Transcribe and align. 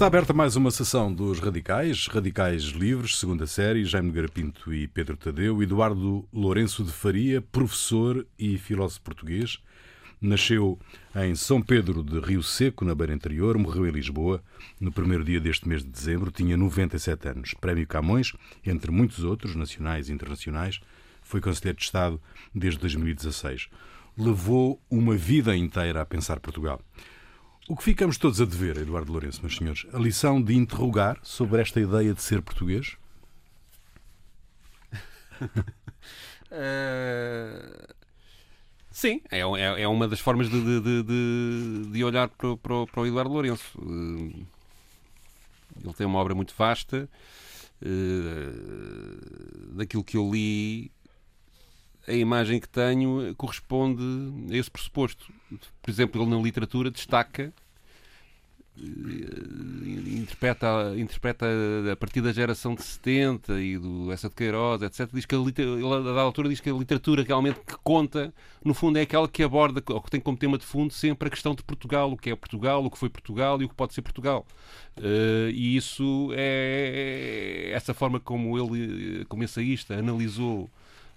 Está 0.00 0.06
aberta 0.06 0.32
mais 0.32 0.56
uma 0.56 0.70
sessão 0.70 1.12
dos 1.12 1.40
Radicais, 1.40 2.06
Radicais 2.06 2.62
Livres, 2.62 3.18
segunda 3.18 3.46
série, 3.46 3.84
Jaime 3.84 4.10
Garapinto 4.10 4.72
e 4.72 4.88
Pedro 4.88 5.14
Tadeu, 5.14 5.62
Eduardo 5.62 6.26
Lourenço 6.32 6.82
de 6.82 6.90
Faria, 6.90 7.42
professor 7.42 8.26
e 8.38 8.56
filósofo 8.56 9.02
português. 9.02 9.58
Nasceu 10.18 10.78
em 11.16 11.34
São 11.34 11.60
Pedro 11.60 12.02
de 12.02 12.18
Rio 12.18 12.42
Seco, 12.42 12.82
na 12.82 12.94
Beira 12.94 13.12
Interior, 13.12 13.58
morreu 13.58 13.86
em 13.86 13.90
Lisboa 13.90 14.42
no 14.80 14.90
primeiro 14.90 15.22
dia 15.22 15.38
deste 15.38 15.68
mês 15.68 15.84
de 15.84 15.90
dezembro, 15.90 16.30
tinha 16.30 16.56
97 16.56 17.28
anos. 17.28 17.52
Prémio 17.60 17.86
Camões, 17.86 18.32
entre 18.64 18.90
muitos 18.90 19.22
outros, 19.22 19.54
nacionais 19.54 20.08
e 20.08 20.14
internacionais, 20.14 20.80
foi 21.22 21.42
Conselheiro 21.42 21.76
de 21.76 21.84
Estado 21.84 22.18
desde 22.54 22.80
2016. 22.80 23.68
Levou 24.16 24.80
uma 24.90 25.14
vida 25.14 25.54
inteira 25.54 26.00
a 26.00 26.06
pensar 26.06 26.40
Portugal. 26.40 26.80
O 27.70 27.76
que 27.76 27.84
ficamos 27.84 28.18
todos 28.18 28.40
a 28.40 28.44
dever, 28.44 28.78
Eduardo 28.78 29.12
Lourenço, 29.12 29.42
meus 29.42 29.54
senhores? 29.56 29.86
A 29.92 29.96
lição 29.96 30.42
de 30.42 30.56
interrogar 30.56 31.20
sobre 31.22 31.62
esta 31.62 31.80
ideia 31.80 32.12
de 32.12 32.20
ser 32.20 32.42
português? 32.42 32.96
uh... 36.50 37.94
Sim, 38.90 39.22
é, 39.30 39.38
é, 39.38 39.82
é, 39.82 39.86
uma 39.86 40.08
das 40.08 40.18
formas 40.18 40.50
de, 40.50 40.60
de, 40.60 41.02
de, 41.04 41.92
de 41.92 42.02
olhar 42.02 42.28
para, 42.30 42.56
para, 42.56 42.86
para, 42.88 43.02
o 43.02 43.06
Eduardo 43.06 43.30
Lourenço. 43.30 43.78
Uh, 43.78 44.44
ele 45.80 45.94
tem 45.96 46.08
uma 46.08 46.18
obra 46.18 46.34
muito 46.34 46.52
vasta. 46.58 47.08
Uh, 47.80 49.76
daquilo 49.76 50.02
que 50.02 50.16
eu 50.16 50.28
li, 50.28 50.90
a 52.10 52.16
imagem 52.16 52.60
que 52.60 52.68
tenho 52.68 53.34
corresponde 53.36 54.02
a 54.50 54.56
esse 54.56 54.70
pressuposto. 54.70 55.32
Por 55.80 55.90
exemplo, 55.90 56.20
ele 56.20 56.30
na 56.30 56.40
literatura 56.40 56.90
destaca 56.90 57.52
eh, 58.80 60.20
interpreta, 60.20 60.94
interpreta 60.96 61.46
a 61.92 61.96
partir 61.96 62.20
da 62.20 62.32
geração 62.32 62.74
de 62.74 62.82
70 62.82 63.60
e 63.60 63.78
do 63.78 64.10
essa 64.10 64.28
de 64.28 64.34
Queiroz, 64.34 64.82
etc. 64.82 65.08
Diz 65.12 65.26
que 65.26 65.34
a, 65.34 65.38
ele, 65.38 65.84
a 65.86 66.12
da 66.12 66.20
altura 66.20 66.48
diz 66.48 66.60
que 66.60 66.70
a 66.70 66.72
literatura 66.72 67.22
realmente 67.22 67.60
que 67.60 67.76
conta, 67.82 68.32
no 68.64 68.72
fundo, 68.72 68.98
é 68.98 69.02
aquela 69.02 69.28
que 69.28 69.42
aborda, 69.42 69.82
ou 69.88 70.00
que 70.00 70.10
tem 70.10 70.20
como 70.20 70.36
tema 70.36 70.56
de 70.56 70.64
fundo 70.64 70.92
sempre 70.92 71.28
a 71.28 71.30
questão 71.30 71.54
de 71.54 71.62
Portugal, 71.62 72.12
o 72.12 72.16
que 72.16 72.30
é 72.30 72.36
Portugal, 72.36 72.84
o 72.84 72.90
que 72.90 72.98
foi 72.98 73.10
Portugal 73.10 73.60
e 73.60 73.64
o 73.64 73.68
que 73.68 73.74
pode 73.74 73.92
ser 73.92 74.02
Portugal. 74.02 74.46
Uh, 74.96 75.50
e 75.52 75.76
isso 75.76 76.30
é 76.34 77.70
essa 77.72 77.92
forma 77.92 78.18
como 78.18 78.58
ele, 78.58 79.24
como 79.26 79.44
ensaísta, 79.44 79.94
analisou 79.94 80.70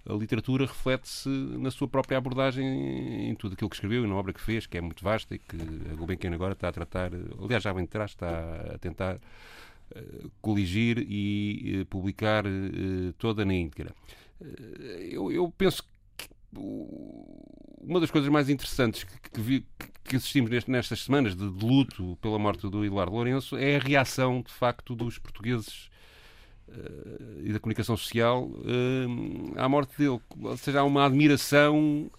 a 0.06 0.14
literatura 0.14 0.66
reflete-se 0.66 1.30
na 1.30 1.72
sua 1.72 1.88
própria 1.88 2.18
abordagem 2.18 3.30
em 3.30 3.36
tudo 3.36 3.54
aquilo 3.54 3.70
que 3.70 3.76
escreveu 3.76 4.04
e 4.04 4.08
na 4.08 4.16
obra 4.16 4.34
que 4.34 4.42
fez, 4.42 4.66
que 4.66 4.78
é 4.78 4.82
muito 4.82 5.04
vasta 5.04 5.34
e 5.36 5.40
que 5.40 5.56
a 5.92 5.96
Gulbenkian 5.96 6.34
agora 6.34 6.54
está 6.54 6.68
a 6.68 6.72
tratar, 6.72 7.12
aliás, 7.42 7.64
já 7.64 7.72
vem 7.72 7.86
de 7.86 7.90
trás, 7.90 8.12
está 8.12 8.74
a 8.74 8.78
tentar 8.78 9.16
uh, 9.16 10.32
coligir 10.42 10.98
e 11.00 11.82
uh, 11.82 11.86
publicar 11.86 12.46
uh, 12.46 13.14
toda 13.18 13.46
na 13.46 13.54
íntegra. 13.54 13.96
Eu, 15.10 15.32
eu, 15.32 15.50
penso 15.58 15.84
que 16.18 16.28
uma 16.54 18.00
das 18.02 18.12
coisas 18.12 18.30
mais 18.30 18.50
interessantes 18.50 19.06
que, 19.06 19.30
que, 19.32 19.40
vi, 19.40 19.66
que 20.04 20.18
assistimos 20.18 20.50
neste, 20.50 20.70
nestas 20.70 21.04
semanas 21.04 21.34
de, 21.34 21.50
de, 21.50 21.66
luto 21.66 22.18
pela 22.22 22.38
morte 22.38 22.70
do 22.70 22.84
Eduardo 22.84 23.14
Lourenço 23.14 23.56
é 23.56 23.78
a 23.78 23.80
reação, 23.80 24.42
de 24.42 24.52
facto, 24.52 24.96
dos 24.96 25.18
portugueses 25.18 25.90
e 27.44 27.52
da 27.52 27.60
comunicação 27.60 27.96
social 27.98 28.46
uh, 28.46 29.54
à 29.58 29.68
morte 29.68 29.98
dele. 29.98 30.20
Ou 30.42 30.58
seja, 30.58 30.80
há 30.80 30.84
uma 30.84 31.06
admiração 31.06 32.10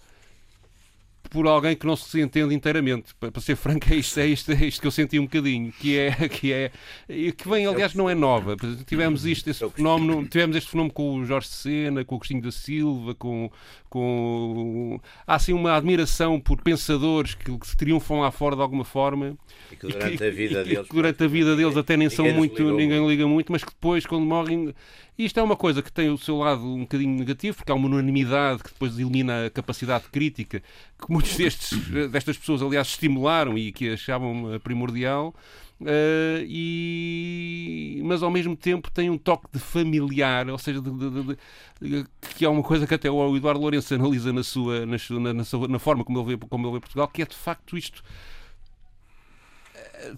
por 1.31 1.47
alguém 1.47 1.75
que 1.77 1.87
não 1.87 1.97
se 1.97 2.21
entende 2.21 2.55
inteiramente. 2.55 3.15
Para, 3.15 3.41
ser 3.41 3.57
franco, 3.57 3.93
é 3.93 3.97
isto, 3.97 4.19
é, 4.21 4.27
isto, 4.27 4.53
é 4.53 4.67
isto 4.67 4.81
que 4.81 4.87
eu 4.87 4.91
senti 4.91 5.19
um 5.19 5.25
bocadinho, 5.25 5.73
que 5.73 5.99
é 5.99 6.29
que 6.29 6.53
é 6.53 6.71
que 7.09 7.49
vem, 7.49 7.67
aliás, 7.67 7.95
não 7.95 8.09
é 8.09 8.15
nova. 8.15 8.57
Tivemos 8.87 9.25
isto, 9.25 9.49
esse 9.51 9.69
fenómeno, 9.71 10.27
tivemos 10.27 10.57
este 10.57 10.71
fenómeno 10.71 10.93
com 10.93 11.17
o 11.17 11.25
Jorge 11.25 11.49
Sena, 11.49 12.05
com 12.05 12.17
o 12.17 12.19
Cristinho 12.19 12.43
da 12.43 12.53
Silva, 12.53 13.15
com, 13.15 13.51
com 13.89 15.01
há 15.27 15.35
assim 15.35 15.53
uma 15.53 15.77
admiração 15.77 16.41
por 16.41 16.61
pensadores 16.63 17.35
que, 17.35 17.57
que 17.57 17.67
se 17.67 17.77
triunfam 17.77 18.21
lá 18.21 18.31
fora 18.31 18.57
de 18.57 18.63
alguma 18.63 18.85
forma 18.85 19.37
e 19.71 19.77
que 19.77 19.87
durante 19.87 20.15
e 20.15 20.19
que, 20.19 20.25
a 20.25 20.31
vida 20.31 20.61
e, 20.61 20.65
deles, 20.65 20.89
durante 20.89 21.25
a 21.25 21.27
vida 21.27 21.57
deles 21.57 21.77
até 21.77 21.97
nem 21.97 22.11
são 22.11 22.31
muito, 22.33 22.63
ninguém 22.73 23.07
liga 23.07 23.27
muito, 23.27 23.51
mas 23.51 23.63
que 23.65 23.71
depois, 23.71 24.07
quando 24.07 24.25
morrem 24.25 24.75
e 25.17 25.25
isto 25.25 25.39
é 25.39 25.43
uma 25.43 25.57
coisa 25.57 25.83
que 25.83 25.93
tem 25.93 26.11
o 26.11 26.19
seu 26.19 26.39
lado 26.39 26.65
um 26.67 26.81
bocadinho 26.81 27.17
negativo, 27.17 27.57
porque 27.57 27.71
há 27.71 27.75
uma 27.75 27.87
unanimidade 27.87 28.63
que 28.63 28.71
depois 28.71 28.99
elimina 28.99 29.47
a 29.47 29.51
capacidade 29.51 30.05
crítica, 30.11 30.61
que 30.61 31.11
muitos 31.13 31.37
destes, 31.37 31.79
destas 32.11 32.37
pessoas, 32.37 32.63
aliás, 32.63 32.89
estimularam 32.89 33.57
e 33.57 33.71
que 33.71 33.91
achavam 33.91 34.59
primordial. 34.63 35.35
Uh, 35.81 36.41
e... 36.47 38.01
mas 38.05 38.23
ao 38.23 38.31
mesmo 38.31 38.57
tempo 38.57 38.91
tem 38.91 39.11
um 39.11 39.19
toque 39.19 39.47
de 39.53 39.59
familiar, 39.59 40.49
ou 40.49 40.57
seja, 40.57 40.81
de, 40.81 40.91
de, 40.91 41.37
de, 41.81 42.07
que 42.37 42.45
é 42.45 42.49
uma 42.49 42.63
coisa 42.63 42.87
que 42.87 42.95
até 42.95 43.11
o 43.11 43.37
Eduardo 43.37 43.61
Lourenço 43.61 43.95
analisa 43.95 44.33
na 44.33 44.43
sua, 44.45 44.87
na, 44.87 44.97
na, 45.33 45.69
na 45.69 45.79
forma 45.79 46.05
como 46.05 46.21
ele, 46.21 46.37
vê, 46.37 46.47
como 46.49 46.67
ele 46.67 46.75
vê 46.75 46.81
Portugal, 46.81 47.09
que 47.09 47.23
é 47.23 47.27
de 47.27 47.35
facto 47.35 47.77
isto 47.77 48.03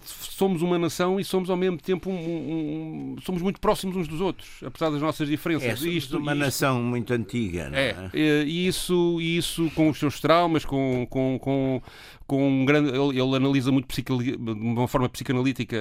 somos 0.05 0.61
uma 0.61 0.77
nação 0.77 1.19
e 1.19 1.23
somos 1.23 1.49
ao 1.49 1.57
mesmo 1.57 1.77
tempo 1.77 2.09
um, 2.09 2.13
um, 2.13 3.15
somos 3.23 3.41
muito 3.41 3.59
próximos 3.59 3.95
uns 3.95 4.07
dos 4.07 4.21
outros, 4.21 4.61
apesar 4.63 4.89
das 4.89 5.01
nossas 5.01 5.27
diferenças. 5.27 5.83
É, 5.83 5.89
isto, 5.89 6.17
uma 6.17 6.33
isto, 6.33 6.43
nação 6.43 6.81
muito 6.81 7.13
antiga, 7.13 7.69
não 7.69 7.77
é? 7.77 8.09
é? 8.13 8.43
E 8.43 8.67
isso, 8.67 9.19
isso 9.21 9.69
com 9.71 9.89
os 9.89 9.99
seus 9.99 10.19
traumas, 10.19 10.65
com, 10.65 11.07
com, 11.09 11.39
com, 11.39 11.81
com 12.27 12.45
um 12.45 12.65
grande. 12.65 12.89
Ele, 12.89 13.19
ele 13.19 13.35
analisa 13.35 13.71
muito 13.71 13.87
de 13.87 14.35
uma 14.37 14.87
forma 14.87 15.07
psicanalítica 15.07 15.77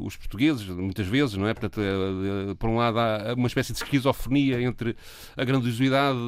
os 0.00 0.16
portugueses, 0.16 0.66
muitas 0.68 1.06
vezes, 1.06 1.36
não 1.36 1.48
é? 1.48 1.52
Portanto, 1.52 1.80
é, 1.80 2.50
é, 2.50 2.54
por 2.54 2.70
um 2.70 2.76
lado, 2.76 2.98
há 2.98 3.34
uma 3.36 3.48
espécie 3.48 3.72
de 3.72 3.78
esquizofrenia 3.78 4.62
entre 4.62 4.96
a 5.36 5.44
grandiosidade 5.44 6.18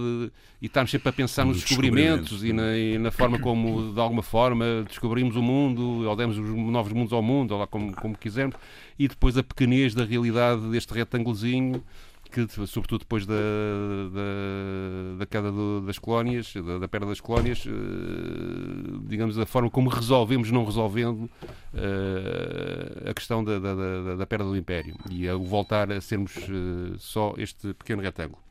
e 0.60 0.66
estarmos 0.66 0.90
sempre 0.90 1.08
a 1.08 1.12
pensar 1.12 1.46
nos 1.46 1.60
descobrimentos, 1.60 2.44
e 2.44 2.52
na, 2.52 2.76
e 2.76 2.98
na, 2.98 3.10
forma 3.10 3.38
como, 3.38 3.94
de 3.94 4.00
alguma 4.00 4.22
forma, 4.22 4.84
descobrimos 4.86 5.36
o 5.36 5.42
mundo, 5.42 6.06
ou 6.06 6.16
demos 6.16 6.36
os 6.36 6.48
novos 6.48 6.92
mundos 6.92 7.12
ao 7.12 7.22
mundo, 7.22 7.52
ou 7.52 7.60
lá 7.60 7.66
como, 7.66 7.94
como 7.94 8.18
quisermos, 8.18 8.56
e 8.98 9.06
depois 9.06 9.38
a 9.38 9.42
pequenez 9.42 9.94
da 9.94 10.04
realidade 10.04 10.68
deste 10.68 10.92
retângulozinho 10.92 11.82
que, 12.30 12.46
sobretudo 12.66 13.00
depois 13.00 13.26
da, 13.26 13.34
da, 13.34 15.18
da 15.18 15.26
queda 15.26 15.50
do, 15.50 15.80
das 15.82 15.98
colónias, 15.98 16.54
da, 16.54 16.78
da, 16.78 16.88
perda 16.88 17.06
das 17.06 17.20
colónias, 17.20 17.64
uh, 17.66 19.00
digamos, 19.06 19.36
da 19.36 19.44
forma 19.44 19.70
como 19.70 19.90
resolvemos, 19.90 20.50
não 20.50 20.64
resolvendo, 20.64 21.24
uh, 21.24 23.10
a 23.10 23.14
questão 23.14 23.42
da, 23.42 23.58
da, 23.58 24.14
da, 24.16 24.26
perda 24.26 24.44
do 24.44 24.56
Império 24.56 24.96
e 25.10 25.28
o 25.30 25.42
voltar 25.42 25.90
a 25.90 26.00
sermos 26.00 26.36
uh, 26.36 26.98
só 26.98 27.34
este 27.36 27.74
pequeno 27.74 28.00
retângulo. 28.00 28.42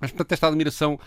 Mas, 0.00 0.10
portanto, 0.10 0.32
esta 0.32 0.46
admiração. 0.46 0.98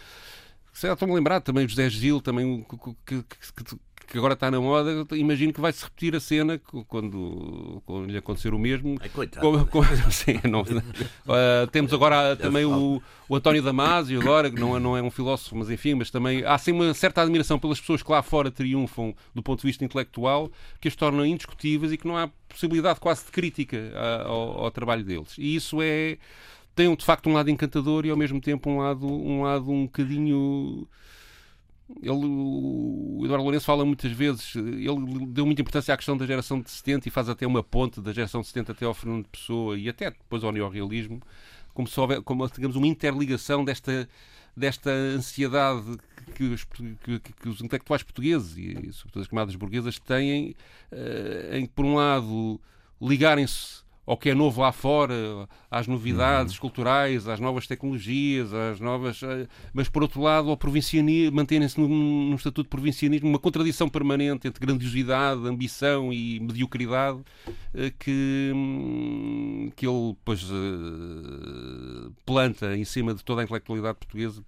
Estou-me 0.74 1.14
a 1.14 1.16
lembrar 1.16 1.42
também 1.42 1.68
José 1.68 1.90
Gil, 1.90 2.22
também 2.22 2.66
que, 3.06 3.24
que, 3.24 3.64
que, 3.64 3.76
que 4.08 4.18
agora 4.18 4.34
está 4.34 4.52
na 4.52 4.60
moda, 4.60 5.06
imagino 5.16 5.54
que 5.54 5.62
vai 5.62 5.72
se 5.72 5.84
repetir 5.84 6.16
a 6.16 6.20
cena 6.20 6.60
quando, 6.88 7.82
quando 7.86 8.10
lhe 8.10 8.18
acontecer 8.18 8.54
o 8.54 8.60
mesmo. 8.60 8.98
Ai, 9.00 9.10
com, 9.10 9.66
com, 9.66 9.84
sim, 10.12 10.40
não, 10.50 10.62
uh, 10.62 11.68
temos 11.72 11.94
agora 11.94 12.36
também 12.36 12.66
o, 12.66 13.02
o 13.30 13.36
António 13.36 13.62
Damasio, 13.62 14.20
agora, 14.20 14.50
que 14.50 14.60
não 14.60 14.76
é, 14.76 14.80
não 14.80 14.98
é 14.98 15.02
um 15.02 15.12
filósofo, 15.12 15.56
mas 15.56 15.70
enfim, 15.70 15.96
mas 15.96 16.12
também 16.12 16.44
há 16.44 16.56
assim 16.56 16.72
uma 16.72 16.94
certa 16.94 17.22
admiração 17.22 17.58
pelas 17.58 17.80
pessoas 17.80 18.04
que 18.04 18.12
lá 18.12 18.22
fora 18.22 18.52
triunfam 18.52 19.14
do 19.34 19.42
ponto 19.42 19.62
de 19.62 19.68
vista 19.68 19.86
intelectual, 19.86 20.52
que 20.80 20.88
as 20.88 20.96
tornam 20.96 21.26
indiscutíveis 21.26 21.92
e 21.92 21.98
que 21.98 22.08
não 22.08 22.18
há 22.18 22.30
possibilidade 22.50 23.00
quase 23.00 23.26
de 23.26 23.32
crítica 23.32 23.92
ao, 24.26 24.66
ao 24.66 24.72
trabalho 24.72 25.04
deles. 25.04 25.36
E 25.38 25.56
isso 25.56 25.82
é 25.82 26.18
tem 26.74 26.94
de 26.96 27.06
facto 27.06 27.30
um 27.30 27.34
lado 27.34 27.50
encantador 27.50 28.06
e 28.06 28.10
ao 28.10 28.18
mesmo 28.18 28.40
tempo 28.40 28.70
um 28.70 28.78
lado 28.78 29.06
um 29.06 29.44
lado 29.44 29.70
um 29.70 29.84
bocadinho 29.84 30.88
ele, 32.02 32.26
o 32.26 33.22
Eduardo 33.24 33.44
Lourenço 33.44 33.66
fala 33.66 33.86
muitas 33.86 34.12
vezes, 34.12 34.56
ele 34.56 35.26
deu 35.28 35.46
muita 35.46 35.62
importância 35.62 35.94
à 35.94 35.98
questão 35.98 36.18
da 36.18 36.26
geração 36.26 36.62
de 36.62 36.70
70 36.70 37.08
e 37.08 37.12
faz 37.12 37.30
até 37.30 37.46
uma 37.46 37.64
ponte 37.64 38.02
da 38.02 38.14
geração 38.14 38.42
de 38.42 38.48
70 38.48 38.72
até 38.72 38.86
ao 38.86 38.94
Fernando 38.94 39.28
Pessoa 39.28 39.78
e 39.78 39.90
até 39.90 40.12
depois 40.12 40.44
ao 40.44 40.52
neorrealismo, 40.52 41.22
como 41.74 41.88
se 41.88 42.00
houver, 42.00 42.22
como, 42.22 42.48
digamos, 42.50 42.76
uma 42.76 42.88
interligação 42.88 43.64
desta, 43.64 44.08
desta 44.56 44.90
ansiedade 44.90 45.98
que 46.36 46.44
os, 46.44 46.64
que, 46.64 47.20
que 47.20 47.50
os 47.50 47.62
intelectuais 47.62 48.04
portugueses 48.04 48.58
e, 48.58 48.92
sobretudo 48.94 49.22
as 49.22 49.28
camadas 49.28 49.56
burguesas 49.56 50.00
têm, 50.00 50.56
uh, 50.92 51.56
em 51.56 51.66
por 51.66 51.86
um 51.86 51.96
lado, 51.96 52.60
ligarem-se 53.02 53.84
ao 54.06 54.18
que 54.18 54.30
é 54.30 54.36
novo 54.36 54.62
lá 54.62 54.72
fora, 54.72 55.48
às 55.70 55.88
novidades 55.88 56.56
uhum. 56.56 56.62
culturais, 56.62 57.28
às 57.28 57.40
novas 57.40 57.68
tecnologias, 57.68 58.54
às 58.54 58.80
novas. 58.80 59.22
Eh, 59.24 59.48
mas, 59.74 59.90
por 59.90 60.02
outro 60.02 60.22
lado, 60.22 60.50
ao 60.50 60.58
provincianismo, 60.58 61.36
manterem-se 61.36 61.80
num, 61.80 61.88
num, 61.88 62.36
estatuto 62.36 62.64
de 62.64 62.70
provincianismo, 62.70 63.30
uma 63.30 63.40
contradição 63.40 63.88
permanente 63.88 64.48
entre 64.48 64.60
grandiosidade, 64.66 65.48
ambição 65.48 66.12
e 66.12 66.40
mediocridade 66.40 67.20
eh, 67.74 67.94
que, 67.98 68.52
hum, 68.54 69.72
que 69.76 69.88
ele, 69.88 70.16
pois, 70.26 70.42
eh, 70.44 72.10
planta 72.26 72.76
em 72.76 72.84
cima 72.84 73.14
de 73.14 73.24
toda 73.24 73.42
a 73.42 73.44
intelectualidade 73.44 73.98
portuguesa 74.00 74.44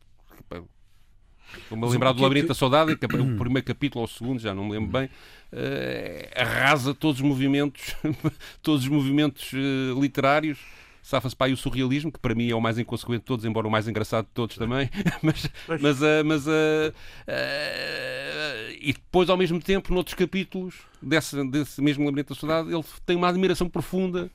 Estou-me 1.57 1.85
a 1.85 1.89
lembrar 1.89 2.11
do 2.13 2.21
Labirinto 2.21 2.47
da 2.47 2.53
Saudade, 2.53 2.95
que 2.95 3.05
é 3.05 3.07
o 3.07 3.37
primeiro 3.37 3.63
capítulo 3.63 4.01
ou 4.01 4.05
o 4.05 4.07
segundo, 4.07 4.39
já 4.39 4.53
não 4.53 4.65
me 4.65 4.71
lembro 4.71 4.91
bem, 4.91 5.05
uh, 5.05 6.41
arrasa 6.41 6.93
todos 6.93 7.21
os 7.21 7.27
movimentos, 7.27 7.95
todos 8.61 8.83
os 8.83 8.89
movimentos 8.89 9.51
uh, 9.53 9.99
literários. 9.99 10.59
Safa-se 11.03 11.35
para 11.35 11.47
aí 11.47 11.53
o 11.53 11.57
surrealismo, 11.57 12.09
que 12.09 12.17
para 12.17 12.33
mim 12.33 12.49
é 12.49 12.55
o 12.55 12.61
mais 12.61 12.79
inconsequente 12.79 13.19
de 13.19 13.25
todos, 13.25 13.43
embora 13.43 13.67
o 13.67 13.71
mais 13.71 13.89
engraçado 13.89 14.23
de 14.23 14.31
todos 14.31 14.55
também. 14.55 14.89
mas, 15.21 15.49
mas, 15.81 16.01
uh, 16.01 16.23
mas 16.25 16.47
uh, 16.47 16.49
uh, 17.27 18.71
e 18.79 18.93
depois, 18.93 19.29
ao 19.29 19.35
mesmo 19.35 19.61
tempo, 19.61 19.93
noutros 19.93 20.15
capítulos 20.15 20.75
desse, 21.01 21.43
desse 21.49 21.81
mesmo 21.81 22.05
Labirinto 22.05 22.33
da 22.33 22.39
Saudade, 22.39 22.73
ele 22.73 22.83
tem 23.05 23.17
uma 23.17 23.27
admiração 23.27 23.67
profunda 23.67 24.31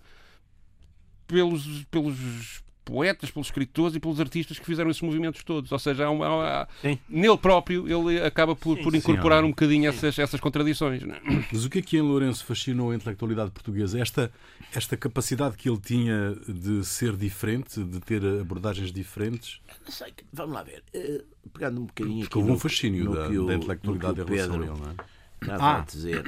pelos, 1.26 1.84
pelos 1.90 2.62
poetas, 2.88 3.30
pelos 3.30 3.48
escritores 3.48 3.94
e 3.94 4.00
pelos 4.00 4.18
artistas 4.18 4.58
que 4.58 4.64
fizeram 4.64 4.90
esses 4.90 5.02
movimentos 5.02 5.44
todos. 5.44 5.70
Ou 5.70 5.78
seja, 5.78 6.06
há 6.06 6.10
uma, 6.10 6.62
há, 6.62 6.68
nele 7.06 7.36
próprio 7.36 7.86
ele 7.86 8.22
acaba 8.22 8.56
por, 8.56 8.78
sim, 8.78 8.82
por 8.82 8.94
incorporar 8.94 9.40
sim, 9.40 9.46
um 9.46 9.50
bocadinho 9.50 9.88
essas, 9.88 10.18
essas 10.18 10.40
contradições. 10.40 11.02
É? 11.02 11.20
Mas 11.52 11.66
o 11.66 11.70
que 11.70 11.80
é 11.80 11.82
que 11.82 11.98
em 11.98 12.00
Lourenço 12.00 12.44
fascinou 12.46 12.90
a 12.90 12.94
intelectualidade 12.94 13.50
portuguesa? 13.50 14.00
Esta, 14.00 14.32
esta 14.74 14.96
capacidade 14.96 15.56
que 15.56 15.68
ele 15.68 15.78
tinha 15.78 16.34
de 16.48 16.82
ser 16.84 17.14
diferente, 17.14 17.84
de 17.84 18.00
ter 18.00 18.24
abordagens 18.40 18.90
diferentes? 18.90 19.60
Não 19.84 19.92
sei, 19.92 20.14
vamos 20.32 20.54
lá 20.54 20.62
ver. 20.62 20.82
Uh, 20.94 21.48
pegando 21.52 21.82
um 21.82 21.84
bocadinho 21.84 22.20
Porque 22.20 22.38
houve 22.38 22.52
um 22.52 22.58
fascínio 22.58 23.12
da, 23.12 23.28
da, 23.28 23.54
intelectualidade 23.54 24.20
em 24.20 24.24
relação 24.24 24.54
a 24.54 24.56
ele, 24.56 24.66
não 24.66 24.90
é? 24.90 24.94
Estava 25.42 25.64
ah. 25.64 25.78
a 25.78 25.84
dizer. 25.84 26.24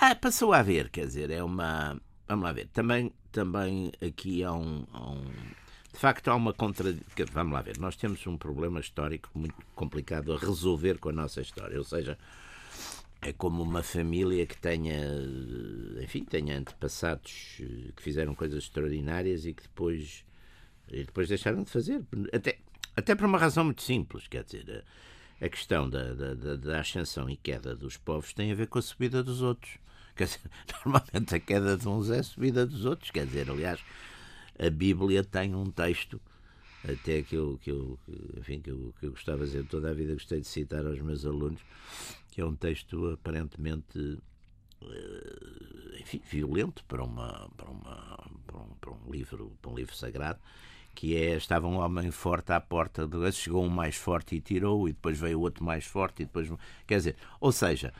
Ah, 0.00 0.14
passou 0.14 0.52
a 0.52 0.58
haver, 0.58 0.88
quer 0.88 1.06
dizer, 1.06 1.30
é 1.30 1.42
uma. 1.42 2.00
Vamos 2.26 2.44
lá 2.44 2.52
ver. 2.52 2.68
Também, 2.72 3.12
também 3.30 3.92
aqui 4.00 4.42
há 4.42 4.52
um, 4.52 4.86
há 4.92 5.10
um 5.10 5.24
de 5.94 6.00
facto, 6.00 6.28
há 6.28 6.34
uma 6.34 6.52
contradição. 6.52 7.04
Vamos 7.32 7.52
lá 7.52 7.62
ver, 7.62 7.78
nós 7.78 7.94
temos 7.94 8.26
um 8.26 8.36
problema 8.36 8.80
histórico 8.80 9.30
muito 9.32 9.54
complicado 9.76 10.32
a 10.32 10.36
resolver 10.36 10.98
com 10.98 11.10
a 11.10 11.12
nossa 11.12 11.40
história. 11.40 11.78
Ou 11.78 11.84
seja, 11.84 12.18
é 13.22 13.32
como 13.32 13.62
uma 13.62 13.80
família 13.80 14.44
que 14.44 14.56
tenha, 14.56 14.98
enfim, 16.02 16.24
tenha 16.24 16.58
antepassados 16.58 17.58
eh, 17.60 17.92
que 17.94 18.02
fizeram 18.02 18.34
coisas 18.34 18.64
extraordinárias 18.64 19.46
e 19.46 19.54
que 19.54 19.62
depois, 19.62 20.24
e 20.90 21.04
depois 21.04 21.28
deixaram 21.28 21.62
de 21.62 21.70
fazer. 21.70 22.04
Até, 22.32 22.58
até 22.96 23.14
por 23.14 23.26
uma 23.26 23.38
razão 23.38 23.64
muito 23.64 23.82
simples, 23.82 24.26
quer 24.26 24.42
dizer, 24.42 24.84
a, 25.40 25.46
a 25.46 25.48
questão 25.48 25.88
da, 25.88 26.12
da, 26.12 26.56
da 26.56 26.80
ascensão 26.80 27.30
e 27.30 27.36
queda 27.36 27.76
dos 27.76 27.96
povos 27.96 28.32
tem 28.32 28.50
a 28.50 28.54
ver 28.56 28.66
com 28.66 28.80
a 28.80 28.82
subida 28.82 29.22
dos 29.22 29.42
outros. 29.42 29.78
Quer 30.16 30.24
dizer, 30.24 30.40
normalmente 30.84 31.36
a 31.36 31.38
queda 31.38 31.76
de 31.76 31.86
uns 31.86 32.10
é 32.10 32.18
a 32.18 32.22
subida 32.24 32.66
dos 32.66 32.84
outros. 32.84 33.12
Quer 33.12 33.26
dizer, 33.26 33.48
aliás, 33.48 33.80
a 34.58 34.70
Bíblia 34.70 35.24
tem 35.24 35.54
um 35.54 35.70
texto 35.70 36.20
até 36.84 37.22
que 37.22 37.34
eu, 37.34 37.58
que 37.62 37.70
eu, 37.70 37.98
enfim, 38.38 38.60
que 38.60 38.70
eu, 38.70 38.94
que 39.00 39.06
eu 39.06 39.10
gostava 39.10 39.44
de 39.44 39.52
dizer, 39.52 39.66
toda 39.66 39.90
a 39.90 39.94
vida 39.94 40.12
gostei 40.12 40.40
de 40.40 40.46
citar 40.46 40.84
aos 40.86 41.00
meus 41.00 41.24
alunos, 41.24 41.60
que 42.30 42.40
é 42.40 42.44
um 42.44 42.54
texto 42.54 43.10
aparentemente 43.10 44.18
eh, 44.82 45.98
enfim, 46.00 46.20
violento 46.30 46.84
para, 46.84 47.02
uma, 47.02 47.48
para, 47.56 47.70
uma, 47.70 48.18
para, 48.46 48.58
um, 48.58 48.68
para 48.80 48.90
um 48.90 49.10
livro 49.10 49.52
para 49.62 49.70
um 49.70 49.74
livro 49.74 49.94
sagrado 49.94 50.38
que 50.94 51.16
é 51.16 51.34
estava 51.36 51.66
um 51.66 51.78
homem 51.78 52.10
forte 52.10 52.52
à 52.52 52.60
porta 52.60 53.06
do 53.06 53.32
chegou 53.32 53.64
um 53.64 53.68
mais 53.68 53.96
forte 53.96 54.36
e 54.36 54.40
tirou 54.40 54.88
e 54.88 54.92
depois 54.92 55.18
veio 55.18 55.40
outro 55.40 55.64
mais 55.64 55.84
forte 55.86 56.22
e 56.22 56.26
depois 56.26 56.52
quer 56.86 56.98
dizer 56.98 57.16
ou 57.40 57.50
seja 57.50 57.94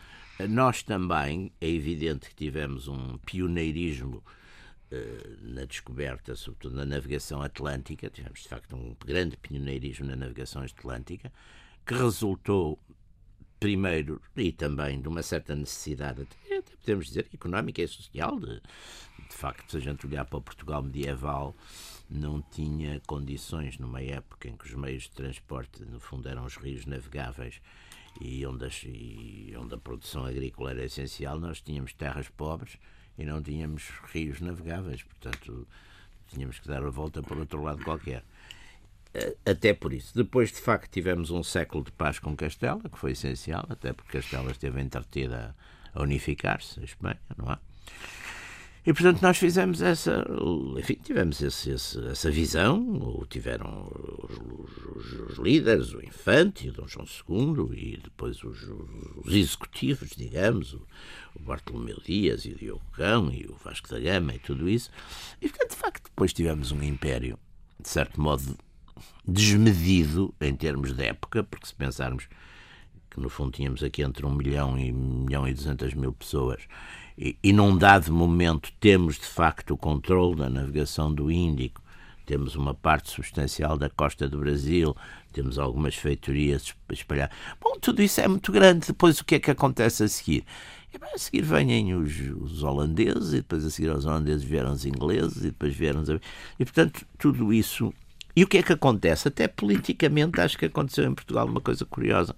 nós 0.48 0.82
também 0.82 1.50
é 1.60 1.68
evidente 1.68 2.28
que 2.28 2.34
tivemos 2.34 2.86
um 2.88 3.16
pioneirismo 3.18 4.22
na 5.40 5.64
descoberta, 5.64 6.34
sobretudo 6.34 6.76
na 6.76 6.84
navegação 6.84 7.42
atlântica, 7.42 8.10
tivemos 8.10 8.42
de 8.42 8.48
facto 8.48 8.76
um 8.76 8.96
grande 9.04 9.36
pioneirismo 9.36 10.06
na 10.06 10.16
navegação 10.16 10.62
atlântica, 10.62 11.32
que 11.84 11.94
resultou 11.94 12.78
primeiro 13.58 14.20
e 14.36 14.52
também 14.52 15.00
de 15.00 15.08
uma 15.08 15.22
certa 15.22 15.54
necessidade, 15.54 16.22
até 16.22 16.62
podemos 16.76 17.06
dizer, 17.06 17.28
económica 17.32 17.82
e 17.82 17.88
social, 17.88 18.38
de, 18.38 18.60
de 18.60 19.34
facto, 19.34 19.70
se 19.70 19.76
a 19.76 19.80
gente 19.80 20.06
olhar 20.06 20.24
para 20.24 20.38
o 20.38 20.42
Portugal 20.42 20.82
medieval, 20.82 21.56
não 22.10 22.42
tinha 22.42 23.00
condições 23.06 23.78
numa 23.78 24.02
época 24.02 24.48
em 24.48 24.56
que 24.56 24.66
os 24.66 24.74
meios 24.74 25.04
de 25.04 25.12
transporte, 25.12 25.82
no 25.84 25.98
fundo, 25.98 26.28
eram 26.28 26.44
os 26.44 26.56
rios 26.56 26.84
navegáveis 26.84 27.60
e 28.20 28.44
onde, 28.46 28.68
e 28.86 29.54
onde 29.56 29.74
a 29.74 29.78
produção 29.78 30.24
agrícola 30.24 30.70
era 30.70 30.84
essencial, 30.84 31.40
nós 31.40 31.60
tínhamos 31.60 31.92
terras 31.94 32.28
pobres 32.28 32.78
e 33.18 33.24
não 33.24 33.42
tínhamos 33.42 33.90
rios 34.12 34.40
navegáveis, 34.40 35.02
portanto 35.02 35.66
tínhamos 36.28 36.58
que 36.58 36.68
dar 36.68 36.82
a 36.84 36.90
volta 36.90 37.22
por 37.22 37.38
outro 37.38 37.62
lado 37.62 37.84
qualquer. 37.84 38.24
Eh, 39.14 39.36
até 39.46 39.72
por 39.72 39.92
isso. 39.92 40.14
Depois, 40.14 40.50
de 40.50 40.60
facto, 40.60 40.90
tivemos 40.90 41.30
um 41.30 41.42
século 41.42 41.84
de 41.84 41.92
paz 41.92 42.18
com 42.18 42.36
Castela, 42.36 42.80
que 42.80 42.98
foi 42.98 43.12
essencial, 43.12 43.64
até 43.68 43.92
porque 43.92 44.18
Castela 44.18 44.50
esteve 44.50 44.80
entretida 44.80 45.54
a 45.94 46.02
unificar-se, 46.02 46.80
a 46.80 46.84
Espanha, 46.84 47.20
não 47.36 47.52
é? 47.52 47.58
E, 48.86 48.92
portanto, 48.92 49.22
nós 49.22 49.38
fizemos 49.38 49.80
essa. 49.80 50.26
Enfim, 50.78 50.98
tivemos 51.02 51.40
esse, 51.40 51.70
esse, 51.70 52.06
essa 52.06 52.30
visão, 52.30 53.00
ou 53.00 53.24
tiveram 53.24 53.90
os, 53.90 54.76
os, 54.76 55.30
os, 55.30 55.38
líderes, 55.38 55.94
o 55.94 56.04
Infante, 56.04 56.68
o 56.68 56.72
Dom 56.72 56.86
João 56.86 57.06
II, 57.70 57.78
e 57.78 57.96
depois 57.96 58.44
os, 58.44 58.62
os 59.24 59.32
executivos, 59.32 60.10
digamos, 60.10 60.74
o, 60.74 60.86
o 61.34 61.42
Bartolomeu 61.42 61.98
Dias 62.04 62.44
e 62.44 62.50
o 62.50 62.56
Diogo 62.56 62.84
Cão 62.92 63.32
e 63.32 63.46
o 63.46 63.54
Vasco 63.54 63.88
da 63.88 63.98
Gama 63.98 64.34
e 64.34 64.38
tudo 64.38 64.68
isso. 64.68 64.90
E, 65.40 65.48
portanto, 65.48 65.70
de 65.70 65.76
facto, 65.76 66.04
depois 66.04 66.34
tivemos 66.34 66.70
um 66.70 66.82
império, 66.82 67.38
de 67.80 67.88
certo 67.88 68.20
modo, 68.20 68.54
desmedido 69.26 70.34
em 70.38 70.54
termos 70.54 70.92
de 70.92 71.04
época, 71.04 71.42
porque 71.42 71.66
se 71.66 71.74
pensarmos 71.74 72.28
que, 73.10 73.18
no 73.18 73.30
fundo, 73.30 73.52
tínhamos 73.52 73.82
aqui 73.82 74.02
entre 74.02 74.26
um 74.26 74.34
milhão 74.34 74.78
e 74.78 74.92
um 74.92 75.24
milhão 75.24 75.48
e 75.48 75.54
duzentas 75.54 75.94
mil 75.94 76.12
pessoas 76.12 76.60
e, 77.16 77.52
num 77.52 77.76
dado 77.76 78.12
momento 78.12 78.72
temos 78.80 79.16
de 79.16 79.26
facto 79.26 79.74
o 79.74 79.76
controle 79.76 80.36
da 80.36 80.50
navegação 80.50 81.12
do 81.12 81.30
Índico, 81.30 81.80
temos 82.26 82.56
uma 82.56 82.74
parte 82.74 83.10
substancial 83.10 83.76
da 83.76 83.90
costa 83.90 84.28
do 84.28 84.38
Brasil, 84.38 84.96
temos 85.32 85.58
algumas 85.58 85.94
feitorias 85.94 86.74
espalhadas. 86.90 87.36
Bom, 87.60 87.78
tudo 87.78 88.02
isso 88.02 88.20
é 88.20 88.26
muito 88.26 88.50
grande. 88.50 88.86
Depois 88.86 89.20
o 89.20 89.24
que 89.24 89.34
é 89.34 89.38
que 89.38 89.50
acontece 89.50 90.04
a 90.04 90.08
seguir? 90.08 90.44
E, 90.92 90.98
bem, 90.98 91.10
a 91.12 91.18
seguir 91.18 91.42
vêm 91.42 91.94
os, 91.94 92.12
os, 92.40 92.62
holandeses, 92.62 93.32
e 93.32 93.36
depois 93.36 93.64
a 93.64 93.70
seguir 93.70 93.90
aos 93.90 94.06
holandeses 94.06 94.44
vieram 94.44 94.72
os 94.72 94.86
ingleses, 94.86 95.38
e 95.38 95.46
depois 95.48 95.74
vieram 95.74 96.00
os... 96.00 96.08
E, 96.08 96.64
portanto, 96.64 97.04
tudo 97.18 97.52
isso... 97.52 97.92
E 98.34 98.42
o 98.42 98.48
que 98.48 98.58
é 98.58 98.62
que 98.62 98.72
acontece? 98.72 99.28
Até 99.28 99.46
politicamente 99.46 100.40
acho 100.40 100.56
que 100.56 100.64
aconteceu 100.64 101.04
em 101.04 101.14
Portugal 101.14 101.46
uma 101.46 101.60
coisa 101.60 101.84
curiosa. 101.84 102.34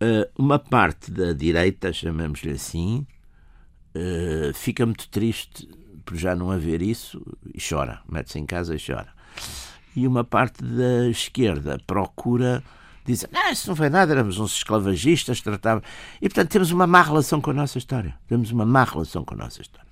Uh, 0.00 0.30
uma 0.38 0.58
parte 0.58 1.10
da 1.10 1.32
direita, 1.32 1.92
chamemos-lhe 1.92 2.52
assim, 2.52 3.06
uh, 3.94 4.54
fica 4.54 4.84
muito 4.84 5.08
triste 5.08 5.68
por 6.04 6.16
já 6.16 6.34
não 6.34 6.50
haver 6.50 6.82
isso 6.82 7.22
e 7.54 7.60
chora, 7.60 8.00
mete-se 8.08 8.38
em 8.38 8.46
casa 8.46 8.74
e 8.74 8.78
chora. 8.84 9.08
E 9.94 10.06
uma 10.06 10.24
parte 10.24 10.62
da 10.62 11.08
esquerda 11.08 11.80
procura 11.86 12.62
dizer, 13.04 13.28
ah, 13.32 13.50
isso 13.50 13.68
não 13.68 13.76
foi 13.76 13.88
nada, 13.88 14.12
éramos 14.12 14.38
uns 14.38 14.56
esclavagistas, 14.56 15.40
tratava 15.40 15.82
E, 16.20 16.28
portanto, 16.28 16.50
temos 16.50 16.70
uma 16.70 16.86
má 16.86 17.02
relação 17.02 17.40
com 17.40 17.50
a 17.50 17.54
nossa 17.54 17.78
história. 17.78 18.14
Temos 18.28 18.50
uma 18.50 18.64
má 18.64 18.84
relação 18.84 19.24
com 19.24 19.34
a 19.34 19.36
nossa 19.36 19.62
história. 19.62 19.88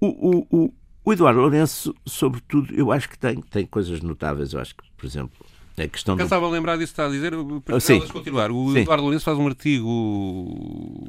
O, 0.00 0.06
o, 0.06 0.46
o, 0.50 0.74
o 1.04 1.12
Eduardo 1.12 1.40
Lourenço, 1.40 1.94
sobretudo, 2.06 2.74
eu 2.74 2.92
acho 2.92 3.08
que 3.08 3.18
tem, 3.18 3.40
tem 3.40 3.66
coisas 3.66 4.00
notáveis. 4.00 4.52
Eu 4.52 4.60
acho 4.60 4.74
que, 4.74 4.82
por 4.96 5.06
exemplo, 5.06 5.44
a 5.78 5.88
questão. 5.88 6.18
Eu 6.18 6.24
estava 6.24 6.46
a 6.46 6.50
lembrar 6.50 6.76
disso 6.76 6.94
que 6.94 7.00
está 7.00 7.06
a 7.06 7.10
dizer. 7.10 7.32
Para 7.64 7.80
sim. 7.80 8.00
continuar. 8.08 8.50
O 8.50 8.72
sim. 8.72 8.80
Eduardo 8.80 9.02
Lourenço 9.02 9.24
faz 9.24 9.38
um 9.38 9.46
artigo 9.46 11.08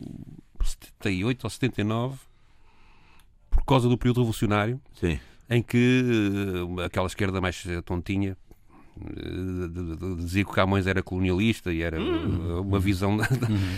78 0.65 1.43
ou 1.43 1.49
79, 1.49 2.17
por 3.49 3.65
causa 3.65 3.87
do 3.87 3.97
período 3.97 4.17
revolucionário, 4.17 4.79
Sim. 4.99 5.19
em 5.49 5.61
que 5.61 6.03
uh, 6.67 6.81
aquela 6.81 7.07
esquerda 7.07 7.39
mais 7.39 7.63
tontinha 7.85 8.37
uh, 8.97 10.15
dizia 10.17 10.43
que 10.43 10.49
o 10.49 10.53
Camões 10.53 10.87
era 10.87 11.01
colonialista 11.01 11.71
e 11.71 11.81
era 11.81 11.99
hum. 11.99 12.61
uma 12.61 12.79
visão. 12.79 13.17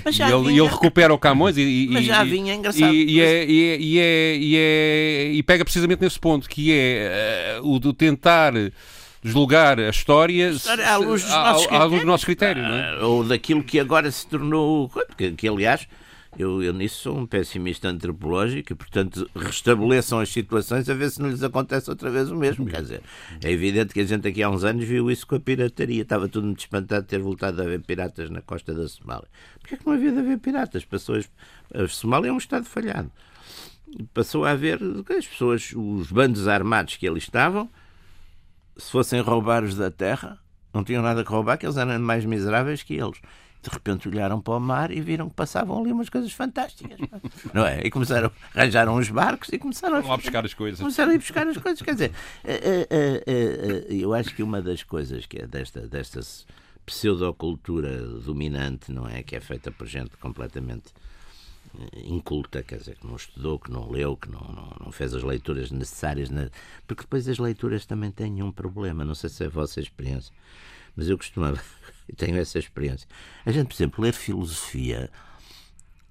e 0.06 0.22
ele, 0.22 0.44
vinha... 0.44 0.62
ele, 0.62 0.70
recupera 0.70 1.14
o 1.14 1.18
Camões 1.18 1.58
e, 1.58 1.62
e, 1.62 1.88
Mas 1.90 2.06
já 2.06 2.24
vinha 2.24 2.56
engraçado. 2.56 2.94
E, 2.94 3.22
é, 3.22 3.46
e, 3.46 3.64
é, 3.64 3.80
e, 3.80 4.00
é, 4.00 4.38
e, 4.38 4.58
é, 4.58 5.32
e 5.34 5.44
pega 5.44 5.64
precisamente 5.64 6.02
nesse 6.02 6.20
ponto, 6.20 6.50
que 6.50 6.74
é 6.74 7.60
uh, 7.62 7.76
o 7.76 7.80
de 7.80 7.94
tentar 7.94 8.54
deslugar 9.24 9.80
a 9.80 9.90
história, 9.90 10.52
à 10.86 10.98
luz 10.98 11.24
dos 11.24 11.32
nossos, 11.32 12.00
do 12.00 12.06
nosso 12.06 12.26
critério. 12.26 12.64
Não 12.64 12.76
é? 12.76 13.04
Ou 13.04 13.24
daquilo 13.24 13.64
que 13.64 13.80
agora 13.80 14.10
se 14.10 14.26
tornou. 14.28 14.90
Que, 15.18 15.32
que 15.32 15.48
aliás 15.48 15.88
eu, 16.38 16.62
eu 16.62 16.72
nisso 16.72 17.02
sou 17.02 17.18
um 17.18 17.26
pessimista 17.26 17.90
antropológico 17.90 18.72
e, 18.72 18.76
portanto, 18.76 19.28
restabeleçam 19.36 20.20
as 20.20 20.30
situações 20.30 20.88
a 20.88 20.94
ver 20.94 21.10
se 21.10 21.22
não 21.22 21.30
lhes 21.30 21.42
acontece 21.42 21.90
outra 21.90 22.12
vez 22.12 22.30
o 22.30 22.36
mesmo. 22.36 22.68
Quer 22.68 22.82
dizer, 22.82 23.02
é 23.44 23.52
evidente 23.52 23.94
que 23.94 24.00
a 24.00 24.06
gente 24.06 24.28
aqui 24.28 24.44
há 24.44 24.50
uns 24.50 24.64
anos 24.64 24.86
viu 24.86 25.10
isso 25.10 25.26
com 25.26 25.36
a 25.36 25.40
pirataria. 25.40 26.04
Estava 26.04 26.30
tudo 26.30 26.46
muito 26.46 26.60
espantado 26.60 27.02
de 27.04 27.08
ter 27.10 27.20
voltado 27.20 27.60
a 27.62 27.66
haver 27.66 27.82
piratas 27.82 28.30
na 28.30 28.42
costa 28.42 28.74
da 28.74 28.88
Somália. 28.88 29.28
Porquê 29.60 29.76
é 29.76 29.78
que 29.78 29.88
não 29.88 29.94
havia 29.94 30.12
de 30.12 30.20
haver 30.20 30.38
piratas? 30.38 30.86
Pessoas, 30.86 31.30
a 31.74 31.88
Somália 31.88 32.30
é 32.30 32.32
um 32.32 32.38
Estado 32.38 32.66
falhado. 32.66 33.12
Passou 34.14 34.46
a 34.46 34.52
haver 34.52 34.80
as 35.18 35.26
pessoas, 35.26 35.74
os 35.76 36.12
bandos 36.12 36.48
armados 36.48 36.98
que 36.98 37.08
ali 37.08 37.18
estavam, 37.18 37.70
se 38.78 38.92
fossem 38.92 39.20
roubar 39.22 39.64
os 39.64 39.76
da 39.76 39.90
terra, 39.90 40.40
Não 40.74 40.84
tinham 40.84 41.02
nada 41.02 41.24
que 41.24 41.32
roubar, 41.32 41.58
que 41.58 41.66
eles 41.66 41.78
eram 41.78 42.00
mais 42.00 42.24
miseráveis 42.24 42.84
que 42.84 42.94
eles. 42.94 43.20
De 43.68 43.74
repente 43.74 44.08
olharam 44.08 44.40
para 44.40 44.54
o 44.54 44.60
mar 44.62 44.92
e 44.92 45.02
viram 45.02 45.28
que 45.28 45.36
passavam 45.36 45.78
ali 45.82 45.92
umas 45.92 46.08
coisas 46.08 46.32
fantásticas. 46.32 46.98
Não 47.54 47.66
é? 47.66 47.82
E 47.86 47.90
começaram, 47.90 48.32
arranjaram 48.56 48.96
uns 48.96 49.10
barcos 49.10 49.50
e 49.52 49.58
começaram 49.58 49.98
a, 49.98 50.02
Vão 50.02 50.16
buscar 50.18 50.46
as 50.46 50.54
coisas. 50.54 50.80
começaram 50.80 51.12
a 51.12 51.16
ir 51.16 51.18
buscar 51.18 51.46
as 51.46 51.58
coisas. 51.58 51.82
Quer 51.82 51.92
dizer, 51.92 52.12
eh, 52.46 52.88
eh, 52.90 53.24
eh, 53.28 53.86
eu 53.90 54.14
acho 54.14 54.34
que 54.34 54.42
uma 54.42 54.62
das 54.62 54.84
coisas 54.84 55.26
que 55.26 55.40
é 55.40 55.46
desta, 55.48 55.82
desta 55.86 56.22
pseudocultura 56.86 57.98
dominante, 58.22 58.90
não 58.92 59.06
é? 59.06 59.22
Que 59.22 59.36
é 59.36 59.42
feita 59.42 59.70
por 59.70 59.86
gente 59.86 60.16
completamente 60.18 60.94
inculta, 62.06 62.64
quer 62.64 62.78
dizer, 62.78 62.96
que 62.96 63.06
não 63.06 63.18
estudou, 63.18 63.60
que 63.60 63.70
não 63.70 63.90
leu, 63.92 64.16
que 64.16 64.32
não, 64.32 64.40
não, 64.40 64.74
não 64.86 64.92
fez 64.92 65.14
as 65.14 65.22
leituras 65.24 65.70
necessárias. 65.72 66.30
na- 66.30 66.50
Porque 66.88 67.02
depois 67.04 67.28
as 67.28 67.38
leituras 67.38 67.86
também 67.86 68.10
têm 68.12 68.42
um 68.42 68.52
problema, 68.52 69.04
não 69.04 69.14
sei 69.14 69.30
se 69.30 69.44
é 69.44 69.48
a 69.48 69.50
vossa 69.50 69.80
experiência, 69.82 70.34
mas 70.96 71.10
eu 71.10 71.18
costumava, 71.18 71.60
eu 72.08 72.16
tenho 72.16 72.38
essa 72.38 72.58
experiência. 72.60 73.08
A 73.46 73.52
gente, 73.52 73.68
por 73.68 73.76
exemplo, 73.76 74.04
ler 74.04 74.14
filosofia, 74.14 75.10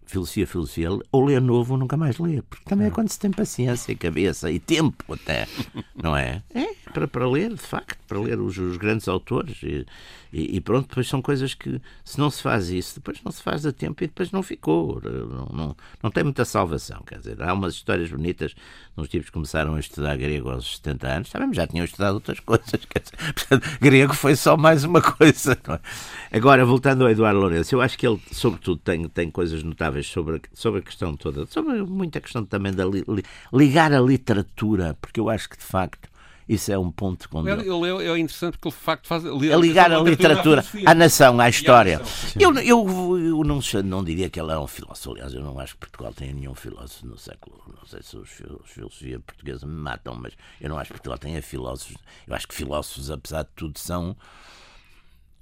filosofia, 0.06 0.46
filosofia, 0.46 0.88
ou 1.10 1.24
ler 1.24 1.40
novo 1.40 1.74
ou 1.74 1.78
nunca 1.78 1.96
mais 1.96 2.18
ler, 2.18 2.42
porque 2.42 2.64
também 2.64 2.86
é 2.86 2.90
quando 2.90 3.08
se 3.08 3.18
tem 3.18 3.30
paciência 3.30 3.92
e 3.92 3.96
cabeça 3.96 4.50
e 4.50 4.58
tempo 4.58 5.12
até, 5.12 5.46
não 5.94 6.16
é? 6.16 6.42
É, 6.54 6.90
para, 6.92 7.08
para 7.08 7.28
ler, 7.28 7.50
de 7.50 7.60
facto, 7.60 7.98
para 8.06 8.18
ler 8.18 8.40
os, 8.40 8.56
os 8.56 8.76
grandes 8.76 9.08
autores 9.08 9.62
e, 9.62 9.84
e, 10.33 10.56
e 10.56 10.61
pronto, 10.61 10.88
depois 10.88 11.09
são 11.09 11.23
coisas 11.23 11.54
que 11.54 11.80
se 12.04 12.18
não 12.18 12.30
se 12.30 12.42
faz 12.42 12.71
isso, 12.71 12.97
depois 12.97 13.23
não 13.25 13.33
se 13.33 13.42
faz 13.42 13.64
a 13.66 13.73
tempo 13.73 14.02
e 14.02 14.06
depois 14.06 14.30
não 14.30 14.42
ficou, 14.42 15.00
não, 15.02 15.47
não, 15.47 15.76
não 16.02 16.11
tem 16.11 16.25
muita 16.25 16.45
salvação, 16.45 17.02
quer 17.06 17.18
dizer, 17.18 17.42
há 17.42 17.52
umas 17.52 17.75
histórias 17.75 18.11
bonitas 18.11 18.54
uns 18.97 19.09
tipos 19.09 19.26
que 19.26 19.33
começaram 19.33 19.75
a 19.75 19.80
estudar 19.80 20.16
grego 20.16 20.50
aos 20.50 20.76
70 20.76 21.06
anos, 21.09 21.30
também 21.30 21.52
já 21.52 21.66
tinham 21.66 21.85
estudado 21.85 22.14
outras 22.14 22.40
coisas, 22.40 22.71
quer 22.88 23.00
dizer, 23.00 23.16
portanto, 23.35 23.78
grego 23.80 24.14
foi 24.14 24.35
só 24.37 24.56
mais 24.56 24.85
uma 24.85 25.02
coisa, 25.02 25.52
é? 25.52 26.37
Agora, 26.37 26.64
voltando 26.64 27.04
ao 27.04 27.11
Eduardo 27.11 27.40
Lourenço, 27.40 27.75
eu 27.75 27.80
acho 27.80 27.97
que 27.99 28.06
ele, 28.06 28.21
sobretudo, 28.33 28.80
tem, 28.83 29.09
tem 29.09 29.30
coisas 29.30 29.62
notáveis 29.62 30.06
sobre, 30.06 30.40
sobre 30.52 30.80
a 30.80 30.83
questão 30.83 31.16
toda, 31.16 31.47
sobre 31.47 31.83
muita 31.83 32.21
questão 32.21 32.45
também 32.45 32.73
da 32.73 32.85
li- 32.85 33.04
ligar 33.52 33.92
a 33.92 34.00
literatura, 34.00 34.97
porque 35.00 35.21
eu 35.21 35.28
acho 35.30 35.49
que, 35.49 35.56
de 35.56 35.64
facto, 35.64 36.09
isso 36.48 36.70
é 36.70 36.78
um 36.78 36.90
ponto 36.92 37.28
com 37.28 37.46
Ele, 37.48 37.62
ele 37.68 38.04
é, 38.04 38.08
é 38.08 38.18
interessante 38.18 38.52
porque 38.52 38.68
ele 38.68 38.74
de 38.76 38.80
facto 38.80 39.06
faz. 39.08 39.24
a 39.26 39.30
ligar 39.56 39.90
a 39.92 39.98
literatura 40.00 40.64
à 40.86 40.94
nação, 40.94 41.40
à 41.40 41.48
história. 41.48 42.00
Eu, 42.38 42.54
eu, 42.58 43.18
eu 43.18 43.44
não, 43.44 43.60
não 43.84 44.04
diria 44.04 44.30
que 44.30 44.38
ele 44.40 44.52
é 44.52 44.58
um 44.58 44.66
filósofo. 44.66 45.10
Aliás, 45.12 45.34
eu 45.34 45.40
não 45.42 45.58
acho 45.58 45.74
que 45.74 45.80
Portugal 45.80 46.12
tenha 46.14 46.32
nenhum 46.32 46.54
filósofo 46.54 47.06
no 47.06 47.18
século. 47.18 47.60
Não 47.76 47.84
sei 47.86 48.00
se 48.02 48.16
os, 48.16 48.28
fil- 48.30 48.60
os 48.64 48.70
filosofia 48.70 49.18
portuguesa 49.20 49.66
me 49.66 49.74
matam, 49.74 50.14
mas 50.14 50.34
eu 50.60 50.68
não 50.68 50.78
acho 50.78 50.88
que 50.88 50.94
Portugal 50.98 51.18
tenha 51.18 51.42
filósofos. 51.42 51.96
Eu 52.26 52.34
acho 52.34 52.46
que 52.46 52.54
filósofos, 52.54 53.10
apesar 53.10 53.42
de 53.42 53.50
tudo, 53.56 53.78
são. 53.78 54.16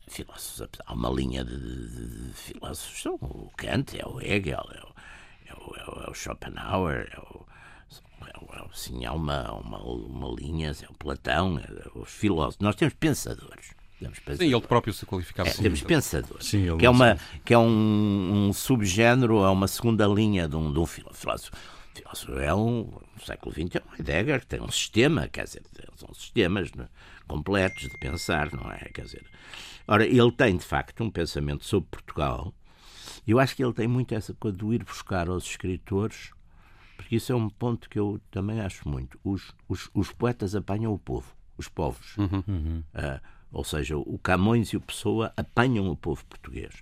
Filósofos, 0.07 0.69
há 0.87 0.93
uma 0.93 1.09
linha 1.11 1.43
de, 1.45 1.57
de- 1.59 2.29
de 2.29 2.33
filósofos. 2.35 3.01
São 3.03 3.15
o 3.15 3.51
Kant, 3.57 3.99
é 3.99 4.07
o 4.07 4.21
Hegel, 4.21 4.63
é 4.75 4.81
o, 4.81 4.95
é 5.49 5.55
o, 5.55 5.77
é 5.77 5.85
o, 5.85 6.05
é 6.07 6.11
o 6.11 6.15
Schopenhauer, 6.15 7.09
é 7.11 7.19
o. 7.21 7.47
é 8.35 8.39
o- 8.45 8.59
é 8.59 8.63
o- 8.63 8.75
Sim, 8.75 9.05
há 9.05 9.13
uma, 9.13 9.53
uma, 9.53 9.79
uma 9.83 10.29
linha, 10.35 10.71
é 10.71 10.87
o 10.91 10.95
Platão, 10.95 11.59
é 11.59 11.99
os 11.99 12.11
filósofos. 12.11 12.59
Nós 12.61 12.75
temos 12.77 12.95
pensadores. 12.95 13.73
Temos 14.01 14.19
Sim, 14.19 14.25
pensadores. 14.25 14.53
ele 14.53 14.61
próprio 14.67 14.93
se 14.93 15.07
qualificava 15.07 15.49
É, 15.49 15.53
assim. 15.53 15.63
temos 15.63 15.83
pensadores. 15.83 16.47
Sim, 16.47 16.77
que 16.77 16.85
é, 16.85 16.91
uma, 16.91 17.17
que 17.45 17.55
é 17.55 17.59
um, 17.59 18.49
um 18.49 18.53
subgénero, 18.53 19.45
é 19.45 19.49
uma 19.51 19.69
segunda 19.69 20.07
linha 20.07 20.49
de 20.49 20.57
um, 20.57 20.73
de 20.73 20.79
um 20.79 20.85
filó- 20.87 21.13
filósofo. 21.13 21.53
filósofo 21.95 22.33
é 22.39 22.53
um, 22.55 22.91
no 23.17 23.25
século 23.25 23.53
XX, 23.55 23.77
é 23.77 23.83
um 23.89 23.95
Heidegger, 23.95 24.41
que 24.41 24.47
tem 24.47 24.61
um 24.61 24.71
sistema, 24.71 25.29
quer 25.29 25.45
dizer, 25.45 25.63
são 25.97 26.13
sistemas 26.13 26.73
né, 26.73 26.89
completos 27.29 27.83
de 27.89 27.97
pensar, 27.99 28.53
não 28.53 28.71
é? 28.71 28.79
Quer 28.93 29.03
dizer, 29.03 29.25
ora, 29.87 30.05
ele 30.05 30.33
tem, 30.33 30.57
de 30.57 30.65
facto, 30.65 31.03
um 31.05 31.11
pensamento 31.11 31.65
sobre 31.65 31.89
Portugal. 31.89 32.53
E 33.27 33.31
eu 33.31 33.39
acho 33.39 33.55
que 33.57 33.65
ele 33.65 33.73
tem 33.73 33.87
muito 33.89 34.13
essa 34.15 34.35
coisa 34.35 34.57
de 34.59 34.67
ir 34.67 34.85
buscar 34.85 35.29
aos 35.31 35.45
escritores, 35.45 36.31
porque 36.97 37.17
isso 37.17 37.33
é 37.33 37.35
um 37.35 37.49
ponto 37.49 37.89
que 37.89 37.99
eu 37.99 38.21
também 38.31 38.61
acho 38.61 38.89
muito. 38.89 39.19
Os, 39.25 39.53
os, 39.69 39.91
os 39.95 40.11
poetas 40.13 40.55
apanham 40.55 40.93
o 40.93 40.99
povo, 40.99 41.35
os 41.57 41.69
povos. 41.69 42.15
Ah, 42.95 43.21
ou 43.53 43.63
seja, 43.65 43.97
o 43.97 44.19
Camões 44.19 44.69
e 44.73 44.77
o 44.77 44.81
Pessoa 44.81 45.33
apanham 45.37 45.89
o 45.89 45.97
povo 45.97 46.25
português. 46.27 46.75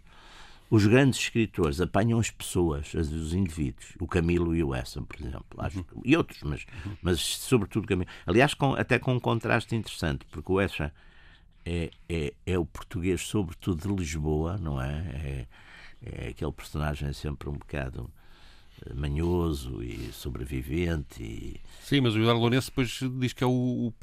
Os 0.70 0.86
grandes 0.86 1.18
escritores 1.20 1.82
apanham 1.82 2.18
as 2.18 2.30
pessoas, 2.30 2.94
as- 2.96 3.10
os 3.12 3.34
indivíduos. 3.34 3.92
O 4.00 4.06
Camilo 4.06 4.56
e 4.56 4.64
o 4.64 4.74
Essa, 4.74 5.02
por 5.02 5.20
exemplo. 5.20 5.44
Acho, 5.58 5.84
que- 5.84 6.00
E 6.02 6.16
outros, 6.16 6.42
mas, 6.42 6.64
mas 7.02 7.20
sobretudo 7.20 7.86
Camilo. 7.86 8.10
Aliás, 8.26 8.54
com- 8.54 8.72
até 8.74 8.98
com 8.98 9.12
um 9.14 9.20
contraste 9.20 9.76
interessante, 9.76 10.24
porque 10.30 10.50
o 10.50 10.58
Essa 10.58 10.90
é, 11.66 11.90
é, 12.08 12.32
é 12.46 12.58
o 12.58 12.64
português, 12.64 13.20
sobretudo 13.20 13.86
de 13.86 13.94
Lisboa, 13.94 14.56
não 14.56 14.80
é? 14.80 15.46
É, 16.02 16.24
é 16.24 16.28
aquele 16.28 16.52
personagem 16.52 17.12
sempre 17.12 17.50
um 17.50 17.52
bocado 17.52 18.10
manhoso 18.94 19.82
e 19.82 20.10
sobrevivente 20.12 21.22
e 21.22 21.60
Sim, 21.82 22.00
mas 22.00 22.14
o 22.14 22.18
Eduardo 22.18 22.40
Lourenço 22.40 22.70
depois 22.70 22.98
diz 23.18 23.32
que 23.32 23.44
é 23.44 23.46
o, 23.46 23.50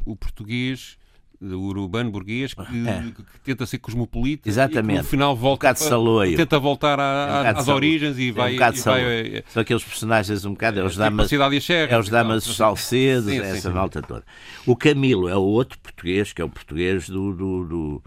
o- 0.05 0.12
o 0.12 0.15
português 0.15 0.98
o 1.41 1.55
urbano 1.55 2.12
burguês 2.12 2.53
que, 2.53 2.62
É. 2.86 3.01
que 3.15 3.39
tenta 3.45 3.65
ser 3.65 3.77
cosmopolita 3.77 4.50
Exatamente. 4.50 5.00
e 5.00 5.01
no 5.03 5.07
final 5.07 5.33
volta 5.38 5.74
saloio. 5.74 6.36
tenta 6.36 6.59
voltar 6.59 7.00
à- 7.00 7.43
É 7.48 7.53
um 7.53 7.57
às 7.57 7.67
origens 7.69 8.17
e 8.17 8.27
é 8.27 8.31
um 8.31 8.36
vai, 8.36 8.53
bocado 8.53 8.77
e 8.77 8.81
vai 8.81 9.01
saloio. 9.01 9.38
eh, 9.38 9.43
São 9.48 9.62
aqueles 9.62 9.83
personagens 9.86 10.43
um 10.43 10.51
bocado, 10.51 10.81
é 10.81 10.83
os 10.83 10.91
tipo 10.91 11.01
a 11.03 11.05
damas, 11.05 11.25
a 11.31 11.93
é 11.95 11.98
os 11.98 12.09
tal. 12.09 12.12
damas 12.24 12.43
Salcedos, 12.43 13.29
Sim, 13.31 13.39
é 13.39 13.43
sim, 13.45 13.50
essa 13.57 13.69
sim. 13.69 13.74
malta 13.75 14.01
toda. 14.01 14.25
O 14.65 14.75
Camilo 14.75 15.29
é 15.29 15.36
o 15.38 15.41
outro 15.41 15.79
português, 15.79 16.33
que 16.33 16.41
é 16.41 16.45
o 16.45 16.50
português 16.50 17.07
do. 17.07 17.33
do- 17.33 17.63
do- 17.65 18.03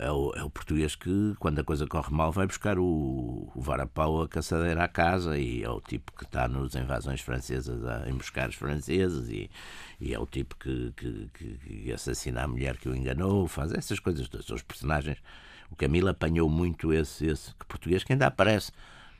é, 0.00 0.10
o, 0.10 0.32
é 0.34 0.42
o 0.42 0.50
português 0.50 0.94
que, 0.96 1.34
quando 1.38 1.58
a 1.60 1.64
coisa 1.64 1.86
corre 1.86 2.10
mal, 2.12 2.32
vai 2.32 2.46
buscar 2.46 2.78
o, 2.78 3.50
o 3.54 3.60
varapau, 3.60 4.22
a 4.22 4.28
caçadeira 4.28 4.84
à 4.84 4.88
casa, 4.88 5.38
e 5.38 5.62
é 5.62 5.68
o 5.70 5.80
tipo 5.80 6.12
que 6.16 6.24
está 6.24 6.48
nas 6.48 6.74
invasões 6.74 7.20
francesas 7.20 7.84
a 7.84 8.08
emboscar 8.08 8.48
os 8.48 8.54
franceses, 8.54 9.28
e, 9.28 9.50
e 10.00 10.14
é 10.14 10.18
o 10.18 10.26
tipo 10.26 10.56
que, 10.56 10.92
que, 10.96 11.30
que- 11.34 11.92
assassina 11.92 12.42
a 12.42 12.48
mulher 12.48 12.76
que 12.78 12.88
o 12.88 12.96
enganou, 12.96 13.46
faz 13.46 13.72
essas 13.72 13.98
coisas 13.98 14.28
todas. 14.28 14.48
Os 14.50 14.62
personagens. 14.62 15.18
O 15.70 15.76
Camilo 15.76 16.08
apanhou 16.08 16.48
muito 16.48 16.92
esse, 16.92 17.26
esse 17.26 17.54
português 17.68 18.02
que 18.02 18.12
ainda 18.12 18.26
aparece. 18.26 18.72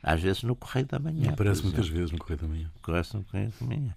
Às 0.03 0.21
vezes 0.21 0.43
no 0.43 0.55
Correio 0.55 0.87
da 0.87 0.99
Manhã. 0.99 1.29
Aparece 1.31 1.63
muitas 1.63 1.87
vezes 1.87 2.11
no 2.11 2.17
Correio 2.17 2.39
da 2.39 2.47
Manhã. 2.47 2.71
Aparece 2.81 3.15
no 3.15 3.23
Correio 3.23 3.53
da 3.59 3.67
Manhã. 3.67 3.95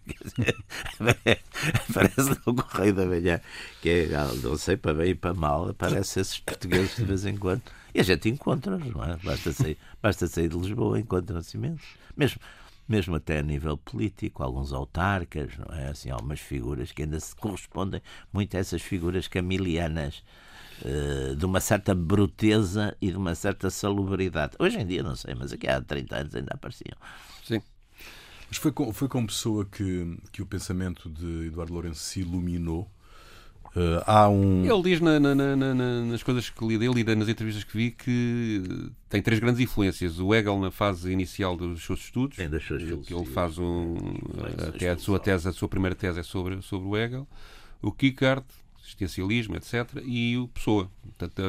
Aparece 1.88 2.40
no 2.46 2.54
Correio 2.54 2.94
da 2.94 3.06
Manhã. 3.06 3.40
Que 3.80 3.88
é, 3.88 4.14
ah, 4.14 4.30
não 4.42 4.56
sei, 4.58 4.76
para 4.76 4.92
bem 4.92 5.10
e 5.10 5.14
para 5.14 5.32
mal, 5.32 5.68
aparecem 5.70 6.20
esses 6.20 6.38
portugueses 6.38 6.96
de 6.96 7.04
vez 7.04 7.24
em 7.24 7.36
quando. 7.36 7.62
E 7.94 8.00
a 8.00 8.02
gente 8.02 8.28
encontra-os, 8.28 8.84
não 8.86 9.02
é? 9.02 9.16
Basta 9.22 9.52
sair, 9.52 9.78
basta 10.02 10.26
sair 10.26 10.48
de 10.48 10.56
Lisboa, 10.56 10.98
encontra-se 10.98 11.56
imensos. 11.56 11.86
Mesmo, 12.16 12.40
mesmo 12.88 13.16
até 13.16 13.38
a 13.38 13.42
nível 13.42 13.78
político, 13.78 14.42
alguns 14.42 14.72
autarcas, 14.72 15.56
não 15.56 15.74
é? 15.74 15.88
Assim, 15.88 16.10
algumas 16.10 16.40
figuras 16.40 16.92
que 16.92 17.02
ainda 17.02 17.18
se 17.18 17.34
correspondem 17.34 18.02
muito 18.32 18.56
a 18.56 18.60
essas 18.60 18.82
figuras 18.82 19.26
camilianas. 19.26 20.22
Eh, 20.84 21.34
de 21.36 21.44
uma 21.44 21.60
certa 21.60 21.94
bruteza 21.94 22.96
e 23.00 23.10
de 23.10 23.16
uma 23.16 23.34
certa 23.34 23.68
salubridade. 23.70 24.54
Hoje 24.58 24.78
em 24.78 24.86
dia 24.86 25.02
não 25.02 25.14
sei, 25.16 25.34
mas 25.34 25.52
aqui 25.52 25.66
há 25.68 25.80
30 25.80 26.16
anos 26.16 26.34
ainda 26.34 26.52
apareciam. 26.54 26.96
sim. 27.44 27.60
Mas 28.48 28.58
foi 28.58 28.70
com, 28.72 28.92
foi 28.92 29.08
com 29.08 29.26
pessoa 29.26 29.64
que, 29.64 30.16
que 30.30 30.40
o 30.42 30.46
pensamento 30.46 31.08
de 31.10 31.46
Eduardo 31.46 31.72
Lourenço 31.72 32.00
se 32.00 32.20
iluminou. 32.20 32.88
Eh, 33.74 34.02
há 34.06 34.28
um. 34.28 34.64
Ele 34.64 34.82
diz 34.82 35.00
na- 35.00 35.18
na- 35.18 35.34
na- 35.34 35.56
na- 35.56 35.74
na- 35.74 36.00
nas 36.04 36.22
coisas 36.22 36.48
que 36.50 36.64
li 36.64 36.78
dele 36.78 37.00
e 37.00 37.14
nas 37.16 37.28
entrevistas 37.28 37.64
que 37.64 37.76
vi 37.76 37.90
que 37.90 38.62
tem 39.08 39.20
três 39.22 39.40
grandes 39.40 39.60
influências. 39.60 40.20
O 40.20 40.32
Hegel 40.32 40.60
na 40.60 40.70
fase 40.70 41.10
inicial 41.10 41.56
dos 41.56 41.82
seus 41.84 42.00
estudos, 42.00 42.36
Tem 42.36 42.48
das 42.48 42.62
suas 42.62 42.82
que 42.82 43.12
ele 43.14 43.24
faz 43.24 43.58
um, 43.58 43.96
até 44.68 44.90
a 44.90 44.98
sua 44.98 45.18
tese, 45.18 45.48
a 45.48 45.52
sua 45.52 45.68
primeira 45.68 45.96
tese 45.96 46.20
é 46.20 46.22
sobre, 46.22 46.60
sobre 46.62 46.86
o 46.86 46.96
Hegel. 46.96 47.26
O 47.82 47.90
Kierkegaard, 47.90 48.44
existencialismo, 48.84 49.56
etc. 49.56 49.88
E 50.04 50.36
o 50.36 50.48
Pessoa. 50.48 50.90
Portanto, 51.02 51.42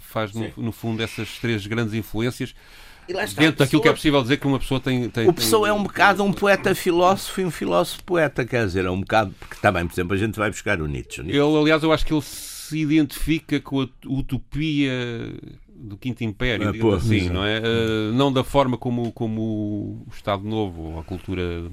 faz 0.00 0.32
no, 0.32 0.50
no 0.56 0.72
fundo 0.72 1.02
essas 1.02 1.38
três 1.38 1.66
grandes 1.66 1.94
influências 1.94 2.54
E 3.08 3.12
lá 3.12 3.24
está, 3.24 3.40
dentro 3.40 3.58
daquilo 3.58 3.80
que 3.82 3.88
é 3.88 3.92
possível 3.92 4.20
dizer 4.22 4.36
que 4.38 4.46
uma 4.46 4.58
pessoa 4.58 4.80
tem. 4.80 5.08
tem 5.08 5.28
O 5.28 5.32
Pessoa 5.32 5.68
tem- 5.68 5.76
é 5.76 5.80
um 5.80 5.82
bocado 5.84 6.24
um 6.24 6.32
poeta-filósofo 6.32 7.40
e 7.40 7.44
um 7.44 7.50
filósofo-poeta, 7.50 8.44
quer 8.44 8.66
dizer, 8.66 8.84
é 8.84 8.90
um 8.90 9.00
bocado. 9.00 9.34
Porque 9.38 9.56
também, 9.60 9.86
por 9.86 9.94
exemplo, 9.94 10.14
a 10.14 10.16
gente 10.18 10.36
vai 10.38 10.50
buscar 10.50 10.80
o 10.80 10.86
Nietzsche. 10.86 11.22
Nietzsche 11.22 11.38
Ele, 11.38 11.56
aliás, 11.58 11.82
eu 11.82 11.92
acho 11.92 12.04
que 12.04 12.12
ele 12.12 12.22
se 12.22 12.78
identifica 12.78 13.60
com 13.60 13.82
a 13.82 13.88
utopia 14.06 14.90
do 15.68 15.96
Quinto 15.96 16.24
Império, 16.24 16.68
Ah, 16.70 16.74
pô, 16.74 16.94
assim, 16.94 17.20
sim. 17.20 17.28
não 17.28 17.44
é? 17.44 17.60
Uh, 17.60 18.12
não 18.14 18.32
da 18.32 18.42
forma 18.42 18.76
como, 18.76 19.12
como 19.12 19.40
o 20.04 20.06
Estado 20.12 20.42
Novo 20.42 20.82
ou 20.92 20.98
a 20.98 21.04
cultura 21.04 21.70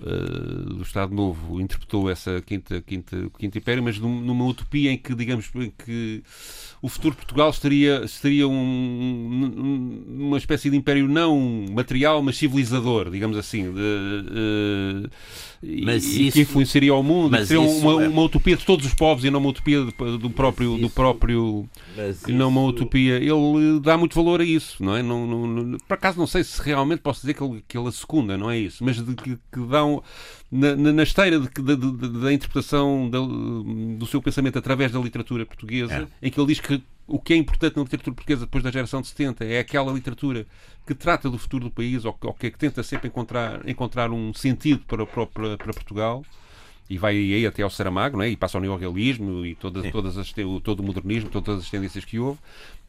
do 0.00 0.82
Estado 0.82 1.14
Novo 1.14 1.60
interpretou 1.60 2.10
essa 2.10 2.40
quinta, 2.40 2.80
quinta, 2.80 3.16
quinta 3.38 3.58
império, 3.58 3.82
mas 3.82 3.98
numa 3.98 4.44
utopia 4.44 4.90
em 4.90 4.98
que, 4.98 5.14
digamos, 5.14 5.50
que 5.84 6.22
o 6.82 6.88
futuro 6.88 7.14
de 7.14 7.18
Portugal 7.18 7.50
estaria, 7.50 8.02
estaria 8.04 8.48
um, 8.48 10.02
uma 10.08 10.38
espécie 10.38 10.70
de 10.70 10.76
império 10.76 11.06
não 11.06 11.66
material, 11.70 12.22
mas 12.22 12.38
civilizador, 12.38 13.10
digamos 13.10 13.36
assim, 13.36 13.72
de, 13.72 13.80
uh, 13.80 15.10
mas 15.84 16.04
e, 16.04 16.28
isso, 16.28 16.34
que 16.34 16.40
influenciaria 16.40 16.94
o 16.94 17.02
mundo, 17.02 17.32
mas 17.32 17.48
seria 17.48 17.60
uma, 17.60 18.02
é... 18.02 18.08
uma, 18.08 18.22
utopia 18.22 18.56
de 18.56 18.64
todos 18.64 18.86
os 18.86 18.94
povos 18.94 19.24
e 19.24 19.30
não 19.30 19.40
uma 19.40 19.50
utopia 19.50 19.84
do 19.84 20.30
próprio, 20.30 20.72
isso, 20.72 20.82
do 20.82 20.88
próprio 20.88 21.68
e 22.26 22.32
não 22.32 22.48
uma 22.48 22.62
utopia. 22.62 23.16
Ele 23.16 23.78
dá 23.82 23.98
muito 23.98 24.14
valor 24.14 24.40
a 24.40 24.44
isso, 24.44 24.82
não 24.82 24.96
é? 24.96 25.02
Não, 25.02 25.26
não, 25.26 25.76
por 25.86 25.94
acaso 25.94 26.18
não 26.18 26.26
sei 26.26 26.42
se 26.42 26.62
realmente 26.62 27.00
posso 27.00 27.20
dizer 27.20 27.34
que 27.34 27.42
ele, 27.42 27.62
que 27.68 27.76
ele 27.76 27.88
a 27.88 27.92
secunda, 27.92 28.38
não 28.38 28.50
é 28.50 28.56
isso, 28.56 28.82
mas 28.82 28.96
de, 28.96 29.14
que, 29.14 29.36
que 29.52 29.60
dão 29.68 30.02
na, 30.50 30.74
na 30.74 31.02
esteira 31.02 31.38
da 31.38 32.32
interpretação 32.32 33.08
da, 33.08 33.18
do 33.20 34.06
seu 34.06 34.20
pensamento 34.20 34.58
através 34.58 34.90
da 34.90 34.98
literatura 34.98 35.46
portuguesa, 35.46 36.08
é. 36.22 36.26
em 36.26 36.30
que 36.30 36.40
ele 36.40 36.48
diz 36.48 36.60
que 36.60 36.82
o 37.06 37.18
que 37.18 37.34
é 37.34 37.36
importante 37.36 37.76
na 37.76 37.82
literatura 37.82 38.14
portuguesa 38.14 38.44
depois 38.46 38.62
da 38.62 38.70
geração 38.70 39.00
de 39.00 39.08
70 39.08 39.44
é 39.44 39.58
aquela 39.58 39.92
literatura 39.92 40.46
que 40.86 40.94
trata 40.94 41.28
do 41.28 41.38
futuro 41.38 41.64
do 41.64 41.70
país 41.70 42.04
ou, 42.04 42.16
ou 42.22 42.34
que 42.34 42.50
tenta 42.50 42.82
sempre 42.82 43.08
encontrar, 43.08 43.68
encontrar 43.68 44.10
um 44.10 44.32
sentido 44.32 44.82
para, 44.86 45.04
para, 45.06 45.26
para 45.26 45.72
Portugal 45.72 46.24
e 46.90 46.98
vai 46.98 47.14
aí 47.14 47.46
até 47.46 47.62
ao 47.62 47.70
Saramago, 47.70 48.16
não 48.16 48.24
é? 48.24 48.30
e 48.30 48.36
passa 48.36 48.58
ao 48.58 48.60
neorrealismo 48.60 49.46
e 49.46 49.54
todas, 49.54 49.88
todas 49.92 50.18
as, 50.18 50.34
todo 50.64 50.80
o 50.80 50.82
modernismo, 50.82 51.30
todas 51.30 51.60
as 51.60 51.70
tendências 51.70 52.04
que 52.04 52.18
houve, 52.18 52.40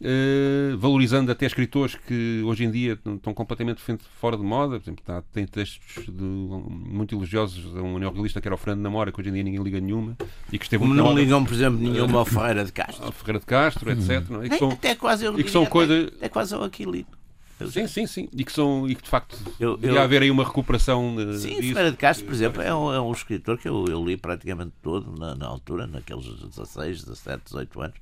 uh, 0.01 0.75
valorizando 0.79 1.31
até 1.31 1.45
escritores 1.45 1.93
que 2.07 2.41
hoje 2.43 2.63
em 2.63 2.71
dia 2.71 2.93
estão 2.93 3.31
completamente 3.31 3.79
fora 4.19 4.35
de 4.35 4.41
moda. 4.41 4.79
Por 4.79 4.85
exemplo, 4.85 5.03
tá, 5.05 5.21
tem 5.31 5.45
textos 5.45 6.03
de, 6.05 6.23
muito 6.23 7.13
elogiosos 7.13 7.77
a 7.77 7.81
um 7.83 7.99
neorrealista 7.99 8.41
que 8.41 8.47
era 8.47 8.55
o 8.55 8.57
Fernando 8.57 8.81
Namora, 8.81 9.11
que 9.11 9.21
hoje 9.21 9.29
em 9.29 9.33
dia 9.33 9.43
ninguém 9.43 9.61
liga 9.61 9.79
nenhuma. 9.79 10.17
E 10.51 10.57
que 10.57 10.65
esteve 10.65 10.83
não 10.83 11.15
ligam, 11.15 11.45
por 11.45 11.53
exemplo, 11.53 11.79
nenhuma 11.79 12.17
ao 12.17 12.25
Ferreira 12.25 12.65
de 12.65 12.71
Castro. 12.71 13.05
Ao 13.05 13.11
Ferreira 13.11 13.39
de 13.39 13.45
Castro, 13.45 13.91
etc. 13.91 14.27
Não 14.31 14.41
é? 14.41 14.47
e 14.47 14.49
que 14.49 14.57
são, 14.57 14.71
até 14.71 14.95
quase 14.95 15.25
eu 15.25 15.39
e 15.39 15.43
que 15.43 15.51
são 15.51 15.63
coisas. 15.63 16.11
É 16.19 16.27
quase 16.27 16.55
ao 16.55 16.63
Aquilino. 16.63 17.20
Sim, 17.67 17.87
sim, 17.87 18.07
sim. 18.07 18.29
E 18.33 18.43
que, 18.43 18.51
são, 18.51 18.87
e 18.89 18.95
que 18.95 19.03
de 19.03 19.09
facto 19.09 19.37
eu, 19.59 19.77
eu... 19.81 19.93
ia 19.93 20.03
haver 20.03 20.21
aí 20.21 20.31
uma 20.31 20.43
recuperação. 20.43 21.15
De, 21.15 21.39
sim, 21.39 21.55
Ferreira 21.55 21.91
de 21.91 21.97
Castro, 21.97 22.25
por 22.25 22.33
exemplo, 22.33 22.61
é 22.61 22.73
um, 22.73 22.93
é 22.93 23.01
um 23.01 23.11
escritor 23.11 23.57
que 23.57 23.67
eu, 23.67 23.85
eu 23.87 24.03
li 24.03 24.17
praticamente 24.17 24.73
todo 24.81 25.17
na, 25.19 25.35
na, 25.35 25.47
altura, 25.47 25.87
naqueles 25.87 26.25
16, 26.25 27.03
17, 27.03 27.43
18 27.45 27.81
anos. 27.81 27.97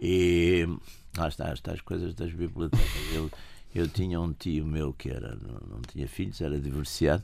E 0.00 0.68
lá 1.16 1.28
está, 1.28 1.52
está 1.52 1.72
as 1.72 1.80
coisas 1.80 2.14
das 2.14 2.32
bibliotecas. 2.32 3.14
Eu, 3.14 3.30
eu 3.74 3.88
tinha 3.88 4.20
um 4.20 4.32
tio 4.32 4.66
meu 4.66 4.92
que 4.92 5.08
era, 5.08 5.36
não, 5.36 5.76
não 5.76 5.82
tinha 5.82 6.08
filhos, 6.08 6.40
era 6.40 6.58
divorciado 6.58 7.22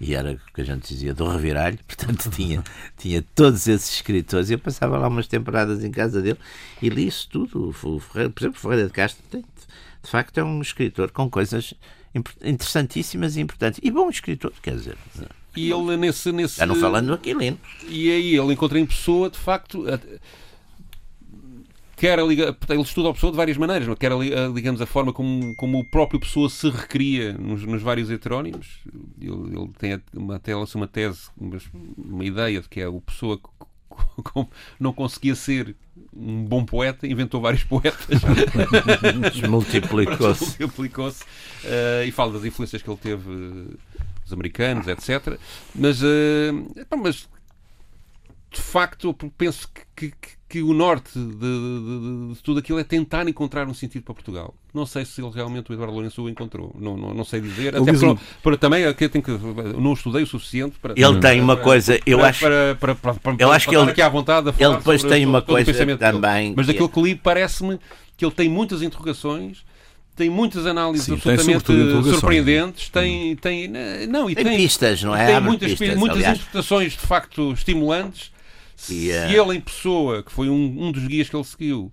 e 0.00 0.14
era 0.14 0.32
o 0.32 0.52
que 0.52 0.60
a 0.60 0.64
gente 0.64 0.86
dizia 0.88 1.12
do 1.12 1.28
reviralho, 1.28 1.78
portanto 1.86 2.30
tinha, 2.30 2.62
tinha 2.96 3.22
todos 3.34 3.66
esses 3.66 3.94
escritores. 3.94 4.50
Eu 4.50 4.58
passava 4.58 4.96
lá 4.98 5.08
umas 5.08 5.26
temporadas 5.26 5.82
em 5.82 5.90
casa 5.90 6.22
dele 6.22 6.38
e 6.80 6.88
li 6.88 7.06
isso 7.06 7.28
tudo. 7.28 7.74
Por 7.80 8.00
exemplo, 8.38 8.60
Ferreira 8.60 8.86
de 8.86 8.92
Castro 8.92 9.22
tem 9.30 9.44
de 10.02 10.10
facto 10.10 10.38
é 10.38 10.44
um 10.44 10.60
escritor 10.60 11.10
com 11.10 11.28
coisas 11.28 11.74
interessantíssimas 12.42 13.36
e 13.36 13.40
importantes. 13.40 13.80
E 13.82 13.90
bom 13.90 14.08
escritor, 14.08 14.52
quer 14.62 14.74
dizer. 14.74 14.96
E 15.56 15.70
ele 15.70 15.96
nesse. 15.96 16.30
nesse 16.32 16.58
Já 16.58 16.66
não 16.66 16.76
falando 16.76 17.08
do 17.08 17.14
Aquilino. 17.14 17.58
E 17.88 18.10
aí 18.10 18.36
ele 18.36 18.52
encontra 18.52 18.78
em 18.78 18.86
pessoa, 18.86 19.28
de 19.30 19.38
facto. 19.38 19.84
Quer 21.96 22.20
a, 22.20 22.22
ele 22.22 22.80
estuda 22.80 23.10
a 23.10 23.12
pessoa 23.12 23.32
de 23.32 23.36
várias 23.36 23.56
maneiras, 23.56 23.88
não? 23.88 23.96
quer 23.96 24.12
a, 24.12 24.16
digamos, 24.54 24.80
a 24.80 24.86
forma 24.86 25.12
como, 25.12 25.52
como 25.56 25.80
o 25.80 25.84
próprio 25.90 26.20
pessoa 26.20 26.48
se 26.48 26.70
recria 26.70 27.32
nos, 27.32 27.64
nos 27.64 27.82
vários 27.82 28.08
heterónimos. 28.08 28.78
Ele, 29.20 29.32
ele 29.32 29.70
tem 29.76 30.00
uma, 30.14 30.36
até 30.36 30.54
uma 30.54 30.86
tese, 30.86 31.22
uma, 31.36 31.58
uma 31.96 32.24
ideia 32.24 32.60
de 32.60 32.68
que 32.68 32.80
é 32.80 32.86
o 32.86 33.00
pessoa 33.00 33.40
não 34.78 34.92
conseguia 34.92 35.34
ser 35.34 35.74
um 36.14 36.44
bom 36.44 36.64
poeta, 36.64 37.06
inventou 37.06 37.40
vários 37.40 37.64
poetas. 37.64 38.20
Multiplicou-se. 39.48 40.44
Multiplicou-se. 40.60 41.22
Uh, 41.64 42.04
e 42.06 42.10
fala 42.10 42.32
das 42.32 42.44
influências 42.44 42.82
que 42.82 42.90
ele 42.90 42.98
teve 42.98 43.30
uh, 43.30 43.78
dos 44.22 44.32
americanos, 44.32 44.86
etc. 44.86 45.38
Mas, 45.74 46.02
uh, 46.02 46.96
mas 46.96 47.28
de 48.50 48.60
facto, 48.60 49.14
penso 49.36 49.68
que, 49.94 50.10
que, 50.10 50.37
que 50.48 50.62
o 50.62 50.72
norte 50.72 51.12
de, 51.12 51.24
de, 51.26 52.34
de, 52.34 52.42
tudo 52.42 52.60
aquilo 52.60 52.78
é 52.78 52.84
tentar 52.84 53.28
encontrar 53.28 53.68
um 53.68 53.74
sentido 53.74 54.02
para 54.02 54.14
Portugal. 54.14 54.54
Não 54.72 54.86
sei 54.86 55.04
se 55.04 55.20
ele 55.20 55.30
realmente, 55.30 55.70
o 55.70 55.74
Eduardo 55.74 55.92
Lourenço, 55.92 56.22
o 56.22 56.28
encontrou. 56.28 56.74
Não, 56.78 56.96
não, 56.96 57.12
não 57.12 57.24
sei 57.24 57.40
dizer. 57.40 57.76
Até 57.76 57.92
para, 57.92 58.16
para, 58.42 58.56
também, 58.56 58.82
eu 58.82 58.94
tenho 58.94 59.22
que, 59.22 59.30
não 59.78 59.92
estudei 59.92 60.22
o 60.22 60.26
suficiente 60.26 60.76
para. 60.80 60.94
Ele 60.96 61.20
tem 61.20 61.42
uma 61.42 61.56
coisa, 61.56 62.00
eu 62.06 62.18
para, 62.18 62.28
acho. 62.28 62.40
Para, 62.40 62.76
para, 62.76 62.94
para, 62.94 63.14
para, 63.14 63.36
eu 63.38 63.52
acho 63.52 63.68
que 63.68 63.76
ele, 63.76 63.90
aqui 63.90 64.00
à 64.00 64.08
vontade 64.08 64.48
ele 64.58 64.76
depois 64.76 65.02
tem 65.02 65.26
uma 65.26 65.42
coisa 65.42 65.72
também. 65.98 66.54
Mas 66.56 66.66
daquilo 66.66 66.88
que 66.88 67.02
li, 67.02 67.14
parece-me 67.14 67.78
que 68.16 68.24
ele 68.24 68.32
tem 68.32 68.48
muitas 68.48 68.80
interrogações 68.82 69.66
tem 70.16 70.28
muitas 70.28 70.66
análises 70.66 71.06
Sim, 71.06 71.12
absolutamente 71.12 72.10
surpreendentes, 72.10 72.88
tem, 72.88 73.36
tem, 73.36 73.70
não, 74.08 74.28
e 74.28 74.34
tem, 74.34 74.44
tem 74.44 74.56
pistas, 74.56 75.00
não 75.04 75.14
é? 75.14 75.26
Tem 75.26 75.40
muitas, 75.40 75.74
pistas, 75.76 75.96
muitas 75.96 76.18
interpretações 76.18 76.92
de 76.94 76.98
facto 76.98 77.52
estimulantes 77.52 78.32
se 78.78 79.10
uh... 79.10 79.28
ele 79.28 79.56
em 79.56 79.60
pessoa, 79.60 80.22
que 80.22 80.30
foi 80.30 80.48
um, 80.48 80.86
um 80.86 80.92
dos 80.92 81.04
guias 81.04 81.28
que 81.28 81.34
ele 81.34 81.44
seguiu, 81.44 81.92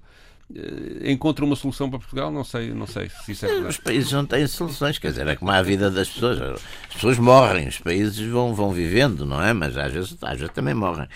uh, 0.52 1.10
encontra 1.10 1.44
uma 1.44 1.56
solução 1.56 1.90
para 1.90 1.98
Portugal, 1.98 2.32
não 2.32 2.44
sei, 2.44 2.72
não 2.76 2.86
sei 2.86 3.10
se 3.10 3.32
isso 3.32 3.46
é 3.46 3.50
verdade. 3.50 3.70
Os 3.70 3.78
países 3.80 4.12
não 4.12 4.24
têm 4.24 4.46
soluções, 4.46 5.00
quer 5.00 5.10
dizer, 5.10 5.28
é 5.28 5.36
como 5.36 5.50
a 5.50 5.64
vida 5.64 5.90
das 5.90 6.08
pessoas. 6.10 6.40
As 6.88 6.94
pessoas 6.94 7.18
morrem, 7.18 7.68
os 7.68 7.80
países 7.80 8.20
vão, 8.30 8.54
vão 8.54 8.72
vivendo, 8.72 9.26
não 9.26 9.42
é? 9.42 9.52
Mas 9.52 9.76
às 9.76 9.92
vezes, 9.92 10.16
às 10.22 10.38
vezes 10.38 10.54
também 10.54 10.76
morrem. 10.76 11.08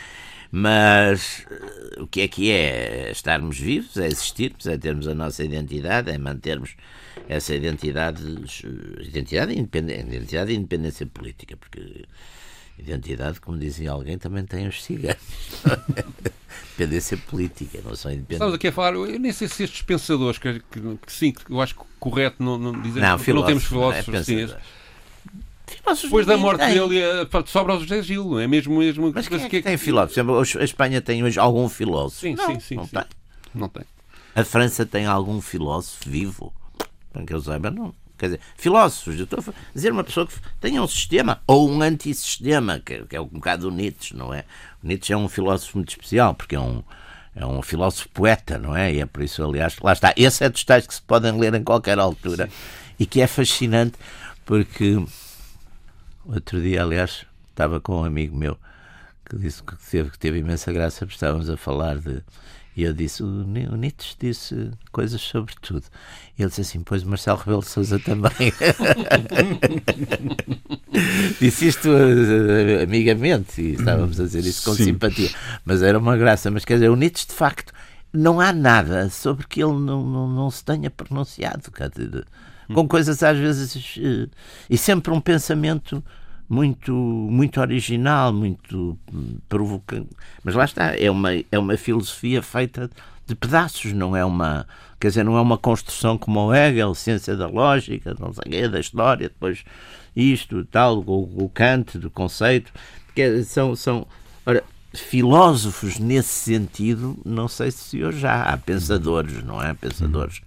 Mas 0.51 1.45
uh, 1.51 2.03
o 2.03 2.07
que 2.07 2.21
é 2.21 2.27
que 2.27 2.49
é? 2.49 3.09
é? 3.09 3.11
Estarmos 3.11 3.59
vivos, 3.59 3.95
é 3.97 4.07
existirmos, 4.07 4.65
é 4.65 4.75
termos 4.75 5.07
a 5.07 5.13
nossa 5.13 5.43
identidade, 5.43 6.09
é 6.09 6.17
mantermos 6.17 6.75
essa 7.27 7.53
identidade, 7.53 8.23
identidade, 9.01 9.53
independência, 9.53 10.43
e 10.49 10.55
independência 10.55 11.05
política, 11.05 11.55
porque 11.55 12.05
Identidade, 12.79 13.39
como 13.41 13.57
dizia 13.57 13.91
alguém, 13.91 14.17
também 14.17 14.45
tem 14.45 14.67
os 14.67 14.83
ciganos. 14.83 15.21
Dependência 16.77 17.17
política, 17.17 17.79
não 17.83 17.95
são 17.95 18.09
independentes. 18.09 18.35
Estamos 18.35 18.55
aqui 18.55 18.67
a 18.69 18.71
falar, 18.71 18.93
eu 18.93 19.19
nem 19.19 19.33
sei 19.33 19.47
se 19.47 19.63
estes 19.63 19.81
pensadores, 19.81 20.37
que, 20.37 20.61
que, 20.71 20.79
que 20.79 21.11
sim, 21.11 21.31
que 21.33 21.51
eu 21.51 21.61
acho 21.61 21.75
correto 21.99 22.41
não, 22.41 22.57
não 22.57 22.81
dizer 22.81 23.01
não, 23.01 23.19
que 23.19 23.33
não 23.33 23.45
temos 23.45 23.65
filósofos 23.65 24.13
é 24.13 24.17
assim. 24.17 24.47
Depois 26.03 26.25
da 26.25 26.37
morte 26.37 26.59
tem. 26.59 26.73
dele, 26.73 26.99
eh, 26.99 27.27
sobra 27.45 27.75
o 27.75 27.79
José 27.79 28.01
Gil, 28.01 28.23
não 28.23 28.39
é 28.39 28.47
mesmo? 28.47 28.79
mesmo 28.79 29.11
Mas 29.13 29.27
quem 29.27 29.37
é 29.37 29.41
que, 29.41 29.49
que 29.49 29.61
tem 29.61 29.77
filósofos? 29.77 30.55
A 30.55 30.63
Espanha 30.63 31.01
tem 31.01 31.23
hoje 31.23 31.39
algum 31.39 31.67
filósofo? 31.69 32.21
Sim, 32.21 32.35
não, 32.35 32.45
sim, 32.47 32.59
sim. 32.59 32.75
Não, 32.75 32.85
sim. 32.85 32.91
Tem. 32.91 33.03
não 33.53 33.69
tem. 33.69 33.83
A 34.35 34.43
França 34.43 34.85
tem 34.85 35.05
algum 35.05 35.41
filósofo 35.41 36.09
vivo? 36.09 36.53
Para 37.11 37.25
que 37.25 37.33
eu 37.33 37.41
saiba, 37.41 37.69
não. 37.69 37.93
Quer 38.19 38.25
dizer, 38.25 38.39
filósofos, 38.57 39.17
eu 39.17 39.23
estou 39.23 39.39
a 39.39 39.53
dizer 39.73 39.93
uma 39.93 40.03
pessoa 40.03 40.27
que 40.27 40.35
tenha 40.59 40.83
um 40.83 40.87
sistema 40.87 41.41
ou 41.47 41.69
um 41.69 41.81
antissistema, 41.81 42.79
que, 42.79 43.05
que 43.05 43.15
é 43.15 43.21
um 43.21 43.25
bocado 43.25 43.69
o 43.69 43.71
Nietzsche, 43.71 44.13
não 44.13 44.33
é? 44.33 44.43
O 44.83 44.87
Nietzsche 44.87 45.13
é 45.13 45.17
um 45.17 45.29
filósofo 45.29 45.77
muito 45.77 45.91
especial, 45.91 46.35
porque 46.35 46.53
é 46.53 46.59
um, 46.59 46.83
é 47.33 47.45
um 47.45 47.61
filósofo 47.61 48.09
poeta, 48.09 48.59
não 48.59 48.75
é? 48.75 48.93
E 48.93 48.99
é 48.99 49.05
por 49.05 49.23
isso, 49.23 49.41
aliás, 49.41 49.77
lá 49.79 49.93
está. 49.93 50.13
Esse 50.17 50.43
é 50.43 50.49
dos 50.49 50.65
tais 50.65 50.85
que 50.85 50.93
se 50.93 51.01
podem 51.01 51.31
ler 51.39 51.53
em 51.53 51.63
qualquer 51.63 51.97
altura 51.97 52.47
Sim. 52.47 52.51
e 52.99 53.05
que 53.05 53.21
é 53.21 53.27
fascinante, 53.27 53.97
porque 54.45 55.01
outro 56.25 56.61
dia, 56.61 56.83
aliás, 56.83 57.25
estava 57.49 57.79
com 57.79 58.01
um 58.01 58.03
amigo 58.03 58.35
meu 58.35 58.57
que 59.29 59.37
disse 59.37 59.63
que 59.63 59.75
teve, 59.89 60.09
que 60.09 60.19
teve 60.19 60.39
imensa 60.39 60.73
graça, 60.73 61.05
porque 61.05 61.15
estávamos 61.15 61.49
a 61.49 61.55
falar 61.55 61.97
de 61.99 62.21
e 62.79 62.83
eu 62.83 62.93
disse, 62.93 63.21
o 63.21 63.75
Nietzsche 63.75 64.15
disse 64.17 64.71
coisas 64.89 65.19
sobre 65.19 65.53
tudo. 65.61 65.83
E 66.37 66.41
ele 66.41 66.47
disse 66.47 66.61
assim, 66.61 66.81
pois 66.81 67.03
Marcelo 67.03 67.37
Rebelo 67.37 67.59
de 67.59 67.67
Sousa 67.67 67.99
também. 67.99 68.31
disse 71.41 71.67
isto 71.67 71.89
uh, 71.89 72.81
amigamente 72.81 73.61
e 73.61 73.73
estávamos 73.73 74.17
a 74.17 74.23
dizer 74.23 74.45
isso 74.45 74.63
com 74.63 74.73
Sim. 74.73 74.85
simpatia. 74.85 75.29
Mas 75.65 75.81
era 75.81 75.99
uma 75.99 76.15
graça. 76.15 76.49
Mas 76.49 76.63
quer 76.63 76.75
dizer, 76.75 76.89
o 76.89 76.95
Nietzsche 76.95 77.27
de 77.27 77.33
facto 77.33 77.73
não 78.13 78.39
há 78.39 78.53
nada 78.53 79.09
sobre 79.09 79.45
que 79.45 79.61
ele 79.61 79.73
não, 79.73 80.01
não, 80.01 80.29
não 80.29 80.49
se 80.49 80.63
tenha 80.63 80.89
pronunciado. 80.89 81.63
Dizer, 81.93 82.25
com 82.73 82.87
coisas 82.87 83.21
às 83.21 83.37
vezes. 83.37 83.97
Uh, 83.97 84.29
e 84.69 84.77
sempre 84.77 85.11
um 85.11 85.19
pensamento 85.19 86.01
muito, 86.49 86.91
muito 86.91 87.61
original, 87.61 88.33
muito 88.33 88.97
provocante. 89.47 90.09
Mas 90.43 90.55
lá 90.55 90.65
está, 90.65 90.95
é 90.97 91.09
uma, 91.11 91.29
é 91.51 91.59
uma 91.59 91.77
filosofia 91.77 92.41
feita 92.41 92.89
de 93.27 93.35
pedaços, 93.35 93.93
não 93.93 94.17
é 94.17 94.25
uma, 94.25 94.65
quer 94.99 95.09
dizer, 95.09 95.23
não 95.23 95.37
é 95.37 95.41
uma 95.41 95.57
construção 95.57 96.17
como 96.17 96.39
o 96.47 96.53
Hegel, 96.53 96.95
ciência 96.95 97.35
da 97.35 97.45
lógica, 97.45 98.15
não 98.19 98.33
sei 98.33 98.67
da 98.67 98.79
história, 98.79 99.29
depois 99.29 99.63
isto, 100.15 100.65
tal, 100.65 100.97
o, 101.05 101.45
o 101.45 101.49
Kant, 101.49 101.99
do 101.99 102.09
conceito, 102.09 102.73
que 103.13 103.43
são, 103.43 103.75
são 103.75 104.07
ora, 104.43 104.63
filósofos 104.91 105.99
nesse 105.99 106.33
sentido, 106.33 107.15
não 107.23 107.47
sei 107.47 107.69
se 107.69 108.03
hoje 108.03 108.19
já 108.19 108.41
há 108.41 108.57
pensadores, 108.57 109.43
não 109.43 109.61
é? 109.61 109.75
Pensadores 109.75 110.41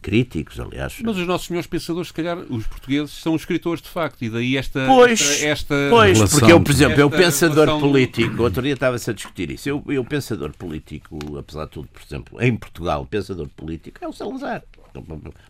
críticos, 0.00 0.58
aliás. 0.60 0.96
Mas 1.02 1.16
os 1.16 1.26
nossos 1.26 1.48
melhores 1.48 1.66
pensadores, 1.66 2.08
se 2.08 2.14
calhar, 2.14 2.38
os 2.38 2.66
portugueses, 2.66 3.10
são 3.12 3.34
escritores 3.36 3.82
de 3.82 3.88
facto, 3.88 4.22
e 4.22 4.30
daí 4.30 4.56
esta. 4.56 4.86
Pois, 4.86 5.20
esta, 5.20 5.44
esta 5.46 5.74
pois 5.90 6.16
relação- 6.16 6.38
porque 6.38 6.52
eu, 6.52 6.60
por 6.60 6.70
exemplo, 6.70 7.00
eu 7.00 7.10
pensador 7.10 7.66
relação- 7.66 7.80
político, 7.80 8.42
outro 8.42 8.62
dia 8.62 8.74
estava-se 8.74 9.10
a 9.10 9.12
discutir 9.12 9.50
isso. 9.50 9.68
Eu, 9.68 9.82
eu, 9.88 10.04
pensador 10.04 10.52
político, 10.56 11.18
apesar 11.38 11.64
de 11.66 11.70
tudo, 11.72 11.88
por 11.88 12.02
exemplo, 12.02 12.42
em 12.42 12.56
Portugal, 12.56 13.02
o 13.02 13.06
pensador 13.06 13.48
político 13.48 13.98
é 14.04 14.08
o 14.08 14.12
Salazar. 14.12 14.62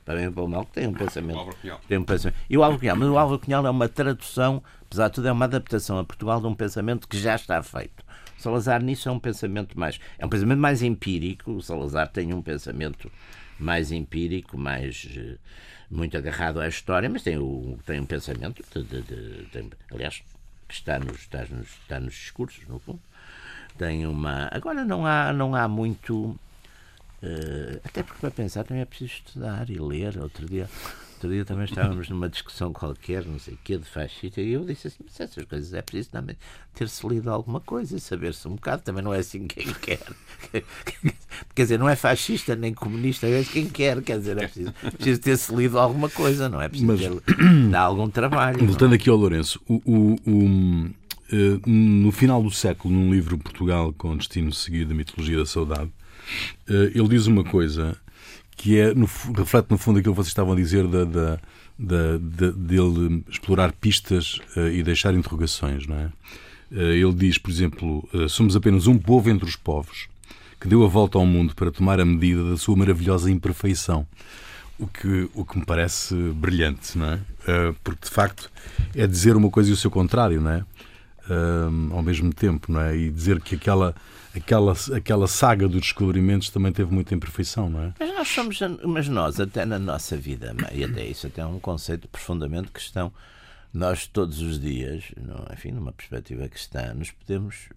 Para 0.04 0.14
bem 0.16 0.26
ou 0.26 0.32
para 0.32 0.42
o 0.42 0.48
mal, 0.48 0.64
que 0.66 0.72
tem 0.72 0.86
um 0.86 0.92
pensamento. 0.92 1.38
Álvaro 1.38 1.56
Cunhal. 1.56 1.80
Tem 1.88 1.96
um 1.98 2.04
pensamento. 2.04 2.36
E 2.50 2.58
o 2.58 2.62
Álvaro 2.62 2.80
Cunhal, 2.80 2.96
mas 2.96 3.08
o 3.08 3.16
Álvaro 3.18 3.38
Cunhal 3.40 3.66
é 3.66 3.70
uma 3.70 3.88
tradução, 3.88 4.62
apesar 4.86 5.08
de 5.08 5.14
tudo, 5.14 5.28
é 5.28 5.32
uma 5.32 5.44
adaptação 5.44 5.98
a 5.98 6.04
Portugal 6.04 6.40
de 6.40 6.46
um 6.46 6.54
pensamento 6.54 7.08
que 7.08 7.18
já 7.18 7.34
está 7.36 7.62
feito. 7.62 8.04
O 8.38 8.42
Salazar 8.42 8.82
nisso 8.82 9.08
é 9.08 9.12
um 9.12 9.18
pensamento 9.18 9.78
mais. 9.78 9.98
É 10.18 10.26
um 10.26 10.28
pensamento 10.28 10.58
mais 10.60 10.82
empírico. 10.82 11.52
O 11.52 11.62
Salazar 11.62 12.08
tem 12.08 12.32
um 12.34 12.42
pensamento 12.42 13.10
mais 13.58 13.90
empírico, 13.92 14.56
mais. 14.58 15.08
eh, 15.16 15.36
muito 15.90 16.16
agarrado 16.18 16.60
à 16.60 16.68
história, 16.68 17.08
mas 17.08 17.22
tem, 17.22 17.38
o, 17.38 17.78
tem 17.86 17.98
um 18.00 18.06
pensamento. 18.06 18.62
De, 18.74 18.82
de- 18.84 19.02
de- 19.02 19.70
aliás, 19.90 20.22
que 20.68 20.74
está 20.74 20.98
nos, 20.98 21.16
está, 21.20 21.44
nos, 21.46 21.68
está 21.82 21.98
nos 21.98 22.12
discursos, 22.14 22.66
no 22.68 22.78
fundo. 22.78 23.00
Tem 23.78 24.06
uma. 24.06 24.48
Agora 24.52 24.84
não 24.84 25.06
há, 25.06 25.32
não 25.32 25.54
há 25.54 25.66
muito. 25.66 26.38
eh, 27.22 27.80
até 27.84 28.02
porque 28.02 28.20
para 28.20 28.30
pensar 28.30 28.64
também 28.64 28.82
é 28.82 28.84
preciso 28.84 29.12
estudar 29.14 29.70
e 29.70 29.78
ler. 29.78 30.18
Outro 30.18 30.46
dia, 30.46 30.68
outro 31.18 31.30
dia 31.30 31.44
também 31.44 31.64
estávamos 31.64 32.08
numa 32.08 32.28
discussão 32.28 32.72
qualquer, 32.72 33.24
não 33.24 33.38
sei 33.38 33.54
o 33.54 33.58
quê, 33.62 33.76
de 33.76 33.84
fascista, 33.84 34.40
e 34.40 34.52
eu 34.52 34.64
disse 34.64 34.86
assim: 34.88 34.98
mas 35.04 35.20
essas 35.20 35.44
coisas 35.44 35.74
é 35.74 35.82
preciso 35.82 36.10
também 36.10 36.36
ter-se 36.74 37.06
lido 37.06 37.30
alguma 37.30 37.60
coisa 37.60 37.98
saber-se 37.98 38.46
um 38.48 38.52
bocado. 38.54 38.82
Também 38.82 39.02
não 39.02 39.12
é 39.12 39.18
assim 39.18 39.46
quem 39.48 39.66
quer. 39.74 40.00
Quer 41.54 41.62
dizer, 41.62 41.78
não 41.78 41.88
é 41.88 41.94
fascista 41.96 42.56
nem 42.56 42.72
comunista, 42.72 43.26
é 43.26 43.44
quem 43.44 43.68
quer. 43.68 44.00
Quer 44.02 44.18
dizer, 44.18 44.38
é 44.38 44.46
preciso, 44.46 44.72
preciso 44.96 45.20
ter-se 45.20 45.54
lido 45.54 45.78
alguma 45.78 46.08
coisa, 46.08 46.48
não 46.48 46.60
é 46.60 46.68
preciso 46.68 46.90
Mas- 46.90 47.00
ter 47.00 47.44
dar 47.70 47.80
algum 47.82 48.08
trabalho. 48.08 48.58
não? 48.58 48.66
Voltando 48.66 48.94
aqui 48.94 49.10
ao 49.10 49.16
Lourenço, 49.16 49.60
o, 49.68 49.74
o- 49.84 50.16
o, 50.30 50.90
eh, 51.32 51.60
no 51.66 52.10
final 52.12 52.42
do 52.42 52.50
século, 52.50 52.94
num 52.94 53.12
livro 53.12 53.36
Portugal 53.38 53.92
com 53.92 54.16
destino 54.16 54.52
seguido 54.52 54.90
da 54.90 54.94
mitologia 54.94 55.36
da 55.38 55.46
saudade, 55.46 55.90
eh, 56.68 56.92
ele 56.94 57.08
diz 57.08 57.26
uma 57.26 57.44
coisa 57.44 57.96
que 58.58 58.76
é, 58.78 58.92
no, 58.92 59.08
reflete 59.36 59.70
no 59.70 59.78
fundo 59.78 59.98
aquilo 60.00 60.12
que 60.12 60.16
vocês 60.18 60.28
estavam 60.28 60.52
a 60.52 60.56
dizer 60.56 60.86
da, 60.88 61.04
da, 61.04 61.40
da- 61.78 62.50
dele 62.50 63.24
explorar 63.30 63.72
pistas 63.72 64.40
eh, 64.56 64.74
e 64.74 64.82
deixar 64.82 65.14
interrogações, 65.14 65.86
não 65.86 65.96
é? 65.96 66.10
Eh, 66.72 66.96
ele 66.98 67.14
diz, 67.14 67.38
por 67.38 67.50
exemplo, 67.50 68.06
eh, 68.12 68.26
somos 68.28 68.56
apenas 68.56 68.86
um 68.88 68.98
povo 68.98 69.30
entre 69.30 69.48
os 69.48 69.54
povos 69.56 70.08
que 70.60 70.66
deu 70.68 70.84
a 70.84 70.88
volta 70.88 71.16
ao 71.16 71.24
mundo 71.24 71.54
para 71.54 71.70
tomar 71.70 72.00
a 72.00 72.04
medida 72.04 72.50
da 72.50 72.56
sua 72.56 72.74
maravilhosa 72.76 73.30
imperfeição. 73.30 74.04
O 74.76 74.86
que, 74.88 75.28
o 75.34 75.44
que 75.44 75.56
me 75.58 75.64
parece 75.64 76.14
brilhante, 76.34 76.98
não 76.98 77.06
é? 77.12 77.20
Porque 77.84 78.04
de 78.06 78.10
facto 78.10 78.50
é 78.94 79.06
dizer 79.06 79.36
uma 79.36 79.50
coisa 79.50 79.70
e 79.70 79.72
o 79.72 79.76
seu 79.76 79.90
contrário, 79.90 80.40
não 80.40 80.50
é? 80.50 80.64
Eh, 81.30 81.92
ao 81.92 82.02
mesmo 82.02 82.32
tempo, 82.34 82.72
não 82.72 82.80
é? 82.80 82.96
E 82.96 83.08
dizer 83.10 83.40
que 83.40 83.54
aquela, 83.54 83.94
aquela, 84.38 84.74
aquela 84.94 85.26
saga 85.26 85.68
dos 85.68 85.80
descobrimentos 85.80 86.50
também 86.50 86.72
teve 86.72 86.92
muita 86.92 87.14
imperfeição, 87.14 87.68
não 87.70 87.82
é? 87.84 87.94
Mas 87.98 88.14
nós 88.14 88.28
somos, 88.28 88.58
mas 88.84 89.08
nós, 89.08 89.38
até 89.38 89.64
na 89.64 89.78
nossa 89.78 90.16
vida, 90.16 90.54
e 90.72 90.82
até 90.84 91.04
isso 91.06 91.26
até 91.26 91.42
é 91.42 91.46
um 91.46 91.60
conceito 91.60 92.08
profundamente 92.08 92.68
cristão, 92.70 93.12
nós 93.72 94.06
todos 94.06 94.40
os 94.40 94.58
dias, 94.58 95.04
enfim, 95.52 95.72
numa 95.72 95.92
perspectiva 95.92 96.48
cristã, 96.48 96.94
nos 96.94 97.10
podemos 97.10 97.68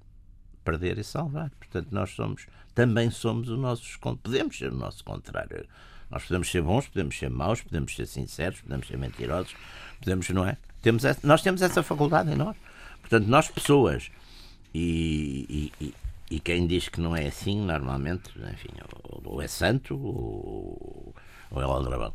perder 0.64 0.98
e 0.98 1.04
salvar. 1.04 1.50
Portanto, 1.60 1.88
nós 1.92 2.12
somos, 2.12 2.46
também 2.74 3.10
somos 3.12 3.50
o 3.50 3.58
nosso, 3.58 3.84
podemos 4.24 4.58
ser 4.58 4.72
o 4.72 4.76
nosso 4.76 5.04
contrário. 5.04 5.66
Nós 6.10 6.24
podemos 6.24 6.50
ser 6.52 6.62
bons, 6.62 6.88
podemos 6.88 7.18
ser 7.18 7.30
maus, 7.30 7.62
podemos 7.62 7.96
ser 7.96 8.06
sinceros, 8.06 8.62
podemos 8.62 8.88
ser 8.88 8.98
mentirosos, 8.98 9.54
podemos, 10.00 10.30
não 10.30 10.46
é? 10.46 10.58
Temos 10.82 11.06
essa- 11.06 11.26
nós 11.26 11.42
temos 11.42 11.62
essa 11.62 11.82
faculdade 11.84 12.32
em 12.32 12.36
nós. 12.36 12.56
Portanto, 13.02 13.28
nós 13.28 13.48
pessoas, 13.50 14.10
e- 14.74 15.72
e- 15.80 15.94
e 16.32 16.40
quem 16.40 16.66
diz 16.66 16.88
que 16.90 17.00
não 17.02 17.16
é 17.16 17.28
assim, 17.28 17.60
normalmente, 17.60 18.30
enfim, 18.54 18.70
ou, 19.26 19.42
é 19.42 19.48
santo 19.48 19.94
ou, 19.96 21.14
ou 21.52 21.62
é 21.62 21.66
aldrabão. 21.66 22.14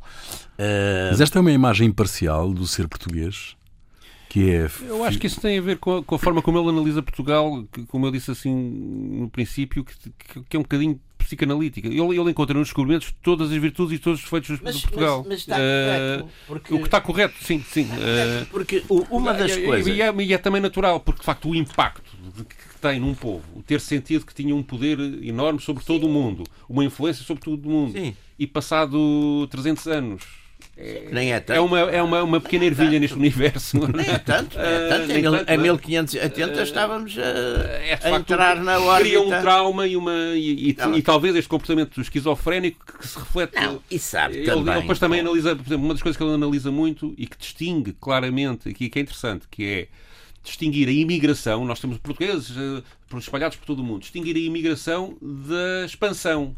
Ah, 0.59 1.09
Mas 1.11 1.20
esta 1.20 1.38
é 1.38 1.40
uma 1.40 1.52
imagem 1.52 1.88
imparcial 1.88 2.52
do 2.52 2.66
ser 2.66 2.88
português, 2.88 3.55
que 4.29 4.50
é. 4.50 4.68
Eu 4.88 5.05
acho 5.05 5.18
que 5.18 5.26
isso 5.26 5.40
tem 5.40 5.59
a 5.59 5.62
ver 5.62 5.79
com 5.79 5.98
a, 5.98 6.02
com 6.02 6.14
a 6.14 6.18
forma 6.18 6.42
como 6.42 6.59
ele 6.59 6.68
analisa 6.70 7.02
Portugal, 7.02 7.64
que, 7.72 7.85
como 7.87 8.07
eu 8.07 8.11
disse 8.11 8.31
assim 8.31 8.52
no 8.55 9.29
princípio, 9.31 9.85
que, 9.85 9.94
que- 10.11 10.42
que 10.48 10.57
é 10.57 10.59
um 10.59 10.62
bocadinho 10.62 11.00
psicanalítica. 11.18 11.88
Ele, 11.88 12.00
ele 12.20 12.31
encontra 12.31 12.57
nos 12.57 12.68
descobrimentos 12.68 13.12
todas 13.20 13.50
as 13.50 13.57
virtudes 13.57 13.98
e 13.98 14.00
todos 14.00 14.20
os 14.20 14.24
defeitos 14.24 14.61
Mas- 14.62 14.76
de 14.76 14.83
Portugal. 14.83 15.18
mas- 15.18 15.29
mas 15.29 15.38
está 15.40 15.57
Eh, 15.59 16.16
correto, 16.18 16.29
porque- 16.46 16.74
O 16.74 16.79
que 16.79 16.85
está 16.85 17.00
correto, 17.00 17.35
sim, 17.42 17.64
sim. 17.68 17.88
Eh, 17.98 18.46
porque 18.50 18.85
uma 19.11 19.35
das 19.35 19.50
e- 19.57 19.61
e- 19.61 19.64
coisas. 19.66 19.96
E 19.96 20.00
é, 20.00 20.14
e 20.22 20.33
é 20.33 20.38
também 20.38 20.61
natural, 20.61 21.00
porque 21.00 21.20
de 21.20 21.26
facto 21.26 21.48
o 21.50 21.55
impacto 21.55 22.16
de- 22.37 22.44
que 22.44 22.55
tem 22.90 23.01
num 23.01 23.14
povo, 23.14 23.44
o 23.55 23.62
ter 23.62 23.81
sentido 23.81 24.25
que 24.27 24.35
tinha 24.35 24.55
um 24.55 24.62
poder 24.62 24.99
enorme 25.25 25.61
sobre 25.61 25.85
todo 25.85 26.07
o 26.07 26.09
mundo, 26.11 26.44
uma 26.68 26.85
influência 26.85 27.25
sobre 27.25 27.42
todo 27.44 27.66
o 27.66 27.70
mundo, 27.70 27.92
Sim. 27.92 28.14
e 28.38 28.46
passado 28.46 29.46
300 29.51 29.87
anos. 29.88 30.22
Nem 31.11 31.33
é 31.33 31.40
tanto. 31.40 31.57
É 31.57 31.61
uma, 31.61 31.81
é 31.81 32.03
uma, 32.03 32.22
uma 32.22 32.38
pequena 32.40 32.66
ervilha 32.66 32.99
neste 33.01 33.16
universo. 33.16 33.79
Nem 33.96 34.07
é 34.11 34.18
tanto, 34.18 34.59
é 34.59 34.88
tanto. 34.88 35.07
nem 35.07 35.16
Em, 35.18 35.20
mil- 35.22 35.33
tanto, 35.33 35.51
em 35.51 35.57
não 35.57 35.64
é? 35.64 35.68
1580 35.68 36.62
estávamos 36.62 37.18
a, 37.18 37.22
é 37.22 37.99
a 38.03 38.11
entrar 38.11 38.57
na 38.62 38.77
Cria 38.99 39.20
um 39.22 39.29
trauma 39.31 39.87
e, 39.87 39.96
uma, 39.96 40.12
e, 40.35 40.70
e- 40.70 40.77
e 40.96 41.03
talvez 41.03 41.35
este 41.35 41.49
comportamento 41.49 41.99
esquizofrénico 41.99 42.85
que, 42.85 42.99
que 42.99 43.09
se 43.09 43.18
reflete. 43.18 43.55
Não, 43.59 43.81
e 43.90 43.99
sabe 43.99 44.37
ele, 44.37 44.46
também. 44.46 44.72
ele 44.75 44.81
depois 44.83 44.99
também 44.99 45.20
analisa, 45.20 45.57
por 45.57 45.64
exemplo, 45.66 45.85
uma 45.87 45.94
das 45.94 46.03
coisas 46.03 46.16
que 46.18 46.22
ele 46.22 46.35
analisa 46.35 46.70
muito 46.70 47.14
e 47.16 47.27
que 47.27 47.38
distingue 47.38 47.94
claramente, 47.99 48.68
aqui 48.68 48.90
que 48.90 48.99
é 48.99 49.03
interessante, 49.03 49.46
que 49.51 49.64
é 49.64 49.88
distinguir 50.46 50.88
a 50.88 50.92
imigração, 50.92 51.64
nós 51.64 51.78
temos 51.80 51.98
portugueses 51.98 52.56
eh, 52.56 52.82
espalhados 53.18 53.56
por 53.56 53.66
todo 53.66 53.80
o 53.80 53.85
mundo, 53.85 54.00
distinguir 54.00 54.35
a 54.37 54.38
imigração 54.38 55.16
da 55.20 55.85
expansão. 55.85 56.56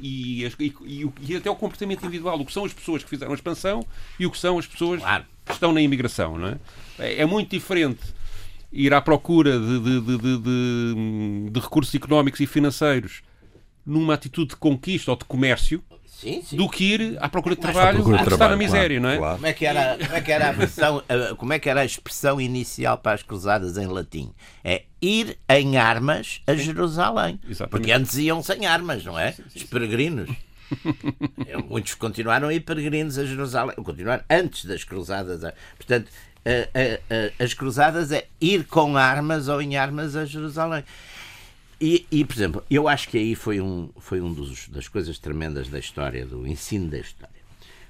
E, 0.00 0.44
e- 0.58 1.10
e 1.28 1.36
até 1.36 1.50
o 1.50 1.54
comportamento 1.54 2.00
individual, 2.02 2.40
o 2.40 2.46
que 2.46 2.52
são 2.52 2.64
as 2.64 2.72
pessoas 2.72 3.04
que 3.04 3.10
fizeram 3.10 3.32
a 3.32 3.34
expansão 3.34 3.84
e 4.18 4.24
o 4.26 4.30
que 4.30 4.38
são 4.38 4.58
as 4.58 4.66
pessoas 4.66 5.00
Claro. 5.00 5.24
que 5.44 5.52
estão 5.52 5.72
na 5.72 5.80
imigração. 5.82 6.38
Não 6.38 6.48
é? 6.48 6.58
É, 6.98 7.20
é 7.22 7.26
muito 7.26 7.50
diferente 7.50 8.00
ir 8.72 8.92
à 8.94 9.00
procura 9.02 9.58
de- 9.60 9.80
de- 9.80 10.00
de- 10.00 11.50
de 11.50 11.60
recursos 11.60 11.94
económicos 11.94 12.40
e 12.40 12.46
financeiros 12.46 13.22
numa 13.84 14.14
atitude 14.14 14.50
de 14.50 14.56
conquista 14.56 15.10
ou 15.10 15.16
de 15.16 15.24
comércio 15.26 15.82
Sim, 16.22 16.40
sim. 16.42 16.56
do 16.56 16.68
que 16.68 16.84
ir 16.84 17.16
à 17.20 17.28
procura 17.28 17.54
de 17.56 17.60
trabalho 17.60 17.96
procura 17.96 18.16
de 18.18 18.22
onde 18.24 18.32
está 18.34 18.48
na 18.48 18.56
miséria, 18.56 19.00
claro, 19.00 19.02
não 19.02 19.10
é? 19.10 19.18
claro. 19.18 19.34
Como 19.36 19.46
é 19.48 19.52
que 19.52 19.66
era, 19.66 19.98
como 19.98 20.16
é 20.16 20.20
que 20.20 20.32
era 20.32 20.48
a 20.48 20.52
versão, 20.52 21.02
a- 21.08 21.34
como 21.36 21.52
é 21.52 21.58
que 21.58 21.68
era 21.68 21.80
a 21.80 21.84
expressão 21.84 22.40
inicial 22.40 22.96
para 22.96 23.12
as 23.12 23.22
cruzadas 23.22 23.76
em 23.76 23.86
latim? 23.86 24.32
É 24.62 24.84
ir 25.02 25.36
em 25.48 25.76
armas 25.76 26.40
a 26.46 26.54
Jerusalém. 26.54 27.40
Exatamente. 27.48 27.70
Porque 27.70 27.90
antes 27.92 28.16
iam 28.18 28.42
sem 28.42 28.64
armas, 28.66 29.04
não 29.04 29.18
é? 29.18 29.34
Os 29.54 29.64
peregrinos. 29.64 30.30
Muitos 31.68 31.94
continuaram 31.94 32.48
a 32.48 32.54
ir 32.54 32.60
peregrinos 32.60 33.18
a 33.18 33.24
Jerusalém. 33.24 33.74
Continuaram 33.76 34.24
antes 34.30 34.64
das 34.64 34.84
cruzadas. 34.84 35.44
a- 35.44 35.52
Portanto, 35.76 36.10
a- 36.44 36.50
a- 36.78 37.14
a- 37.40 37.44
as 37.44 37.54
cruzadas 37.54 38.10
é 38.12 38.26
ir 38.40 38.64
com 38.66 38.96
armas 38.96 39.48
ou 39.48 39.60
em 39.60 39.76
armas 39.76 40.16
a 40.16 40.24
Jerusalém. 40.24 40.84
E, 41.84 42.06
e, 42.12 42.24
por 42.24 42.36
exemplo, 42.36 42.64
eu 42.70 42.86
acho 42.86 43.08
que 43.08 43.18
aí 43.18 43.34
foi 43.34 43.60
um, 43.60 43.90
foi 43.98 44.20
um 44.20 44.32
dos, 44.32 44.68
das 44.68 44.86
coisas 44.86 45.18
tremendas 45.18 45.68
da 45.68 45.80
história, 45.80 46.24
do 46.24 46.46
ensino 46.46 46.88
da 46.88 46.98
história. 46.98 47.42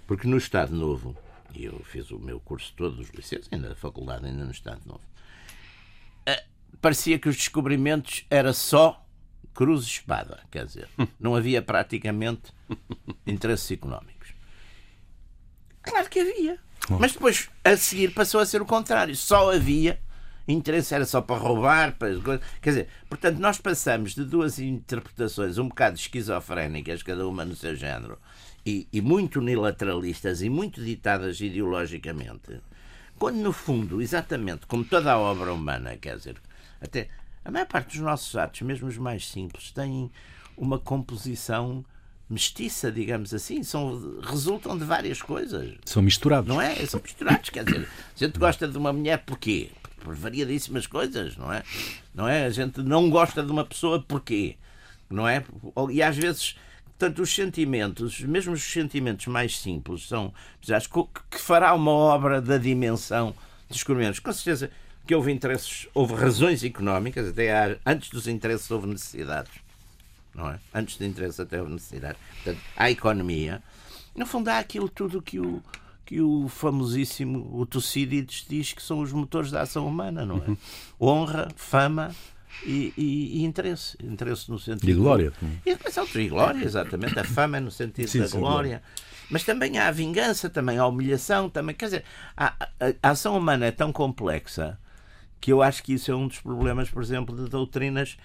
Porque 0.07 0.27
no 0.27 0.39
Estado 0.39 0.75
Novo, 0.75 1.15
e 1.55 1.67
eu 1.67 1.79
fiz 1.85 2.11
o 2.11 2.19
meu 2.19 2.41
curso 2.41 2.73
todo 2.75 2.97
dos 2.97 3.11
liceus, 3.11 3.47
ainda 3.53 3.69
da 3.69 3.75
faculdade, 3.75 4.25
ainda 4.25 4.45
no 4.47 4.51
Estado 4.51 4.81
Novo, 4.87 5.03
eh, 6.25 6.43
parecia 6.81 7.19
que 7.19 7.29
os 7.29 7.37
descobrimentos 7.37 8.25
era 8.31 8.55
só 8.55 9.07
cruz 9.53 9.85
e 9.85 9.89
espada, 9.89 10.41
quer 10.51 10.65
dizer, 10.65 10.89
não 11.21 11.37
havia 11.37 11.61
praticamente 11.61 12.51
interesses 13.27 13.71
económicos. 13.73 14.33
Claro 15.83 16.09
que 16.09 16.19
havia. 16.19 16.59
Mas 16.99 17.13
depois, 17.13 17.51
a 17.63 17.77
seguir, 17.77 18.15
passou 18.15 18.41
a 18.41 18.47
ser 18.47 18.63
o 18.63 18.67
contrário. 18.67 19.15
Só 19.15 19.53
havia 19.53 20.01
interesse, 20.47 20.95
era 20.95 21.05
só 21.05 21.21
para 21.21 21.37
roubar, 21.37 21.97
para... 21.97 22.11
Quer 22.61 22.71
dizer, 22.71 22.89
portanto, 23.09 23.39
nós 23.39 23.59
passamos 23.59 24.15
de 24.15 24.25
duas 24.25 24.59
interpretações 24.59 25.59
um 25.59 25.69
bocado 25.69 25.97
esquizofrénicas, 25.97 27.03
cada 27.03 27.27
uma 27.27 27.45
no 27.45 27.55
seu 27.55 27.75
género, 27.75 28.19
e, 28.65 28.87
e 28.93 29.01
muito 29.01 29.41
unilateralistas 29.41 30.43
e 30.43 30.49
muito 30.49 30.83
ditadas 30.83 31.41
ideologicamente, 31.41 32.61
quando 33.19 33.37
no 33.37 33.53
fundo, 33.53 34.03
exatamente 34.03 34.67
como 34.67 34.85
toda 34.85 35.13
a 35.13 35.19
obra 35.19 35.53
humana, 35.53 35.97
quer 35.97 36.17
dizer, 36.17 36.37
até 36.81 37.09
a 37.45 37.51
maior 37.51 37.67
parte 37.67 37.97
dos 37.97 38.01
nossos 38.01 38.35
atos, 38.37 38.63
mesmo 38.63 38.89
os 38.89 38.99
mais 38.99 39.29
simples, 39.29 39.71
têm 39.71 40.11
uma 40.57 40.79
composição 40.79 41.85
mestiça, 42.29 42.91
digamos 42.91 43.35
assim, 43.35 43.63
são, 43.63 44.21
resultam 44.23 44.77
de 44.77 44.85
várias 44.85 45.21
coisas. 45.21 45.75
São 45.85 46.03
misturados. 46.03 46.49
Não 46.49 46.61
é? 46.61 46.75
São 46.87 47.01
misturados, 47.01 47.51
quer 47.51 47.65
dizer, 47.65 47.87
a 48.17 48.19
gente 48.19 48.39
gosta 48.39 48.67
de 48.67 48.79
uma 48.79 48.93
mulher 48.93 49.19
porquê? 49.19 49.71
Por 50.03 50.15
variadíssimas 50.15 50.87
coisas, 50.87 51.37
não 51.37 51.53
é? 51.53 51.63
Não 52.15 52.29
é? 52.29 52.45
A 52.45 52.51
gente 52.51 52.83
não 52.83 53.09
gosta 53.09 53.43
de 53.43 53.51
uma 53.51 53.65
pessoa 53.65 54.03
porquê? 54.03 54.57
Não 55.09 55.29
é? 55.29 55.45
E 55.91 56.03
às 56.03 56.17
vezes 56.17 56.57
Portanto, 57.03 57.21
os 57.21 57.35
sentimentos, 57.35 58.21
mesmo 58.21 58.53
os 58.53 58.63
sentimentos 58.63 59.27
mais 59.27 59.59
simples, 59.59 60.07
são 60.07 60.33
acho 60.71 60.89
que 60.89 61.37
fará 61.37 61.75
uma 61.75 61.91
obra 61.91 62.41
da 62.41 62.57
dimensão 62.57 63.35
dos 63.67 63.79
descobrimentos. 63.79 64.21
Com 64.21 64.33
certeza 64.33 64.71
que 65.05 65.13
houve 65.13 65.33
interesses, 65.33 65.89
houve 65.93 66.15
razões 66.15 66.63
económicas, 66.63 67.27
até 67.27 67.77
antes 67.85 68.09
dos 68.09 68.29
interesses 68.29 68.71
houve 68.71 68.87
necessidades. 68.87 69.51
Não 70.33 70.49
é? 70.49 70.61
Antes 70.73 70.97
dos 70.97 71.05
interesses 71.05 71.41
até 71.41 71.61
houve 71.61 71.73
necessidades. 71.73 72.21
Portanto, 72.37 72.63
há 72.77 72.89
economia. 72.89 73.61
No 74.15 74.25
fundo, 74.25 74.51
há 74.51 74.59
aquilo 74.59 74.89
tudo 74.89 75.21
que 75.21 75.41
o, 75.41 75.61
que 76.13 76.21
o 76.21 76.47
famosíssimo 76.47 77.49
o 77.59 77.65
Tucídides 77.65 78.45
diz 78.47 78.75
que 78.75 78.83
são 78.83 79.01
os 79.01 79.11
motores 79.13 79.51
da 79.51 79.63
ação 79.63 79.87
humana, 79.87 80.27
não 80.27 80.37
é? 80.37 80.49
Uhum. 80.49 80.57
Honra, 81.01 81.49
fama, 81.57 82.15
e, 82.67 82.93
e, 82.99 83.39
e, 83.39 83.45
interesse. 83.45 83.97
Interesse 84.05 84.51
no 84.51 84.59
sentido. 84.59 84.91
E 84.91 84.93
glória. 84.93 85.33
E, 85.65 86.19
e 86.19 86.29
glória, 86.29 86.63
exatamente. 86.63 87.19
A 87.19 87.25
fama 87.25 87.59
no 87.61 87.71
sentido 87.71 88.09
sim, 88.09 88.19
da 88.19 88.29
sim, 88.29 88.39
glória. 88.39 88.83
Mas 89.31 89.43
também 89.43 89.79
há 89.79 89.89
a 89.89 89.91
vingança, 89.91 90.51
também 90.51 90.77
há 90.77 90.83
a 90.83 90.87
humilhação, 90.87 91.49
também. 91.49 91.75
Quer 91.75 91.87
dizer, 91.87 92.05
a, 92.37 92.49
a, 92.49 92.89
a, 93.03 93.11
ação 93.11 93.35
humana 93.35 93.65
é 93.65 93.71
tão 93.71 93.91
complexa 93.91 94.79
que 95.41 95.51
eu 95.51 95.63
acho 95.63 95.83
que 95.83 95.95
isso 95.95 96.11
é 96.11 96.15
um 96.15 96.29
dos 96.29 96.41
problemas, 96.41 96.91
por 96.91 97.03
exemplo, 97.03 97.35
de 97.35 97.49
doutrinas 97.49 98.19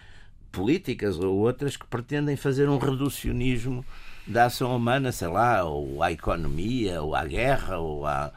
políticas 0.51 1.17
ou 1.17 1.37
outras 1.37 1.77
que 1.77 1.87
pretendem 1.87 2.35
fazer 2.35 2.67
um 2.67 2.77
reducionismo 2.77 3.85
da 4.27 4.45
ação 4.45 4.75
humana, 4.75 5.11
sei 5.11 5.27
lá, 5.27 5.63
ou 5.63 6.03
à 6.03 6.11
economia, 6.11 7.01
ou 7.01 7.15
à 7.15 7.25
guerra, 7.25 7.77
ou 7.79 8.05
à. 8.05 8.31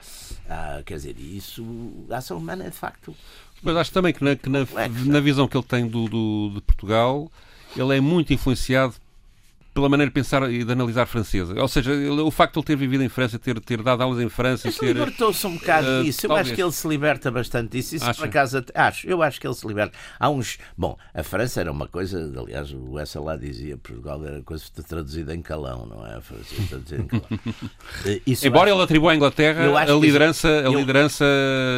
à 0.49 0.83
quer 0.85 0.95
dizer, 0.95 1.17
isso. 1.19 1.65
A 2.11 2.19
ação 2.19 2.39
humana 2.39 2.65
é 2.65 2.71
de 2.71 2.77
facto 2.77 3.15
mas 3.63 3.77
acho 3.77 3.93
também 3.93 4.13
que 4.13 4.25
na, 4.25 4.37
que 4.37 4.49
na, 4.49 4.67
na 5.05 5.21
visão 5.21 5.47
que 5.47 5.57
ele 5.57 5.67
tem 5.67 5.87
do, 5.87 6.09
do, 6.09 6.51
de 6.55 6.61
Portugal, 6.63 7.31
ele 7.77 7.97
é 7.97 8.01
muito 8.01 8.33
influenciado 8.33 8.95
pela 9.73 9.89
maneira 9.89 10.11
de 10.11 10.15
pensar 10.15 10.51
e 10.51 10.65
de 10.65 10.73
analisar 10.73 11.07
francesa. 11.07 11.55
Ou 11.61 11.69
seja, 11.69 11.93
ele, 11.93 12.21
o 12.21 12.31
facto 12.31 12.55
de 12.55 12.59
ele 12.61 12.67
ter 12.67 12.77
vivido 12.77 13.05
em 13.05 13.09
França, 13.09 13.39
ter, 13.39 13.59
ter 13.61 13.83
dado 13.83 14.03
aulas 14.03 14.21
em 14.21 14.29
França. 14.29 14.69
Mas 14.69 14.79
libertou-se 14.81 15.47
um 15.47 15.55
bocado 15.55 15.87
uh, 15.87 16.05
disso. 16.05 16.27
Eu 16.27 16.29
talvez. 16.29 16.49
acho 16.49 16.57
que 16.57 16.63
ele 16.63 16.73
se 16.73 16.89
liberta 16.89 17.31
bastante 17.31 17.71
disso. 17.71 17.97
Isso 17.97 18.05
Acha? 18.05 18.19
por 18.19 18.29
acaso 18.29 18.65
acho. 18.75 19.07
Eu 19.07 19.23
acho 19.23 19.41
que 19.41 19.47
ele 19.47 19.55
se 19.55 19.67
liberta. 19.67 19.97
Há 20.19 20.29
uns. 20.29 20.59
Bom, 20.77 20.97
a 21.15 21.23
França 21.23 21.61
era 21.61 21.71
uma 21.71 21.87
coisa, 21.87 22.33
aliás, 22.37 22.73
o 22.73 22.99
Essa 22.99 23.21
lá 23.21 23.37
dizia 23.37 23.77
Portugal 23.77 24.25
era 24.25 24.43
coisa 24.43 24.65
traduzida 24.87 25.35
em 25.35 25.43
calão, 25.43 25.87
não 25.87 26.07
é? 26.07 26.17
A 26.17 26.21
França 26.21 26.55
traduzida 26.69 27.03
em 27.03 27.07
calão. 27.07 27.21
Eh, 28.07 28.21
isso 28.27 28.47
Embora 28.47 28.71
acho... 28.71 28.77
ele 28.77 28.85
atribua 28.85 29.13
à 29.13 29.17
Inglaterra 29.17 29.65
a 29.81 29.95
liderança, 29.95 30.49
a 30.49 30.69
liderança 30.69 31.25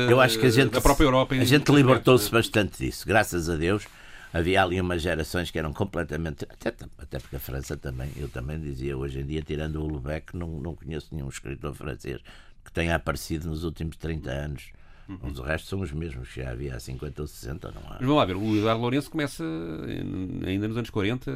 eu 0.09 0.21
acho 0.21 0.39
que 0.39 0.47
a 0.47 0.51
gente, 0.51 0.71
da 0.71 0.81
própria 0.81 1.05
Europa. 1.05 1.35
A 1.35 1.45
gente 1.45 1.71
libertou-se 1.73 2.31
bastante 2.31 2.85
disso, 2.85 3.07
graças 3.07 3.49
a 3.49 3.57
Deus 3.57 3.85
havia 4.33 4.63
ali 4.63 4.81
umas 4.81 5.03
gerações 5.03 5.51
que 5.51 5.59
eram 5.59 5.73
completamente. 5.73 6.45
Até, 6.49 6.75
até 6.99 7.19
porque 7.19 7.37
a 7.37 7.41
França 7.41 7.77
também, 7.77 8.11
eu 8.17 8.29
também 8.29 8.61
dizia, 8.61 8.97
hoje 8.97 9.21
em 9.21 9.27
dia, 9.27 9.43
tirando 9.43 9.77
o 9.77 9.87
Lubeck, 9.87 10.37
não, 10.37 10.49
não 10.61 10.75
conheço 10.75 11.15
nenhum 11.15 11.29
escritor 11.29 11.75
francês 11.75 12.21
que 12.65 12.73
tenha 12.73 12.95
aparecido 12.95 13.49
nos 13.49 13.65
últimos 13.65 13.97
30 13.97 14.31
anos 14.31 14.73
Uhum. 15.09 15.19
Os 15.31 15.39
restos 15.41 15.69
são 15.69 15.81
os 15.81 15.93
mesmos 15.93 16.29
que 16.29 16.41
já 16.41 16.51
havia 16.51 16.77
há 16.77 16.81
50 16.81 17.23
ou 17.23 17.29
60, 17.29 17.73
não 17.73 17.83
há. 17.83 17.95
Mas 17.95 18.01
vamos 18.01 18.17
lá 18.17 18.25
ver, 18.25 18.37
o 18.37 18.57
Eduardo 18.57 18.81
Lourenço 18.81 19.11
começa 19.11 19.45
ainda 20.47 20.69
nos 20.69 20.77
anos 20.77 20.91
40, 20.91 21.31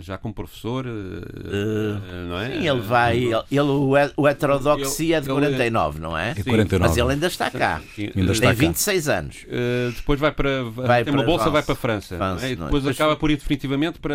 já 0.00 0.18
como 0.18 0.34
professor, 0.34 0.86
uh, 0.86 2.28
não 2.28 2.38
é? 2.38 2.52
Sim, 2.52 2.68
ele 2.68 2.80
vai, 2.80 3.18
ele, 3.18 3.44
ele 3.50 4.12
o 4.16 4.28
heterodoxia 4.28 5.18
é 5.18 5.20
de 5.20 5.28
49, 5.28 6.00
não 6.00 6.16
é? 6.18 6.30
é 6.30 6.42
49. 6.42 6.78
Mas 6.78 6.96
ele 6.96 7.12
ainda 7.12 7.26
está 7.26 7.50
cá. 7.50 7.80
Sim, 7.94 8.10
ainda 8.14 8.32
está 8.32 8.48
tem 8.48 8.68
26 8.68 9.06
cá. 9.06 9.18
anos. 9.18 9.36
Uh, 9.44 9.92
depois 9.92 10.20
vai 10.20 10.32
para. 10.32 10.64
Vai 10.64 11.04
tem 11.04 11.12
uma 11.12 11.22
bolsa, 11.22 11.44
Vance. 11.44 11.52
vai 11.52 11.62
para 11.62 11.72
a 11.72 11.76
França. 11.76 12.16
Vance, 12.16 12.44
é? 12.44 12.48
depois, 12.50 12.82
depois 12.82 12.96
acaba 12.96 13.16
por 13.16 13.30
ir 13.30 13.36
definitivamente 13.36 13.98
para. 13.98 14.14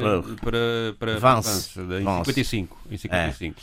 Para, 0.00 0.22
para, 0.36 0.58
para, 0.98 1.18
Vance. 1.18 1.72
França, 1.72 2.00
em 2.00 2.24
55. 2.24 2.78
Em 2.90 2.96
55. 2.96 3.60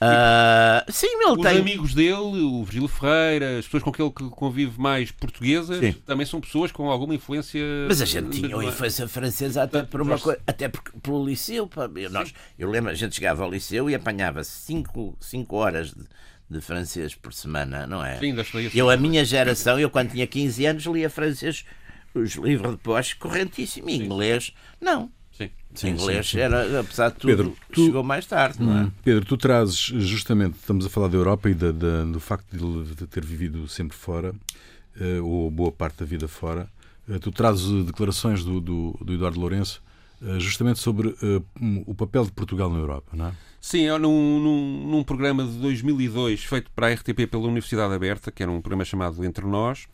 É. 0.00 0.86
Uh, 0.88 0.92
sim, 0.92 1.06
ele 1.06 1.32
Os 1.32 1.42
tem. 1.42 1.58
amigos 1.58 1.94
dele, 1.94 2.42
o 2.42 2.62
Virgílio 2.64 2.88
Ferreira, 2.88 3.58
as 3.58 3.64
pessoas 3.64 3.82
com 3.82 3.92
quem 3.92 4.04
ele 4.04 4.14
convive 4.30 4.80
mais 4.80 5.10
portuguesas, 5.10 5.78
sim. 5.78 5.92
também 6.04 6.26
são 6.26 6.40
pessoas 6.40 6.72
com 6.72 6.90
alguma 6.90 7.14
influência. 7.14 7.60
Mas 7.88 8.00
a 8.00 8.04
gente 8.04 8.40
tinha 8.40 8.56
uma 8.56 8.64
influência 8.64 9.06
francesa 9.08 9.62
até 9.62 9.82
por 9.82 10.00
uma 10.00 10.18
coisa, 10.18 10.40
até 10.46 10.68
porque, 10.68 10.92
pelo 11.00 11.24
liceu. 11.24 11.68
Eu, 11.94 12.10
nós, 12.10 12.34
eu 12.58 12.70
lembro, 12.70 12.90
a 12.90 12.94
gente 12.94 13.14
chegava 13.14 13.44
ao 13.44 13.50
liceu 13.50 13.88
e 13.90 13.94
apanhava 13.94 14.42
5 14.44 15.16
horas 15.50 15.88
de, 15.90 16.04
de 16.48 16.60
francês 16.60 17.14
por 17.14 17.32
semana, 17.32 17.86
não 17.86 18.04
é? 18.04 18.18
Sim, 18.18 18.34
eu, 18.74 18.90
a 18.90 18.96
minha 18.96 19.24
geração, 19.24 19.78
eu 19.78 19.90
quando 19.90 20.12
tinha 20.12 20.26
15 20.26 20.66
anos, 20.66 20.84
lia 20.86 21.10
francês, 21.10 21.64
os 22.14 22.34
livros 22.34 22.72
de 22.72 22.78
pós 22.78 23.12
correntíssimo, 23.12 23.90
em 23.90 24.02
inglês, 24.02 24.52
não. 24.80 25.10
Sim. 25.76 25.90
Inglês 25.90 26.26
sim, 26.26 26.38
sim. 26.38 26.40
era, 26.40 26.80
apesar 26.80 27.10
de 27.10 27.16
tudo, 27.16 27.30
Pedro, 27.30 27.56
tu, 27.72 27.84
chegou 27.84 28.02
mais 28.02 28.26
tarde, 28.26 28.62
não 28.62 28.78
é? 28.78 28.82
Hum, 28.84 28.92
Pedro, 29.04 29.24
tu 29.24 29.36
trazes 29.36 29.76
justamente, 29.76 30.56
estamos 30.56 30.86
a 30.86 30.88
falar 30.88 31.08
da 31.08 31.16
Europa 31.16 31.50
e 31.50 31.54
da, 31.54 31.70
da, 31.70 32.04
do 32.04 32.18
facto 32.18 32.56
de 32.56 32.64
ele 32.64 32.94
ter 33.06 33.24
vivido 33.24 33.68
sempre 33.68 33.96
fora, 33.96 34.32
uh, 34.32 35.24
ou 35.24 35.50
boa 35.50 35.70
parte 35.70 35.98
da 35.98 36.06
vida 36.06 36.26
fora, 36.26 36.66
uh, 37.08 37.20
tu 37.20 37.30
trazes 37.30 37.84
declarações 37.84 38.42
do, 38.42 38.60
do, 38.60 38.98
do 39.02 39.12
Eduardo 39.12 39.38
Lourenço 39.38 39.82
uh, 40.22 40.40
justamente 40.40 40.78
sobre 40.78 41.14
o 41.86 41.94
papel 41.94 42.24
de 42.24 42.32
Portugal 42.32 42.70
na 42.70 42.78
Europa, 42.78 43.10
não 43.12 43.26
é? 43.26 43.32
Sim, 43.60 43.86
é 43.86 43.98
num, 43.98 44.40
num, 44.40 44.90
num, 44.90 45.02
programa 45.02 45.44
de 45.44 45.58
2002 45.58 46.44
feito 46.44 46.70
para 46.70 46.86
a 46.86 46.92
RTP 46.92 47.26
pela 47.28 47.44
Universidade 47.44 47.92
Aberta, 47.92 48.30
que 48.30 48.42
era 48.42 48.52
um 48.52 48.60
programa 48.60 48.84
chamado 48.84 49.24
Entre 49.24 49.44
Nós, 49.44 49.88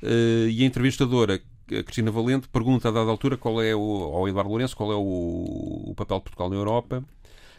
e 0.00 0.62
a 0.62 0.64
entrevistadora 0.64 1.40
a 1.76 1.82
Cristina 1.82 2.10
Valente 2.10 2.48
pergunta 2.48 2.88
a 2.88 2.90
dada 2.90 3.10
altura 3.10 3.36
qual 3.36 3.62
é 3.62 3.74
o, 3.74 3.80
ao 4.14 4.28
Eduardo 4.28 4.50
Lourenço 4.50 4.76
qual 4.76 4.92
é 4.92 4.96
o, 4.96 5.90
o 5.90 5.94
papel 5.96 6.18
de 6.18 6.24
Portugal 6.24 6.50
na 6.50 6.56
Europa. 6.56 7.04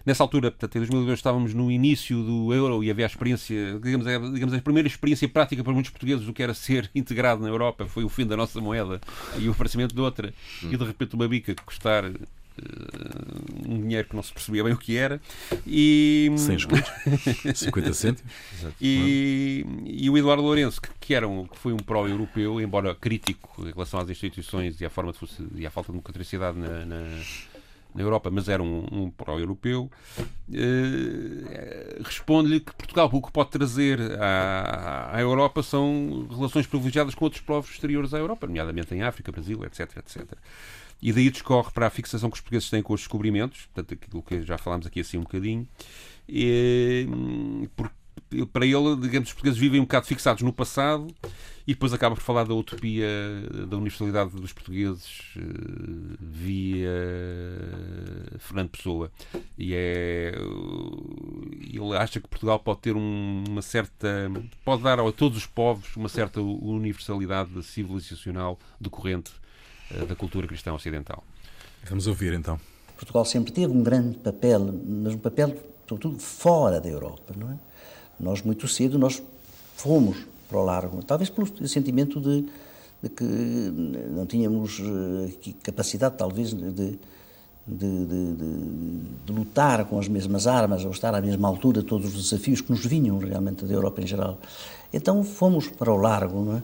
Nessa 0.06 0.24
altura, 0.24 0.50
portanto, 0.50 0.76
em 0.76 0.80
2002, 0.80 1.20
estávamos 1.20 1.54
no 1.54 1.70
início 1.70 2.24
do 2.24 2.54
euro 2.54 2.84
e 2.84 2.90
havia 2.90 3.06
a 3.06 3.08
experiência, 3.08 3.80
digamos, 3.84 4.08
a, 4.08 4.18
digamos, 4.18 4.54
a 4.56 4.62
primeira 4.62 4.88
experiência 4.88 5.28
prática 5.28 5.64
para 5.64 5.74
muitos 5.74 5.92
portugueses 5.92 6.26
do 6.26 6.34
que 6.34 6.42
era 6.42 6.54
ser 6.54 6.90
integrado 6.96 7.42
na 7.42 7.50
Europa. 7.50 7.86
Foi 7.86 8.04
o 8.04 8.10
fim 8.10 8.26
da 8.26 8.38
nossa 8.38 8.60
moeda 8.62 9.02
e 9.38 9.48
o 9.48 9.52
aparecimento 9.52 9.94
de 9.94 10.02
outra. 10.02 10.34
E 10.64 10.76
de 10.76 10.84
repente 10.84 11.16
uma 11.16 11.28
bica 11.28 11.54
custar 11.66 12.06
um 13.68 13.82
dinheiro 13.82 14.08
que 14.08 14.16
não 14.16 14.24
se 14.24 14.34
percebia 14.34 14.64
bem 14.64 14.74
o 14.74 14.78
que 14.78 14.98
era. 14.98 15.22
E... 15.66 16.32
100 16.36 16.56
escudos, 16.56 16.90
50 17.56 17.94
cêntimos. 17.94 18.32
E, 18.82 19.66
e 19.86 20.10
o 20.10 20.18
Eduardo 20.18 20.44
Lourenço, 20.44 20.82
que, 20.82 20.90
que, 21.00 21.14
era 21.14 21.28
um, 21.28 21.46
que 21.46 21.58
foi 21.58 21.74
um 21.74 21.78
pró-europeu, 21.78 22.60
embora 22.62 22.94
crítico 22.96 23.50
em 23.66 23.72
relação 23.72 24.00
às 24.00 24.10
instituições 24.10 24.80
e 24.82 24.86
à, 24.86 24.90
forma 24.90 25.12
de, 25.12 25.20
e 25.56 25.66
à 25.66 25.70
falta 25.70 25.88
de 25.88 25.94
democraticidade 25.94 26.58
na, 26.58 26.86
na 26.86 27.06
na 27.94 28.04
Europa, 28.04 28.30
mas 28.30 28.48
era 28.48 28.62
um, 28.62 28.86
um 28.92 29.10
pró-europeu, 29.10 29.90
eh, 30.54 32.00
responde-lhe 32.04 32.60
que 32.60 32.74
Portugal 32.74 33.10
o 33.12 33.22
que 33.22 33.32
pode 33.32 33.50
trazer 33.50 34.00
à, 34.22 35.16
à, 35.16 35.20
Europa 35.20 35.64
são 35.64 36.28
relações 36.30 36.68
privilegiadas 36.68 37.16
com 37.16 37.26
outros 37.26 37.42
povos 37.42 37.72
exteriores 37.72 38.14
à 38.14 38.20
Europa, 38.20 38.46
nomeadamente 38.46 38.94
em 38.94 39.02
África, 39.02 39.32
Brasil, 39.32 39.64
etc, 39.66 39.98
etc. 39.98 40.24
E 41.02 41.14
daí 41.14 41.30
discorre 41.30 41.72
para 41.72 41.88
a 41.88 41.90
fixação 41.90 42.30
que 42.30 42.36
os 42.36 42.42
portugueses 42.42 42.70
têm 42.70 42.84
com 42.84 42.94
os 42.94 43.02
descobrimentos, 43.02 43.68
portanto, 43.68 43.94
aquilo 43.94 44.22
que 44.22 44.42
já 44.44 44.58
falámos 44.58 44.86
aqui 44.86 45.00
assim 45.00 45.18
um 45.18 45.24
bocadinho, 45.24 45.68
e, 46.28 47.08
porque 47.76 48.00
para 48.52 48.66
ele, 48.66 48.96
digamos, 48.98 49.30
os 49.30 49.34
portugueses 49.34 49.60
vivem 49.60 49.80
um 49.80 49.84
bocado 49.84 50.06
fixados 50.06 50.44
no 50.44 50.54
passado 50.54 51.08
e 51.66 51.74
depois 51.74 51.94
acaba 51.94 52.16
por 52.16 52.22
falar 52.22 52.46
da 52.46 52.54
utopia 52.54 53.08
da 53.68 53.78
universalidade 53.78 54.32
dos 54.32 54.54
portugueses 54.54 55.34
eh, 55.36 55.42
via 56.20 56.90
Fernando 58.40 58.70
Pessoa. 58.70 59.12
E 59.58 59.74
é. 59.74 60.34
Ele 61.62 61.96
acha 61.96 62.20
que 62.20 62.28
Portugal 62.28 62.60
pode 62.60 62.82
ter 62.82 62.96
uma 62.96 63.62
certa. 63.62 64.32
pode 64.66 64.84
dar 64.84 65.00
a 65.00 65.12
todos 65.12 65.38
os 65.38 65.46
povos 65.46 65.96
uma 65.96 66.10
certa 66.10 66.42
universalidade 66.42 67.62
civilizacional 67.64 68.58
decorrente 68.80 69.32
eh, 69.32 69.49
da 70.08 70.16
cultura 70.16 70.48
cristã 70.48 70.74
ocidental. 70.74 71.24
Vamos 71.88 72.08
ouvir 72.08 72.34
então. 72.34 72.60
Portugal 72.96 73.24
sempre 73.26 73.52
teve 73.52 73.72
um 73.72 73.82
grande 73.82 74.18
papel, 74.18 74.60
mas 74.86 75.14
um 75.14 75.18
papel, 75.18 75.56
sobretudo, 75.88 76.20
fora 76.20 76.82
da 76.82 76.90
Europa, 76.90 77.34
não 77.38 77.52
é? 77.52 77.58
Nós, 78.20 78.42
muito 78.42 78.68
cedo, 78.68 79.00
nós 79.00 79.24
fomos 79.78 80.18
para 80.50 80.58
o 80.58 80.64
largo, 80.64 81.02
talvez 81.04 81.30
pelo 81.30 81.48
sentimento 81.68 82.20
de, 82.20 82.46
de 83.02 83.10
que 83.10 83.24
não 83.24 84.26
tínhamos 84.26 84.82
eh, 84.82 85.54
capacidade, 85.64 86.18
talvez, 86.18 86.54
de, 86.54 86.72
de, 86.72 87.00
de, 87.66 88.36
de, 89.26 89.32
lutar 89.32 89.86
com 89.86 89.98
as 90.00 90.08
mesmas 90.08 90.48
armas 90.48 90.84
ou 90.84 90.92
estar 90.92 91.16
à 91.16 91.22
mesma 91.22 91.48
altura 91.48 91.82
de 91.82 91.88
todos 91.88 92.14
os 92.16 92.30
desafios 92.30 92.60
que 92.60 92.72
nos 92.72 92.86
vinham 92.86 93.18
realmente 93.20 93.64
da 93.64 93.74
Europa 93.74 94.02
em 94.02 94.08
geral. 94.08 94.40
Então 94.92 95.24
fomos 95.24 95.70
para 95.70 95.94
o 95.94 95.96
largo, 95.96 96.44
não 96.44 96.58
é? 96.58 96.64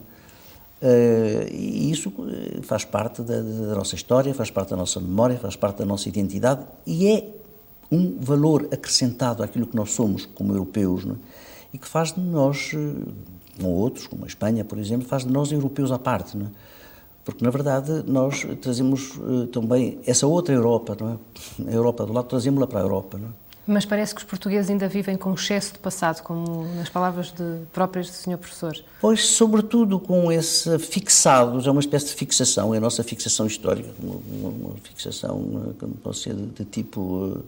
Uh, 0.85 1.51
e 1.51 1.89
isso 1.89 2.13
eh, 2.29 2.61
faz 2.61 2.85
parte 2.85 3.23
da, 3.23 3.41
da, 3.41 3.73
nossa 3.73 3.95
história, 3.95 4.31
faz 4.35 4.51
parte 4.51 4.69
da 4.69 4.75
nossa 4.75 4.99
memória, 4.99 5.35
faz 5.35 5.55
parte 5.55 5.79
da 5.79 5.85
nossa 5.85 6.07
identidade 6.07 6.63
e 6.85 7.07
é 7.07 7.27
um 7.91 8.19
valor 8.19 8.67
acrescentado 8.71 9.41
àquilo 9.41 9.65
que 9.65 9.75
nós 9.75 9.93
somos 9.93 10.27
como 10.27 10.53
europeus. 10.53 11.03
É? 11.03 11.15
e 11.73 11.77
que 11.79 11.87
faz 11.87 12.13
de 12.13 12.21
nós, 12.21 12.71
com 12.71 13.65
eh, 13.65 13.67
outros, 13.67 14.05
como 14.05 14.25
a 14.25 14.27
Espanha, 14.27 14.63
por 14.63 14.77
exemplo, 14.77 15.07
faz 15.07 15.25
de 15.25 15.31
nós 15.31 15.51
europeus 15.51 15.91
à 15.91 15.97
parte. 15.97 16.37
Não 16.37 16.45
é? 16.45 16.49
Porque, 17.25 17.43
na 17.43 17.49
verdade, 17.49 18.03
nós 18.05 18.45
trazemos 18.61 19.19
também 19.51 19.97
essa 20.05 20.27
outra 20.27 20.53
Europa, 20.53 20.95
não 20.99 21.09
é? 21.09 21.71
A 21.71 21.73
Europa 21.73 22.05
do 22.05 22.13
lado, 22.13 22.27
trazemos-la 22.27 22.67
para 22.67 22.79
a 22.79 22.83
Europa, 22.83 23.17
não 23.17 23.29
é? 23.29 23.31
Mas 23.67 23.83
parece 23.83 24.13
que 24.13 24.21
os 24.21 24.27
portugueses 24.27 24.69
ainda 24.69 24.87
vivem 24.87 25.17
com 25.17 25.33
excesso 25.33 25.73
de 25.73 25.79
passado, 25.79 26.21
como 26.21 26.65
nas 26.75 26.89
palavras 26.89 27.31
de, 27.31 27.65
próprias 27.73 28.07
do 28.07 28.13
Sr. 28.13 28.37
Professor. 28.37 28.75
Pois, 29.01 29.25
sobretudo 29.25 29.99
com 29.99 30.31
esse 30.31 30.77
fixados, 30.77 31.65
é 31.65 31.71
uma 31.71 31.79
espécie 31.79 32.07
de 32.07 32.13
fixação, 32.13 32.73
é 32.75 32.77
a 32.77 32.81
nossa 32.81 33.03
fixação 33.03 33.47
histórica, 33.47 33.89
uma, 33.99 34.49
uma 34.49 34.75
fixação, 34.83 35.73
como 35.79 35.95
pode 35.95 36.17
ser, 36.17 36.35
de, 36.35 36.45
de 36.45 36.65
tipo 36.65 37.43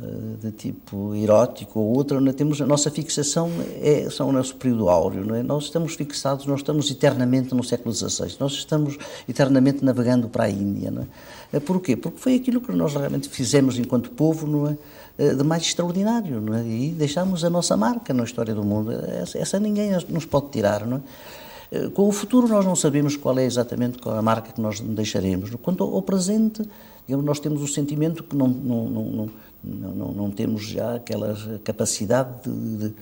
eh, 0.00 0.36
de 0.40 0.52
tipo 0.52 1.12
erótico 1.16 1.80
ou 1.80 1.96
outra, 1.96 2.20
não 2.20 2.30
é? 2.30 2.32
temos 2.32 2.60
a 2.62 2.66
nossa 2.66 2.88
fixação 2.88 3.50
é 3.82 4.08
são 4.08 4.28
o 4.28 4.32
nosso 4.32 4.54
período 4.54 4.88
áureo, 4.88 5.26
não 5.26 5.34
é? 5.34 5.42
Nós 5.42 5.64
estamos 5.64 5.96
fixados, 5.96 6.46
nós 6.46 6.60
estamos 6.60 6.88
eternamente 6.88 7.52
no 7.52 7.64
século 7.64 7.92
XVI, 7.92 8.36
nós 8.38 8.52
estamos 8.52 8.96
eternamente 9.28 9.84
navegando 9.84 10.28
para 10.28 10.44
a 10.44 10.50
Índia, 10.50 10.92
não 10.92 11.02
é? 11.02 11.06
Eh, 11.54 11.58
Porquê? 11.58 11.96
Porque 11.96 12.16
foi 12.16 12.36
aquilo 12.36 12.60
que 12.60 12.70
nós 12.70 12.94
realmente 12.94 13.28
fizemos 13.28 13.76
enquanto 13.76 14.10
povo, 14.12 14.46
não 14.46 14.68
é? 14.68 14.76
Eh, 15.18 15.34
de 15.34 15.42
mais 15.42 15.64
extraordinário, 15.64 16.54
é? 16.54 16.64
E 16.64 16.90
deixamos 16.92 17.42
a 17.42 17.50
nossa 17.50 17.76
marca 17.76 18.14
na 18.14 18.22
história 18.22 18.54
do 18.54 18.62
mundo. 18.62 18.92
Essa, 18.92 19.38
essa 19.38 19.58
ninguém 19.58 19.90
nos 20.08 20.24
pode 20.24 20.50
tirar, 20.50 20.82
é? 20.82 21.88
Com 21.90 22.08
o 22.08 22.12
futuro 22.12 22.48
nós 22.48 22.64
não 22.64 22.74
sabemos 22.76 23.16
qual 23.16 23.38
é 23.38 23.44
exatamente 23.44 23.98
a 24.08 24.22
marca 24.22 24.52
que 24.52 24.60
nós 24.60 24.80
deixaremos. 24.80 25.50
Quanto 25.60 25.84
ao 25.84 26.00
presente, 26.00 26.62
digamos, 27.06 27.26
nós 27.26 27.40
temos 27.40 27.60
o 27.60 27.66
sentimento 27.66 28.22
que 28.22 28.34
não, 28.34 28.48
não, 28.48 28.88
não 28.88 29.30
não, 29.62 30.12
não, 30.12 30.30
temos 30.30 30.68
já 30.68 30.94
aquela 30.94 31.36
capacidade 31.64 32.30
de, 32.44 32.78
de, 32.88 32.94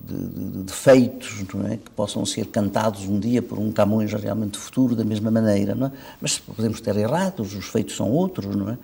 de, 0.00 0.64
de 0.64 0.72
feitos 0.72 1.44
é? 1.70 1.76
que 1.76 1.90
possam 1.90 2.24
ser 2.24 2.46
cantados 2.46 3.02
um 3.02 3.20
dia 3.20 3.42
por 3.42 3.58
um 3.58 3.70
Camões 3.70 4.10
realmente 4.14 4.56
futuro 4.56 4.96
da 4.96 5.04
mesma 5.04 5.30
maneira. 5.30 5.72
É? 5.72 5.92
Mas 6.18 6.38
podemos 6.38 6.80
ter 6.80 6.96
errados, 6.96 7.54
os 7.54 7.66
feitos 7.66 7.94
são 7.94 8.10
outros, 8.10 8.56
não 8.56 8.70
é? 8.70 8.78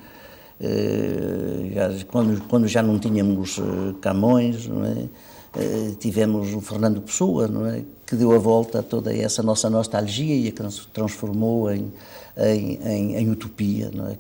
Eh, 0.61 2.05
quando, 2.09 2.41
quando 2.49 2.69
já 2.69 2.83
não 2.83 2.99
tínhamos 2.99 3.59
eh, 3.59 3.95
Camões, 4.01 4.67
não 4.67 4.85
é? 4.85 5.09
Eh, 5.57 5.95
tivemos 5.99 6.53
o 6.55 6.61
Fernando 6.61 7.01
Pessoa, 7.01 7.49
não 7.49 7.67
é? 7.67 7.83
que 8.07 8.17
deu 8.17 8.33
a 8.33 8.39
volta 8.39 8.81
a 8.81 8.83
toda 8.83 9.15
essa 9.17 9.43
nossa 9.43 9.71
nostalgia 9.71 10.35
e 10.35 10.49
a 10.49 10.71
transformou 10.93 11.73
em, 11.73 11.93
em, 12.37 12.79
em, 12.85 13.17
em 13.17 13.31
utopia. 13.31 13.91
Não 13.93 14.09
é? 14.09 14.17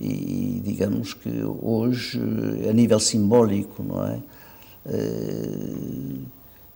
e 0.00 0.60
digamos 0.64 1.14
que 1.14 1.30
hoje, 1.62 2.20
a 2.68 2.72
nível 2.72 3.00
simbólico, 3.00 3.82
não 3.82 4.06
é? 4.06 4.18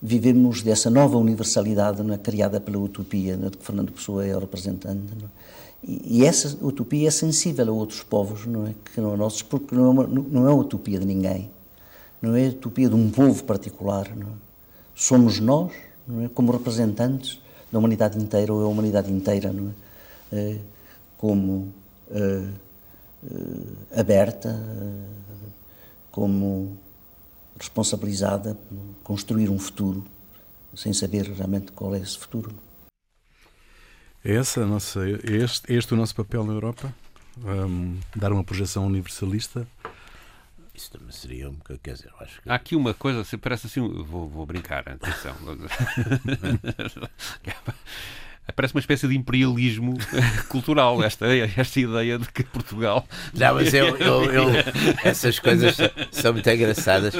Vivemos 0.00 0.62
dessa 0.62 0.88
nova 0.88 1.18
universalidade 1.18 2.02
não 2.02 2.14
é? 2.14 2.18
criada 2.18 2.60
pela 2.60 2.78
utopia, 2.78 3.36
não 3.36 3.48
é? 3.48 3.50
de 3.50 3.58
que 3.58 3.66
Fernando 3.66 3.92
Pessoa 3.92 4.24
é 4.24 4.34
o 4.34 4.38
representante. 4.38 5.12
Não 5.20 5.26
é? 5.26 5.30
E, 5.82 6.24
essa 6.24 6.56
utopia 6.64 7.08
é 7.08 7.10
sensível 7.10 7.68
a 7.68 7.72
outros 7.72 8.02
povos, 8.02 8.46
não 8.46 8.66
é? 8.66 8.74
Que 8.92 9.00
não 9.00 9.14
é 9.14 9.16
nossos, 9.16 9.42
porque 9.42 9.74
não 9.74 9.86
é, 9.86 9.88
uma, 9.88 10.06
não 10.06 10.48
é 10.48 10.50
a 10.50 10.54
utopia 10.54 10.98
de 10.98 11.06
ninguém, 11.06 11.50
não 12.20 12.34
é 12.34 12.46
a 12.46 12.50
utopia 12.50 12.88
de 12.88 12.94
um 12.94 13.10
povo 13.10 13.44
particular. 13.44 14.14
Não 14.16 14.26
é? 14.26 14.32
Somos 14.94 15.38
nós, 15.38 15.72
não 16.06 16.24
é? 16.24 16.28
como 16.28 16.52
representantes 16.52 17.40
da 17.70 17.78
humanidade 17.78 18.18
inteira, 18.18 18.52
ou 18.52 18.64
a 18.64 18.68
humanidade 18.68 19.12
inteira, 19.12 19.52
não 19.52 19.72
é? 20.32 20.36
Uh, 20.36 20.60
como. 21.16 21.72
Uh, 22.10 22.68
uh, 23.22 23.76
aberta, 23.94 24.58
como 26.10 26.76
responsabilizada 27.58 28.54
por 28.54 28.78
construir 29.02 29.50
um 29.50 29.58
futuro, 29.58 30.04
sem 30.74 30.92
saber 30.92 31.26
realmente 31.28 31.72
qual 31.72 31.94
é 31.94 31.98
esse 31.98 32.16
futuro. 32.16 32.54
É 34.28 34.34
essa 34.34 34.66
nossa, 34.66 35.08
é 35.08 35.36
este, 35.36 35.72
é 35.72 35.76
este 35.76 35.94
o 35.94 35.96
nosso 35.96 36.14
papel 36.14 36.44
na 36.44 36.52
Europa? 36.52 36.94
Um, 37.38 37.98
dar 38.14 38.30
uma 38.30 38.44
projeção 38.44 38.86
universalista? 38.86 39.66
Isso 40.74 40.90
também 40.90 41.10
seria 41.12 41.48
um 41.48 41.54
bocado, 41.54 41.80
quer 41.82 41.94
dizer, 41.94 42.10
acho 42.20 42.42
que... 42.42 42.50
Há 42.50 42.54
aqui 42.54 42.76
uma 42.76 42.92
coisa, 42.92 43.24
parece 43.38 43.68
assim, 43.68 43.80
vou, 43.80 44.28
vou 44.28 44.44
brincar, 44.44 44.86
atenção. 44.86 45.34
parece 48.54 48.74
uma 48.74 48.80
espécie 48.80 49.06
de 49.06 49.16
imperialismo 49.16 49.96
cultural, 50.48 51.02
esta, 51.02 51.26
esta 51.26 51.80
ideia 51.80 52.18
de 52.18 52.28
que 52.32 52.44
Portugal. 52.44 53.06
Não, 53.34 53.54
mas 53.54 53.72
eu, 53.74 53.96
eu, 53.96 54.24
eu 54.32 54.46
essas 55.04 55.38
coisas 55.38 55.76
são 56.10 56.32
muito 56.32 56.48
engraçadas, 56.48 57.14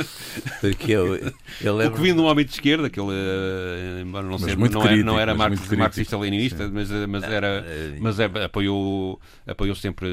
porque 0.61 0.93
eu, 0.93 1.17
eu 1.61 1.77
lembro. 1.77 1.95
O 1.95 1.97
que 1.97 2.03
vindo 2.03 2.17
de 2.17 2.23
um 2.23 2.25
homem 2.25 2.45
de 2.45 2.53
esquerda, 2.53 2.89
que 2.91 2.99
ele, 2.99 3.13
eh, 3.13 4.03
embora 4.03 4.27
não, 4.27 4.39
sei, 4.39 4.57
não, 4.57 4.81
crítico, 4.81 5.05
não 5.05 5.19
era 5.19 5.35
marxista-leninista, 5.35 6.69
mas, 6.69 6.91
eh, 6.91 7.07
mas, 7.07 7.23
era, 7.23 7.65
eh, 7.67 7.97
mas 8.01 8.19
é, 8.19 8.25
apoiou, 8.45 9.21
apoiou 9.47 9.75
sempre, 9.75 10.09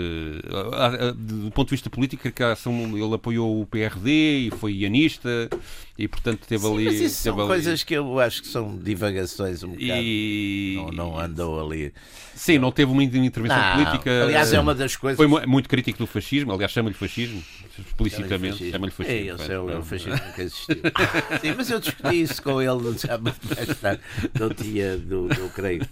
do 1.16 1.52
ponto 1.52 1.70
de 1.70 1.76
vista 1.76 1.90
político, 1.90 2.28
ele 2.28 3.16
apoiou 3.16 3.62
o 3.62 3.66
PRD 3.66 4.48
e 4.48 4.52
foi 4.52 4.74
ianista 4.74 5.50
e 5.98 6.08
portanto 6.08 6.46
teve 6.46 6.64
Sim, 6.64 6.74
ali. 6.74 6.86
Mas 6.86 6.96
isso 6.96 7.24
são 7.24 7.40
ali... 7.40 7.48
coisas 7.48 7.84
que 7.84 7.94
eu 7.94 8.20
acho 8.20 8.42
que 8.42 8.48
são 8.50 8.78
divagações 8.78 9.64
um 9.64 9.70
bocado. 9.70 10.02
E... 10.02 10.76
Não, 10.76 10.92
não 10.92 11.20
andou 11.20 11.66
ali. 11.66 11.94
Sim, 12.36 12.60
não 12.60 12.72
teve 12.72 12.92
uma 12.92 13.02
intervenção 13.02 13.58
não, 13.58 13.86
política. 13.86 14.24
Aliás, 14.24 14.52
é 14.52 14.60
uma 14.60 14.76
das 14.76 14.96
coisas. 14.98 15.18
Foi 15.18 15.28
muito 15.46 15.70
crítico 15.70 16.00
do 16.00 16.08
fascismo, 16.08 16.52
aliás, 16.52 16.72
chama-lhe 16.72 16.96
fascismo, 16.96 17.42
explicitamente. 17.80 18.72
Chama-lhe 18.72 18.92
fascismo. 18.92 19.20
É, 19.20 19.32
eu 19.32 19.38
sei, 19.38 19.58
o 19.58 19.84
fascismo 19.84 20.34
que 20.34 20.42
existiu. 20.42 20.76
Sim, 21.42 21.54
mas 21.56 21.70
eu 21.70 21.80
discuti 21.80 22.22
isso 22.22 22.44
com 22.44 22.62
ele 22.62 22.98
já 22.98 23.18
muito 23.18 23.56
mais 23.56 23.80
tarde, 23.80 24.02
do 24.34 24.54
dia 24.54 24.98
do, 24.98 25.30
do 25.30 25.50
creio. 25.50 25.88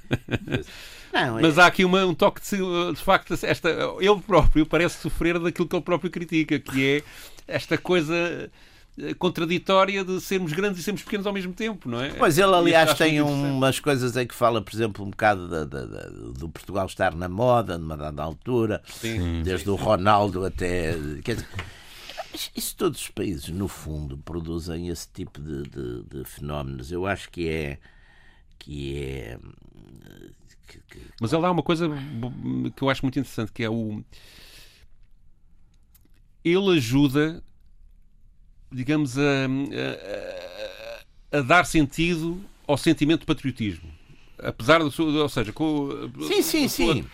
Não, 1.13 1.39
é... 1.39 1.41
Mas 1.43 1.57
há 1.57 1.67
aqui 1.67 1.85
uma, 1.85 2.05
um 2.05 2.13
toque 2.13 2.41
de, 2.41 2.57
de 2.93 3.01
facto, 3.01 3.37
esta, 3.43 3.69
ele 3.99 4.19
próprio 4.19 4.65
parece 4.65 4.99
sofrer 4.99 5.39
daquilo 5.39 5.67
que 5.67 5.75
ele 5.75 5.83
próprio 5.83 6.09
critica, 6.09 6.59
que 6.59 6.85
é 6.85 7.03
esta 7.47 7.77
coisa 7.77 8.15
eh, 8.15 8.49
contraditória 9.17 10.03
de 10.03 10.21
sermos 10.21 10.53
grandes 10.53 10.79
e 10.79 10.83
sermos 10.83 11.01
pequenos 11.01 11.25
ao 11.25 11.33
mesmo 11.33 11.51
tempo, 11.53 11.89
não 11.89 11.99
é? 11.99 12.09
Pois 12.09 12.37
ele, 12.37 12.53
aliás, 12.53 12.93
tem 12.93 13.21
umas 13.21 13.79
coisas 13.79 14.15
em 14.15 14.27
que 14.27 14.35
fala, 14.35 14.61
por 14.61 14.73
exemplo, 14.73 15.03
um 15.03 15.09
bocado 15.09 15.47
da, 15.47 15.65
da, 15.65 15.85
da, 15.85 16.09
do 16.09 16.47
Portugal 16.49 16.85
estar 16.85 17.15
na 17.15 17.27
moda, 17.27 17.77
numa 17.77 17.97
dada 17.97 18.21
altura, 18.21 18.83
sim, 18.85 19.41
desde 19.41 19.65
sim, 19.65 19.71
o 19.71 19.75
Ronaldo 19.75 20.45
até. 20.45 20.93
Quer 21.23 21.35
dizer, 21.35 21.47
isso 22.55 22.75
todos 22.75 23.01
os 23.01 23.09
países, 23.09 23.49
no 23.49 23.67
fundo, 23.67 24.17
produzem 24.19 24.89
esse 24.89 25.07
tipo 25.11 25.41
de, 25.41 25.63
de, 25.63 26.03
de 26.03 26.25
fenómenos. 26.25 26.91
Eu 26.91 27.07
acho 27.07 27.31
que 27.31 27.49
é. 27.49 27.79
que 28.59 28.95
é. 28.99 29.39
Que, 30.67 30.79
que... 30.87 31.01
Mas 31.19 31.33
ele 31.33 31.41
dá 31.41 31.51
uma 31.51 31.63
coisa 31.63 31.89
que 32.75 32.83
eu 32.83 32.89
acho 32.91 33.03
muito 33.03 33.17
interessante, 33.17 33.51
que 33.51 33.63
é 33.63 33.69
o. 33.69 34.03
Ele 36.43 36.77
ajuda 36.77 37.41
digamos, 38.73 39.17
a, 39.17 39.21
a, 41.31 41.37
a, 41.37 41.41
dar 41.41 41.65
sentido 41.65 42.41
ao 42.67 42.77
sentimento 42.77 43.21
de 43.21 43.25
patriotismo. 43.25 43.93
Apesar 44.39 44.79
do. 44.79 44.91
Ou 45.21 45.29
seja, 45.29 45.53
com. 45.53 46.09
Sim, 46.27 46.41
sim, 46.41 46.67
sim. 46.67 47.05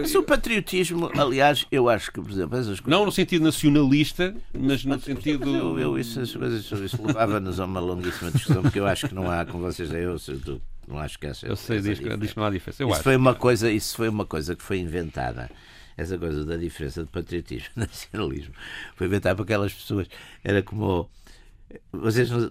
Mas 0.00 0.14
o 0.14 0.22
patriotismo, 0.22 1.10
aliás, 1.16 1.64
eu 1.70 1.88
acho 1.88 2.10
que, 2.10 2.20
por 2.20 2.30
exemplo, 2.30 2.58
essas 2.58 2.80
coisas. 2.80 2.98
Não 2.98 3.06
no 3.06 3.12
sentido 3.12 3.44
nacionalista, 3.44 4.34
mas 4.52 4.84
no 4.84 4.98
sentido. 4.98 5.54
Eu, 5.54 5.78
eu 5.78 5.98
isso, 5.98 6.18
coisas, 6.38 6.64
isso 6.70 7.00
levava-nos 7.04 7.60
a 7.60 7.66
uma 7.66 7.78
longuíssima 7.78 8.32
discussão, 8.32 8.62
porque 8.62 8.80
eu 8.80 8.86
acho 8.86 9.06
que 9.06 9.14
não 9.14 9.30
há, 9.30 9.44
com 9.44 9.60
vocês, 9.60 9.92
eu, 9.92 10.16
eu 10.26 10.60
não 10.88 10.98
acho 10.98 11.18
que 11.18 11.26
essa. 11.26 11.46
Eu 11.46 11.54
sei, 11.54 11.80
diz, 11.80 12.00
diz 12.18 12.32
que 12.32 12.36
não 12.36 12.46
há 12.46 12.50
diferença. 12.50 12.82
Eu 12.82 12.88
isso, 12.88 12.94
acho. 12.96 13.04
Foi 13.04 13.14
uma 13.14 13.34
coisa, 13.34 13.70
isso 13.70 13.96
foi 13.96 14.08
uma 14.08 14.26
coisa 14.26 14.56
que 14.56 14.62
foi 14.62 14.78
inventada 14.78 15.50
essa 15.96 16.18
coisa 16.18 16.44
da 16.44 16.56
diferença 16.56 17.02
de 17.02 17.08
patriotismo 17.08 17.70
e 17.76 17.80
nacionalismo 17.80 18.54
foi 18.96 19.06
inventada 19.06 19.36
por 19.36 19.42
aquelas 19.42 19.72
pessoas. 19.72 20.08
Era 20.42 20.62
como. 20.62 21.08
Vocês 21.92 22.30
não 22.30 22.50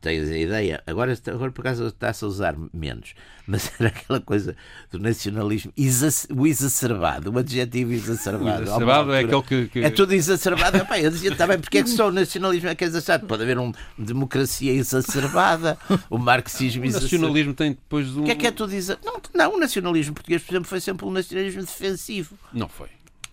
têm 0.00 0.20
a 0.20 0.38
ideia, 0.38 0.82
agora, 0.86 1.16
agora 1.26 1.50
por 1.52 1.60
acaso 1.60 1.86
está-se 1.86 2.24
a 2.24 2.28
usar 2.28 2.56
menos, 2.72 3.14
mas 3.46 3.70
era 3.78 3.88
aquela 3.88 4.20
coisa 4.20 4.56
do 4.90 4.98
nacionalismo, 4.98 5.72
o 6.36 6.46
exacerbado, 6.46 7.30
o 7.30 7.38
adjetivo 7.38 7.92
exacerbado. 7.92 8.60
O 8.60 8.62
exacerbado 8.62 9.12
é 9.12 9.20
aquele 9.20 9.42
que, 9.42 9.68
que, 9.68 9.78
É 9.80 9.90
tudo 9.90 10.12
exacerbado. 10.12 10.76
Epá, 10.78 10.98
eu 10.98 11.10
dizia 11.10 11.34
também, 11.34 11.58
porque 11.58 11.78
é 11.78 11.82
que 11.82 11.90
só 11.90 12.08
o 12.08 12.12
nacionalismo 12.12 12.68
é 12.68 12.74
que 12.74 12.84
é 12.84 12.86
exacerbado? 12.86 13.26
Pode 13.26 13.42
haver 13.42 13.58
uma 13.58 13.72
democracia 13.96 14.72
exacerbada, 14.72 15.78
o 16.08 16.18
marxismo 16.18 16.84
exacerbado. 16.84 16.98
O 16.98 17.18
nacionalismo 17.18 17.54
tem 17.54 17.70
depois 17.72 18.16
um. 18.16 18.22
O 18.22 18.24
que 18.24 18.30
é 18.32 18.34
que 18.34 18.46
é 18.46 18.50
tudo 18.50 18.74
exacerbado? 18.74 19.30
Não, 19.34 19.46
não, 19.46 19.56
o 19.56 19.60
nacionalismo 19.60 20.14
português, 20.14 20.42
por 20.42 20.52
exemplo, 20.52 20.68
foi 20.68 20.80
sempre 20.80 21.06
um 21.06 21.10
nacionalismo 21.10 21.62
defensivo. 21.62 22.36
Não 22.52 22.68
foi. 22.68 22.88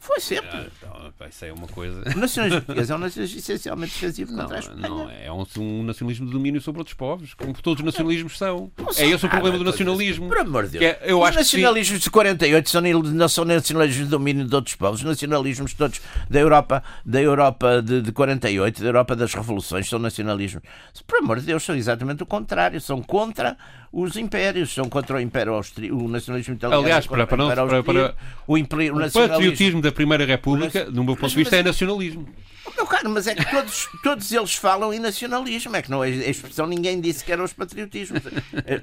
Foi 0.07 0.21
sempre. 0.21 0.49
Ah, 0.49 1.09
então, 1.13 1.27
isso 1.27 1.43
é 1.43 1.51
uma 1.51 1.67
coisa. 1.67 2.01
O 2.15 2.19
nacionalismo 2.19 2.61
português 2.63 2.89
é 2.89 2.95
um 2.95 2.97
nacionalismo 2.97 3.39
essencialmente 3.39 3.93
defensivo 3.93 4.31
não, 4.31 4.39
contra 4.39 4.55
a 4.55 4.59
Espanha. 4.59 4.87
Não, 4.87 5.09
é 5.09 5.31
um, 5.31 5.45
um, 5.57 5.83
nacionalismo 5.83 6.25
de 6.25 6.31
domínio 6.31 6.61
sobre 6.61 6.79
outros 6.79 6.93
povos, 6.93 7.33
como 7.33 7.53
todos 7.61 7.81
os 7.81 7.85
nacionalismos 7.85 8.37
são. 8.37 8.71
Não 8.77 8.87
é 8.87 9.05
esse 9.05 9.25
o 9.25 9.29
problema 9.29 9.57
do 9.57 9.65
nacionalismo. 9.65 10.29
Por 10.29 10.37
amor 10.37 10.65
de 10.67 10.79
Deus. 10.79 10.85
É, 10.85 11.01
eu 11.03 11.19
os 11.19 11.27
acho 11.27 11.39
nacionalismos 11.39 11.99
de 11.99 12.09
48 12.09 12.69
são, 12.69 12.81
não 12.81 13.27
são 13.27 13.43
nacionalismos 13.43 14.05
de 14.05 14.11
domínio 14.11 14.47
de 14.47 14.55
outros 14.55 14.75
povos. 14.75 15.01
Os 15.01 15.05
nacionalismos 15.05 15.73
todos 15.73 15.99
da 16.29 16.39
Europa, 16.39 16.81
da 17.05 17.21
Europa 17.21 17.81
de, 17.81 18.01
de 18.01 18.11
48, 18.13 18.81
da 18.81 18.87
Europa 18.87 19.13
das 19.13 19.33
revoluções, 19.33 19.89
são 19.89 19.99
nacionalismos. 19.99 20.63
Por 21.05 21.19
amor 21.19 21.41
de 21.41 21.47
Deus, 21.47 21.63
são 21.63 21.75
exatamente 21.75 22.23
o 22.23 22.25
contrário. 22.25 22.79
São 22.79 23.01
contra 23.01 23.57
os 23.91 24.15
impérios, 24.17 24.73
são 24.73 24.89
contra 24.89 25.17
o 25.17 25.19
Império 25.19 25.53
Austríaco, 25.53 25.95
o 25.95 26.07
nacionalismo 26.07 26.55
italiano. 26.55 26.83
Aliás, 26.83 27.07
para- 27.07 27.25
para 27.27 27.35
o 27.35 27.37
não- 27.37 27.47
para- 27.47 27.83
para- 27.83 28.15
o, 28.45 28.53
o 28.53 28.57
O 28.57 29.11
patriotismo 29.29 29.81
da 29.81 29.91
Primeira 29.91 30.25
República, 30.25 30.85
do 30.85 31.03
meu 31.03 31.15
ponto 31.15 31.29
de 31.29 31.35
vista, 31.35 31.55
é 31.55 31.63
nacionalismo. 31.63 32.27
Não, 32.75 32.85
cara, 32.85 33.07
mas 33.09 33.27
é 33.27 33.35
que 33.35 33.49
todos, 33.49 33.87
todos 34.03 34.31
eles 34.31 34.55
falam 34.55 34.93
em 34.93 34.99
nacionalismo. 34.99 35.75
É 35.75 35.81
que 35.81 35.89
não 35.91 36.03
é 36.03 36.07
a 36.07 36.29
expressão, 36.29 36.65
ninguém 36.67 36.99
disse 36.99 37.23
que 37.23 37.31
eram 37.31 37.43
os 37.43 37.53
patriotismos. 37.53 38.21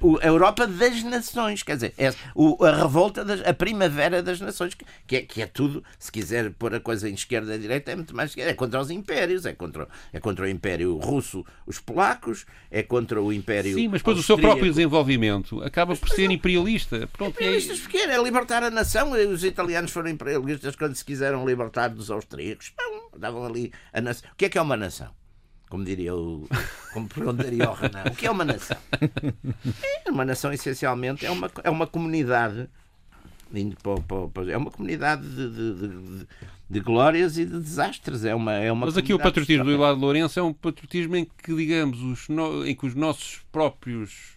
O- 0.01 0.17
A 0.21 0.25
Europa 0.27 0.65
das 0.67 1.03
nações, 1.03 1.61
quer 1.63 1.75
dizer, 1.75 1.93
é 1.97 2.07
a 2.07 2.71
revolta, 2.75 3.23
das, 3.23 3.45
a 3.45 3.53
primavera 3.53 4.21
das 4.23 4.39
nações, 4.39 4.73
que- 4.73 5.15
é, 5.15 5.21
que 5.21 5.41
é 5.41 5.45
tudo, 5.47 5.83
se 5.99 6.11
quiser 6.11 6.51
pôr 6.51 6.73
a 6.73 6.79
coisa 6.79 7.09
em 7.09 7.13
esquerda 7.13 7.55
e 7.55 7.59
direita, 7.59 7.91
é 7.91 7.95
muito 7.95 8.15
mais 8.15 8.31
esquerda. 8.31 8.51
É 8.51 8.53
contra 8.53 8.79
os 8.79 8.89
impérios, 8.89 9.45
é 9.45 9.53
contra, 9.53 9.87
é 10.13 10.19
contra 10.19 10.45
o 10.45 10.47
Império 10.47 10.97
Russo, 10.97 11.45
os 11.67 11.79
polacos, 11.79 12.45
é 12.71 12.81
contra 12.83 13.21
o 13.21 13.31
Império. 13.31 13.75
Sim, 13.75 13.87
mas 13.89 14.01
depois 14.01 14.19
o 14.19 14.23
seu 14.23 14.37
próprio 14.37 14.69
desenvolvimento 14.69 15.61
acaba 15.63 15.95
por 15.95 16.09
ser 16.09 16.29
imperialista. 16.31 17.07
Pronto, 17.13 17.31
é- 17.39 17.43
Imperialistas 17.43 17.79
porque 17.79 17.97
era 17.97 18.17
libertar 18.17 18.63
a 18.63 18.69
nação. 18.71 19.11
Os 19.11 19.43
italianos 19.43 19.91
foram 19.91 20.09
imperialistas 20.09 20.75
quando 20.75 20.95
se 20.95 21.03
quiseram 21.05 21.45
libertar 21.45 21.89
dos 21.89 22.09
austríacos. 22.11 22.71
Não, 22.77 22.94
davam 23.17 23.43
ali 23.45 23.71
a 23.93 24.01
nação. 24.01 24.29
O 24.31 24.35
que 24.35 24.45
é 24.45 24.49
que 24.49 24.57
é 24.57 24.61
uma 24.61 24.77
nação? 24.77 25.09
Como 25.69 25.83
diria 25.83 26.15
o. 26.15 26.47
Como 26.93 27.07
perguntaria 27.09 27.69
o 27.69 27.73
Renan. 27.73 28.03
O 28.11 28.15
que 28.15 28.27
é 28.27 28.31
uma 28.31 28.45
nação? 28.45 28.77
É, 30.05 30.11
uma 30.11 30.23
nação, 30.23 30.53
essencialmente, 30.53 31.25
é 31.25 31.31
uma, 31.31 31.49
é 31.63 31.69
uma 31.69 31.87
comunidade. 31.87 32.69
indo 33.53 33.75
para 33.81 33.99
para 34.01 34.27
para- 34.27 34.51
É 34.51 34.57
uma 34.57 34.69
comunidade 34.71 35.27
de, 35.27 35.49
de- 35.49 35.73
de- 36.19 36.27
de- 36.69 36.79
glórias 36.79 37.37
e 37.37 37.45
de 37.45 37.59
desastres. 37.59 38.23
É 38.25 38.35
uma, 38.35 38.53
é 38.53 38.71
uma 38.71 38.85
Mas 38.85 38.97
aqui 38.97 39.13
o 39.13 39.19
patriotismo 39.19 39.63
do. 39.65 39.71
Eduardo 39.71 39.99
Lourenço 39.99 40.39
é 40.39 40.43
um 40.43 40.53
patriotismo 40.53 41.15
em 41.15 41.25
que, 41.25 41.55
digamos, 41.55 41.99
os 42.01 42.29
no- 42.29 42.65
em 42.65 42.75
que 42.75 42.85
os 42.85 42.93
nossos 42.95 43.41
próprios 43.51 44.35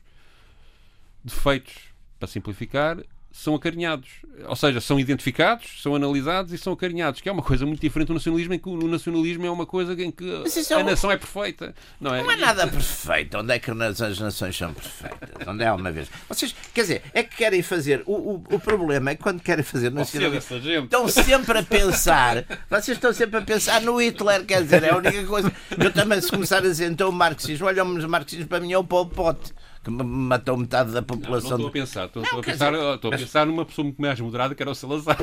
defeitos, 1.22 1.74
para 2.18 2.28
simplificar, 2.28 2.98
são 3.30 3.54
acarinhados. 3.54 4.08
Ou 4.46 4.54
seja, 4.56 4.80
são 4.80 4.98
identificados, 5.00 5.82
são 5.82 5.94
analisados 5.94 6.52
e 6.52 6.58
são 6.58 6.72
acarinhados, 6.72 7.20
que 7.20 7.28
é 7.28 7.32
uma 7.32 7.42
coisa 7.42 7.66
muito 7.66 7.80
diferente 7.80 8.08
do 8.08 8.14
nacionalismo, 8.14 8.54
em 8.54 8.58
que 8.58 8.68
o 8.68 8.88
nacionalismo 8.88 9.44
é 9.46 9.50
uma 9.50 9.66
coisa 9.66 9.92
em 10.00 10.10
que 10.10 10.24
é 10.24 10.74
a 10.74 10.78
um- 10.78 10.84
nação 10.84 11.10
é 11.10 11.16
perfeita. 11.16 11.74
Não 12.00 12.14
é, 12.14 12.22
Não 12.22 12.30
é 12.30 12.36
nada 12.36 12.66
perfeito. 12.66 13.38
Onde 13.38 13.52
é 13.52 13.58
que 13.58 13.70
as 13.70 14.18
nações 14.20 14.56
são 14.56 14.72
perfeitas? 14.72 15.30
Onde 15.46 15.64
é 15.64 15.72
uma 15.72 15.90
vez? 15.90 16.08
Vocês, 16.28 16.54
quer 16.72 16.82
dizer, 16.82 17.02
é 17.12 17.22
que 17.22 17.36
querem 17.36 17.62
fazer. 17.62 18.02
O, 18.06 18.12
o, 18.14 18.44
o 18.52 18.60
problema 18.60 19.10
é 19.10 19.14
que 19.16 19.22
quando 19.22 19.40
querem 19.40 19.64
fazer 19.64 19.90
nacionalismo. 19.90 20.84
Estão 20.84 21.08
sempre 21.08 21.58
a 21.58 21.62
pensar. 21.62 22.44
Vocês 22.70 22.96
estão 22.96 23.12
sempre 23.12 23.38
a 23.38 23.42
pensar 23.42 23.80
no 23.82 24.00
Hitler, 24.00 24.44
quer 24.46 24.62
dizer, 24.62 24.82
é 24.84 24.90
a 24.90 24.96
única 24.96 25.24
coisa. 25.26 25.52
Eu 25.76 25.92
também, 25.92 26.20
se 26.20 26.30
começar 26.30 26.58
a 26.58 26.60
dizer 26.62 26.90
então 26.90 27.08
o 27.08 27.12
marxismo, 27.12 27.66
olha, 27.66 27.82
o 27.84 28.08
marxismo 28.08 28.46
para 28.46 28.60
mim 28.60 28.72
é 28.72 28.78
o 28.78 28.84
Pol 28.84 29.06
Pot, 29.06 29.52
que 29.82 29.90
matou 29.90 30.56
metade 30.56 30.90
da 30.92 31.00
Não 31.00 31.06
população. 31.06 31.52
estou 31.52 31.68
a 31.68 31.70
pensar, 31.70 32.06
estou, 32.06 32.22
estou 32.22 32.40
a, 32.40 32.42
pensar, 32.42 32.72
dizer, 32.72 32.94
estou 32.94 33.12
a 33.14 33.16
pensar 33.16 33.46
numa 33.46 33.64
pessoa 33.64 33.84
muito 33.84 34.00
mais 34.02 34.20
moderada 34.20 34.54
que 34.54 34.62
era 34.62 34.70
o 34.70 34.74
Salazar. 34.74 35.16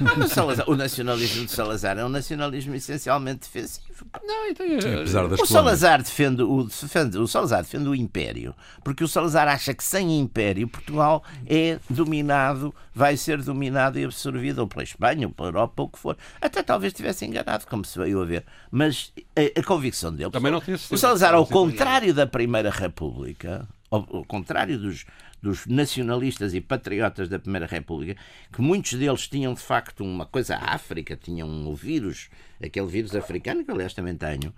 Não, 0.00 0.24
o 0.24 0.28
Salazar- 0.28 0.68
o 0.70 0.76
nacionalismo 0.76 1.44
de 1.46 1.52
Salazar 1.52 1.98
é 1.98 2.04
um 2.04 2.08
nacionalismo 2.08 2.74
essencialmente 2.74 3.40
defensivo. 3.40 3.86
Não, 4.22 4.48
então, 4.48 4.66
Apesar 5.00 5.28
das 5.28 5.40
O. 5.40 5.46
Salazar 5.46 6.02
defende 6.02 6.42
o, 6.42 6.64
defende, 6.64 7.16
o 7.18 7.26
Salazar 7.26 7.62
defende 7.62 7.88
o 7.88 7.94
Império, 7.94 8.54
porque 8.84 9.02
o 9.02 9.08
Salazar 9.08 9.48
acha 9.48 9.72
que 9.72 9.82
sem 9.82 10.18
Império 10.18 10.68
Portugal 10.68 11.22
é 11.46 11.78
dominado, 11.88 12.74
vai 12.94 13.16
ser 13.16 13.42
dominado 13.42 13.98
e 13.98 14.04
absorvido 14.04 14.58
ou 14.60 14.66
pela 14.66 14.82
Espanha, 14.82 15.26
ou 15.28 15.32
pela 15.32 15.48
Europa, 15.48 15.82
ou 15.82 15.88
o 15.88 15.90
que 15.90 15.98
for. 15.98 16.16
Até 16.40 16.62
talvez 16.62 16.92
estivesse 16.92 17.24
enganado, 17.24 17.66
como 17.66 17.84
se 17.84 17.98
veio 17.98 18.20
a 18.20 18.24
ver. 18.24 18.44
Mas 18.70 19.12
a, 19.34 19.60
a 19.60 19.62
convicção 19.62 20.12
dele. 20.12 20.30
Também 20.30 20.52
não 20.52 20.60
certeza. 20.60 20.94
O 20.94 20.98
Salazar, 20.98 21.34
ao 21.34 21.40
Não 21.40 21.46
contrário 21.46 22.12
da 22.12 22.26
Primeira 22.26 22.70
República, 22.70 23.66
ao, 23.96 24.24
contrário 24.24 24.78
dos, 24.78 25.04
dos 25.42 25.66
nacionalistas 25.66 26.54
e 26.54 26.60
patriotas 26.60 27.28
da 27.28 27.38
Primeira 27.38 27.66
República, 27.66 28.20
que 28.52 28.60
muitos 28.60 28.94
deles 28.94 29.28
tinham 29.28 29.54
de 29.54 29.60
facto 29.60 30.04
uma 30.04 30.26
coisa 30.26 30.56
à 30.56 30.74
África, 30.74 31.16
tinham 31.16 31.48
o 31.66 31.74
vírus, 31.74 32.28
aquele 32.62 32.86
vírus 32.86 33.14
africano, 33.14 33.64
que 33.64 33.70
aliás 33.70 33.94
também 33.94 34.16
tenho. 34.16 34.54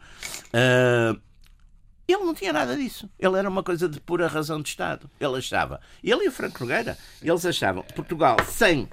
ah, 0.53 1.16
ele 2.09 2.24
não 2.24 2.32
tinha 2.32 2.55
nada 2.55 2.74
disso. 2.74 3.09
Ele 3.18 3.39
era 3.39 3.49
uma 3.49 3.62
coisa 3.62 3.86
de 3.86 4.01
pura 4.01 4.26
razão 4.26 4.62
de 4.62 4.70
Estado. 4.70 5.11
Ele 5.20 5.36
achava. 5.36 5.78
Ele 6.03 6.24
e 6.24 6.28
o 6.28 6.32
Franco 6.32 6.61
Nogueira, 6.61 6.97
eles 7.20 7.45
achavam 7.45 7.82
Portugal 7.95 8.39
sem 8.47 8.89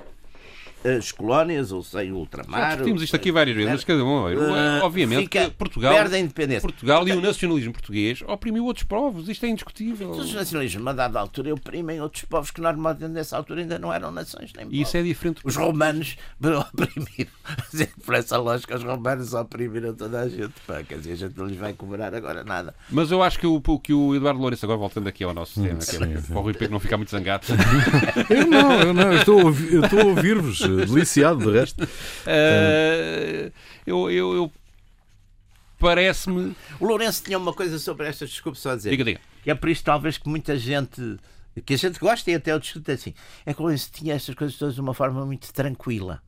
as 0.97 1.11
colónias 1.11 1.71
ou 1.71 1.81
sem 1.83 2.11
o 2.11 2.17
ultramar. 2.17 2.59
Já 2.61 2.67
discutimos 2.69 3.01
isto 3.03 3.15
aqui 3.15 3.31
várias 3.31 3.55
vezes, 3.55 3.71
mas 3.71 3.83
cada 3.83 4.03
um, 4.03 4.27
Ah, 4.27 4.79
obviamente, 4.83 5.23
fica- 5.23 5.45
que 5.45 5.51
Portugal, 5.51 5.93
perde 5.93 6.15
a 6.15 6.19
independência. 6.19 6.61
Portugal 6.61 7.07
e 7.07 7.11
o 7.11 7.21
nacionalismo 7.21 7.73
português 7.73 8.21
oprimiu 8.27 8.65
outros 8.65 8.86
povos, 8.86 9.27
isto 9.29 9.45
é 9.45 9.49
indiscutível. 9.49 10.11
Os 10.11 10.33
nacionalismos, 10.33 10.86
a 10.88 10.93
dada 10.93 11.19
altura, 11.19 11.53
oprimem 11.53 11.99
outros 12.01 12.23
povos 12.25 12.51
que 12.51 12.61
normalmente 12.61 13.07
nessa 13.11 13.38
altura 13.38 13.61
ainda 13.61 13.79
não 13.79 13.91
eram 13.93 14.11
nações 14.11 14.51
nem 14.55 14.67
E 14.69 14.81
isso 14.81 14.91
povos. 14.91 14.95
é 14.95 15.03
diferente. 15.03 15.41
Os 15.43 15.55
romanos 15.55 16.17
oprimiram. 16.39 17.31
Por 18.05 18.15
essa 18.15 18.38
lógica, 18.38 18.75
os 18.75 18.83
romanos 18.83 19.33
oprimiram 19.33 19.93
toda 19.93 20.21
a 20.21 20.29
gente. 20.29 20.53
Pá, 20.67 20.83
quer 20.83 20.97
dizer, 20.99 21.13
a 21.13 21.15
gente 21.15 21.38
não 21.38 21.45
lhes 21.47 21.57
vai 21.57 21.73
cobrar 21.73 22.13
agora 22.13 22.43
nada. 22.43 22.75
Mas 22.89 23.11
eu 23.11 23.21
acho 23.23 23.39
que 23.39 23.47
o, 23.47 23.61
que 23.79 23.93
o 23.93 24.15
Eduardo 24.15 24.39
Lourenço, 24.39 24.65
agora 24.65 24.77
voltando 24.79 25.07
aqui 25.07 25.23
ao 25.23 25.33
nosso 25.33 25.61
tema, 25.61 25.79
que 25.79 25.95
é 25.95 26.21
para 26.21 26.38
o 26.38 26.41
Rui 26.41 26.53
Pedro 26.53 26.71
não 26.73 26.79
ficar 26.79 26.97
muito 26.97 27.11
zangado, 27.11 27.45
Eu 28.29 28.47
não, 28.47 28.71
eu 28.81 28.93
não, 28.93 29.11
eu 29.13 29.19
estou 29.19 29.39
a 29.39 29.43
ouvi- 29.45 29.73
eu 29.75 29.83
estou 29.83 29.99
a 29.99 30.05
ouvir-vos, 30.05 30.59
deliciado 30.76 31.39
de 31.45 31.51
resto. 31.59 31.88
eh, 32.26 33.51
eu, 33.86 34.09
eu, 34.11 34.34
eu- 34.36 34.51
parece-me. 35.80 36.55
O 36.80 36.86
Lourenço 36.86 37.23
tinha 37.23 37.38
uma 37.38 37.53
coisa 37.53 37.78
sobre 37.80 38.07
estas, 38.07 38.30
desculpe 38.30 38.57
só 38.59 38.76
dizer. 38.76 38.89
Diga, 38.91 39.03
diga. 39.03 39.19
É 39.45 39.53
por 39.53 39.69
isso, 39.69 39.84
talvez, 39.84 40.17
que 40.17 40.28
muita 40.28 40.57
gente. 40.57 41.17
que 41.65 41.73
a 41.73 41.78
gente 41.78 41.99
gosta 41.99 42.30
e 42.32 42.36
até 42.36 42.55
o 42.55 42.59
discute 42.59 42.91
assim. 42.91 43.13
É 43.45 43.53
que 43.53 43.59
o 43.59 43.63
Lourenço 43.63 43.89
tinha 43.91 44.15
estas 44.15 44.36
coisas 44.36 44.57
todas 44.57 44.76
de 44.76 44.82
uma 44.82 44.93
forma 44.93 45.26
muito 45.26 45.51
tranquila. 45.53 46.21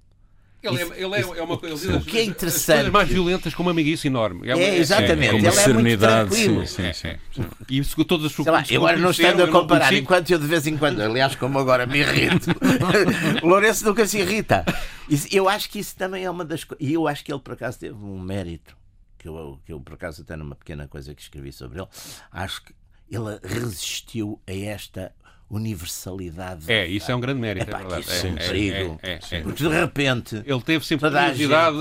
Ele, 0.67 0.81
Isso- 0.83 0.93
é, 0.93 1.03
ele 1.03 1.15
é, 1.15 1.39
é 1.39 1.43
uma 1.43 1.57
coisa. 1.57 1.97
O 1.97 2.01
que 2.01 2.17
é 2.17 2.23
interessante- 2.23 2.89
mais 2.91 3.07
violentas 3.09 3.53
com 3.55 3.61
uma 3.63 3.71
amiguice 3.71 4.07
enorme. 4.07 4.41
uma- 4.51 4.59
É, 4.61 4.77
exatamente. 4.77 5.29
com 5.31 5.37
ele 5.37 5.47
uma 5.47 5.49
é 5.49 5.51
muito 5.51 5.55
serenidade. 5.63 6.29
tranquilo. 6.29 6.67
Sim, 6.67 6.93
sim, 6.93 7.15
sim. 7.33 7.45
E 7.69 7.77
isso, 7.79 8.05
todas 8.05 8.25
as 8.27 8.31
Sei 8.33 8.45
lá, 8.51 8.63
eu 8.69 8.81
agora 8.81 8.97
não 8.97 9.11
estando 9.11 9.43
a 9.43 9.47
comparar, 9.47 9.93
enquanto 9.93 10.29
eu 10.31 10.39
de 10.39 10.45
vez 10.47 10.65
em 10.67 10.77
quando, 10.77 10.99
aliás, 11.01 11.35
como 11.35 11.57
agora 11.59 11.85
me 11.85 11.99
irrito, 11.99 12.47
Lourenço 13.43 13.85
nunca 13.85 14.05
se 14.07 14.19
irrita. 14.19 14.65
Isso- 15.09 15.27
eu 15.31 15.47
acho 15.49 15.69
que 15.69 15.79
isso 15.79 15.95
também 15.95 16.23
é 16.25 16.29
uma 16.29 16.43
das 16.45 16.63
coisas. 16.63 16.85
E 16.85 16.93
eu 16.93 17.07
acho 17.07 17.23
que 17.23 17.31
ele, 17.31 17.39
por 17.41 17.53
acaso, 17.53 17.79
teve 17.79 17.95
um 17.95 18.19
mérito, 18.19 18.75
que 19.17 19.27
eu, 19.27 19.59
que 19.65 19.73
eu, 19.73 19.79
por 19.79 19.93
acaso, 19.93 20.21
até 20.21 20.35
numa 20.35 20.55
pequena 20.55 20.87
coisa 20.87 21.13
que 21.15 21.21
escrevi 21.21 21.51
sobre 21.51 21.79
ele, 21.79 21.87
acho 22.31 22.63
que 22.63 22.73
ele 23.09 23.39
resistiu 23.43 24.41
a 24.47 24.53
esta 24.53 25.11
universalidade. 25.49 26.71
É, 26.71 26.85
isso 26.87 27.11
é 27.11 27.15
um 27.15 27.19
grande 27.19 27.39
mérito. 27.39 27.69
Epá, 27.69 27.79
é 27.79 27.81
verdade. 27.81 28.01
isso 28.01 28.27
é 28.27 28.29
um 28.29 28.33
É, 28.37 28.43
é, 28.43 28.47
perigo. 28.47 28.99
é, 29.01 29.11
é, 29.11 29.19
é. 29.31 29.41
Porque 29.41 29.63
de 29.63 29.69
repente. 29.69 30.43
Ele 30.45 30.61
teve 30.61 30.85
sempre 30.85 31.07
a 31.07 31.11
curiosidade 31.11 31.77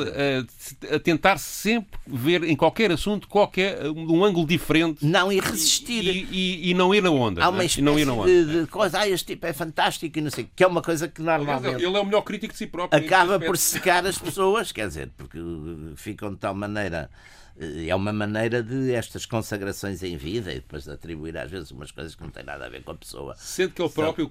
a, 0.91 0.95
a 0.97 0.99
tentar 1.01 1.39
sempre 1.39 1.99
ver 2.07 2.45
em 2.45 2.55
qualquer 2.57 2.91
assunto 2.93 3.29
qualquer, 3.29 3.85
um 3.91 4.25
ângulo 4.25 4.47
diferente 4.47 5.05
Não, 5.05 5.33
e 5.33 5.41
resistir. 5.41 6.05
e, 6.05 6.29
e- 6.31 6.71
e 6.71 6.75
não 6.75 6.95
ir 6.95 7.03
na 7.03 7.11
onda. 7.11 7.45
Há 7.45 7.49
uma 7.49 7.59
né? 7.59 7.64
E 7.64 7.67
espécie 7.67 7.83
não 7.85 7.99
ir 7.99 8.05
na 8.05 8.12
onda. 8.12 8.27
de, 8.27 8.61
de 8.62 8.67
coisa, 8.69 9.01
ah, 9.01 9.09
este 9.09 9.27
tipo 9.35 9.47
é 9.47 9.53
fantástico 9.53 10.19
e 10.19 10.23
não 10.23 10.31
sei, 10.31 10.49
que 10.55 10.62
é 10.62 10.67
uma 10.67 10.83
coisa 10.83 11.09
que 11.09 11.21
normalmente 11.23 11.83
ele 11.85 11.97
é 11.97 12.01
o 12.01 12.05
melhor 12.05 12.23
crítico 12.23 12.53
de 12.53 12.59
si 12.59 12.67
próprio. 12.67 12.99
acaba 13.05 13.39
por 13.41 13.57
secar 13.57 14.07
as 14.07 14.19
pessoas, 14.19 14.73
quer 14.73 14.87
dizer, 14.89 15.11
porque 15.17 15.39
uh, 15.39 15.93
ficam 15.97 16.31
de 16.33 16.37
tal 16.39 16.55
maneira. 16.55 17.11
É 17.59 17.95
uma 17.95 18.13
maneira 18.13 18.63
de 18.63 18.93
estas 18.93 19.25
consagrações 19.25 20.03
em 20.03 20.17
vida 20.17 20.51
e 20.53 20.57
depois 20.57 20.85
de 20.85 20.91
atribuir 20.91 21.37
às 21.39 21.51
vezes 21.51 21.71
umas 21.71 21.91
coisas 21.91 22.15
que 22.15 22.23
não 22.23 22.31
têm 22.31 22.45
nada 22.45 22.67
a 22.67 22.69
ver 22.69 22.83
com 22.83 22.91
a 22.91 22.95
pessoa. 22.95 23.35
Sendo 23.39 23.73
que 23.73 23.81
ele 23.81 23.89
próprio, 23.91 24.31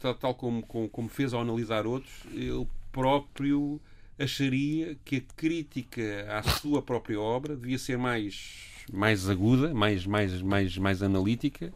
tal, 0.00 0.14
tal 0.14 0.34
como, 0.34 0.62
como, 0.62 1.08
fez 1.08 1.34
ao 1.34 1.42
analisar 1.42 1.86
outros, 1.86 2.12
ele 2.32 2.66
próprio 2.90 3.78
acharia 4.18 4.96
que 5.04 5.16
a 5.16 5.34
crítica 5.36 6.26
à 6.30 6.42
sua 6.42 6.80
própria 6.80 7.20
obra 7.20 7.56
devia 7.56 7.78
ser 7.78 7.98
mais, 7.98 8.54
mais 8.92 9.28
aguda, 9.28 9.74
mais, 9.74 10.06
mais, 10.06 10.40
mais, 10.40 10.78
mais 10.78 11.02
analítica 11.02 11.72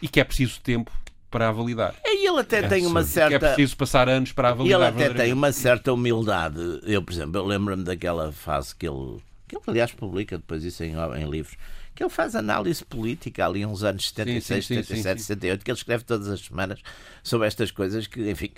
e 0.00 0.08
que 0.08 0.20
é 0.20 0.24
preciso 0.24 0.60
tempo 0.60 0.90
para 1.30 1.48
a 1.48 1.52
validar. 1.52 1.94
E 2.04 2.26
ele 2.28 2.38
até 2.40 2.66
tem 2.68 2.86
uma 2.86 3.00
Que 3.02 3.08
é 3.08 3.10
certa. 3.12 3.38
preciso 3.54 3.76
passar 3.76 4.08
anos 4.08 4.32
para 4.32 4.48
a 4.48 4.52
E 4.52 4.54
validar. 4.54 4.80
ele 4.94 5.04
até 5.04 5.14
tem 5.14 5.32
uma 5.32 5.50
certa 5.52 5.92
humildade. 5.92 6.58
Eu, 6.84 7.02
por 7.02 7.12
exemplo, 7.12 7.38
eu 7.40 7.44
lembro-me 7.46 7.84
daquela 7.84 8.30
fase 8.32 8.76
que 8.76 8.86
ele, 8.86 9.16
que 9.60 9.70
ele 9.70 9.78
aliás 9.78 9.92
publica 9.92 10.36
depois 10.38 10.64
isso 10.64 10.82
em, 10.82 10.94
em 10.94 11.30
livros, 11.30 11.56
que 11.94 12.02
ele 12.02 12.10
faz 12.10 12.34
análise 12.34 12.84
política 12.84 13.46
ali 13.46 13.64
uns 13.66 13.82
anos 13.82 14.08
76, 14.08 14.64
Sim, 14.66 14.74
sim, 14.74 14.82
sim, 14.82 14.82
77, 14.82 15.20
sim. 15.20 15.26
78, 15.26 15.64
que 15.64 15.70
ele 15.70 15.78
escreve 15.78 16.04
todas 16.04 16.28
as 16.28 16.40
semanas 16.40 16.80
sobre 17.22 17.46
estas 17.46 17.70
coisas 17.70 18.06
que, 18.06 18.30
enfim, 18.30 18.50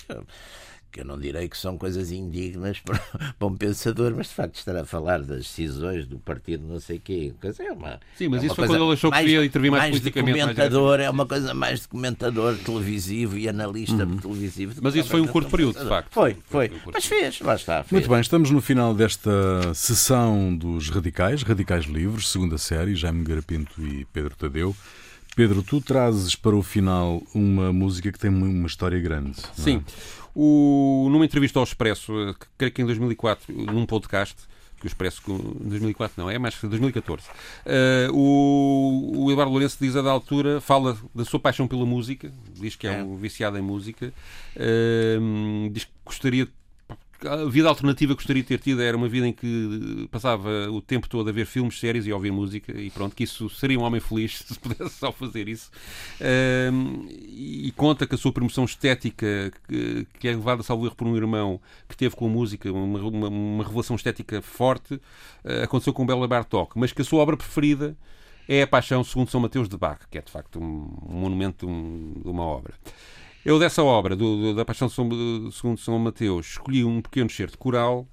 que, 0.95 1.01
eu 1.01 1.05
não 1.05 1.19
direi 1.19 1.49
que 1.49 1.59
são 1.59 1.77
coisas 1.77 2.13
indignas 2.13 2.79
para, 2.87 2.99
para 3.39 3.49
um 3.49 3.57
pensador, 3.57 4.15
mas 4.17 4.29
de 4.29 4.35
facto 4.35 4.55
estar 4.57 4.77
a 4.77 4.85
falar 4.85 5.19
das 5.21 5.41
decisões 5.41 6.07
do 6.07 6.19
partido 6.19 6.67
não 6.67 6.79
sei 6.79 7.01
quê, 7.01 7.35
coisa 7.41 7.65
é 7.65 7.73
uma 7.73 8.01
Sim, 8.17 8.29
mas 8.29 8.43
é 8.43 8.47
isso 8.47 8.53
uma 8.53 8.55
foi 8.55 8.67
coisa 8.67 8.73
quando 8.75 8.85
ele 8.85 8.93
achou 8.93 9.11
que 9.11 9.19
queria 9.19 9.45
intervir 9.45 9.71
mais 9.71 9.85
de 9.85 9.91
politicamente, 9.91 10.39
mais 10.39 10.57
comentador, 10.57 11.01
é 11.01 11.11
uma 11.11 11.27
coisa 11.27 11.55
mais 11.55 11.81
de 11.81 11.89
comentador 11.89 12.57
televisivo 12.59 13.37
e 13.37 13.49
analista 13.49 14.07
televisivo. 14.07 14.75
do 14.75 14.83
Mas 14.83 14.95
isso 14.95 15.09
foi 15.09 15.21
um 15.21 15.27
curto 15.27 15.51
período, 15.51 15.79
de 15.79 15.89
facto. 15.89 16.13
Foi, 16.13 16.37
foi. 16.47 16.69
Foi 16.69 16.79
um 16.79 16.93
Mas 16.93 17.05
fez, 17.05 17.41
lá 17.41 17.55
está. 17.55 17.83
Fez. 17.83 17.93
Muito 17.93 18.09
bem, 18.09 18.21
estamos 18.21 18.51
no 18.51 18.61
final 18.61 18.95
desta 18.95 19.75
sessão 19.75 20.55
dos 20.55 20.89
Radicais, 20.89 21.43
Radicais 21.43 21.85
Livres, 21.87 22.29
segunda 22.29 22.57
série, 22.57 22.95
Jaime 22.95 23.25
Garapinto 23.25 23.85
e 23.85 24.05
Pedro 24.07 24.35
Tadeu. 24.37 24.75
Pedro, 25.35 25.65
tu 25.65 25.81
trazes 25.81 26.37
para 26.37 26.55
o 26.55 26.63
final 26.63 27.21
uma 27.35 27.73
música 27.73 28.13
que 28.13 28.19
tem 28.19 28.31
uma 28.31 28.69
história 28.69 29.01
grande. 29.01 29.35
não 29.59 29.79
é? 29.79 29.83
O, 30.35 31.09
numa 31.11 31.25
entrevista 31.25 31.59
ao 31.59 31.65
Expresso, 31.65 32.13
eh, 32.19 32.35
que- 32.35 32.47
creio 32.59 32.73
que 32.73 32.83
em 32.83 32.87
2004, 32.87 33.53
num 33.55 33.87
podcast, 33.87 34.37
que 34.81 34.87
o 34.87 34.89
Expresso, 34.89 35.23
em 35.31 35.69
2004 35.69 36.21
não, 36.21 36.29
é 36.29 36.39
mais 36.39 36.57
que 36.57 36.67
2014, 36.67 37.27
eh, 37.65 38.09
o, 38.13 39.13
o 39.25 39.31
Eduardo 39.33 39.53
Lourenço 39.53 39.79
diz 39.81 39.95
a 39.97 40.03
da 40.03 40.11
altura, 40.11 40.61
fala 40.61 40.97
da 41.15 41.25
sua 41.25 41.39
paixão 41.41 41.67
pela 41.69 41.87
música, 41.87 42.33
diz 42.61 42.75
que 42.77 42.87
é, 42.87 43.03
um 43.03 43.17
viciado 43.17 43.57
em 43.57 43.63
música, 43.63 44.13
eh, 44.57 45.19
diz 45.71 45.85
que 45.85 45.91
gostaria 46.05 46.49
a 47.27 47.45
vida 47.49 47.69
alternativa 47.69 48.13
que 48.13 48.19
gostaria 48.19 48.43
de 48.43 48.49
ter 48.49 48.59
tido 48.59 48.83
era 48.83 48.97
uma 48.97 49.09
vida 49.09 49.27
em 49.27 49.33
que 49.33 50.09
passava 50.11 50.49
o 50.71 50.81
tempo 50.81 51.09
todo 51.09 51.29
a 51.29 51.33
ver 51.33 51.47
filmes, 51.47 51.79
séries 51.79 52.07
e 52.07 52.13
ouvir 52.13 52.31
música 52.31 52.73
e 52.79 52.91
pronto, 52.91 53.15
que 53.15 53.25
isso 53.25 53.49
seria 53.51 53.79
um 53.79 53.83
homem 53.83 54.01
feliz 54.01 54.39
se 54.47 54.59
pudesse 54.59 54.91
só 54.91 55.11
fazer 55.13 55.49
isso. 55.49 55.71
E 57.29 57.73
conta 57.77 58.07
que 58.07 58.15
a 58.15 58.19
sua 58.19 58.33
promoção 58.33 58.65
estética, 58.65 59.53
que, 60.19 60.29
é 60.29 60.31
levada, 60.31 60.63
salvo 60.63 60.87
erro, 60.87 60.95
por 60.95 61.07
um 61.07 61.17
irmão 61.17 61.61
que 61.89 61.97
teve 61.97 62.15
com 62.17 62.27
a 62.27 62.29
música, 62.29 62.71
uma, 62.73 62.99
uma, 63.01 63.29
uma 63.29 63.65
revelação 63.65 63.97
estética 63.97 64.41
forte, 64.43 65.01
eh, 65.45 65.63
aconteceu 65.65 65.93
com 65.93 66.07
Bela 66.07 66.27
Bartok, 66.29 66.79
mas 66.79 66.93
que 66.93 67.03
a 67.03 67.05
sua 67.05 67.21
obra 67.23 67.37
preferida 67.37 67.97
é 68.49 68.63
a 68.63 68.67
Paixão 68.67 69.03
segundo 69.03 69.31
São 69.31 69.41
Mateus 69.41 69.69
de 69.69 69.77
Bach, 69.77 70.01
que 70.11 70.19
é 70.19 70.23
de 70.23 70.31
facto 70.31 70.61
um, 70.61 70.97
um 71.09 71.15
monumento 71.15 71.67
um- 71.69 72.15
de 72.23 72.29
uma 72.29 72.43
obra. 72.43 72.75
Eu 73.45 73.59
dessa 73.59 73.83
obra, 73.83 74.17
do- 74.17 74.37
do- 74.41 74.55
da 74.55 74.65
Paixão 74.65 74.89
segundo 75.53 75.79
São 75.79 75.99
Mateus, 75.99 76.47
escolhi 76.53 76.85
um 76.85 77.01
pequeno 77.03 77.29
certo 77.29 77.59
coral 77.59 78.07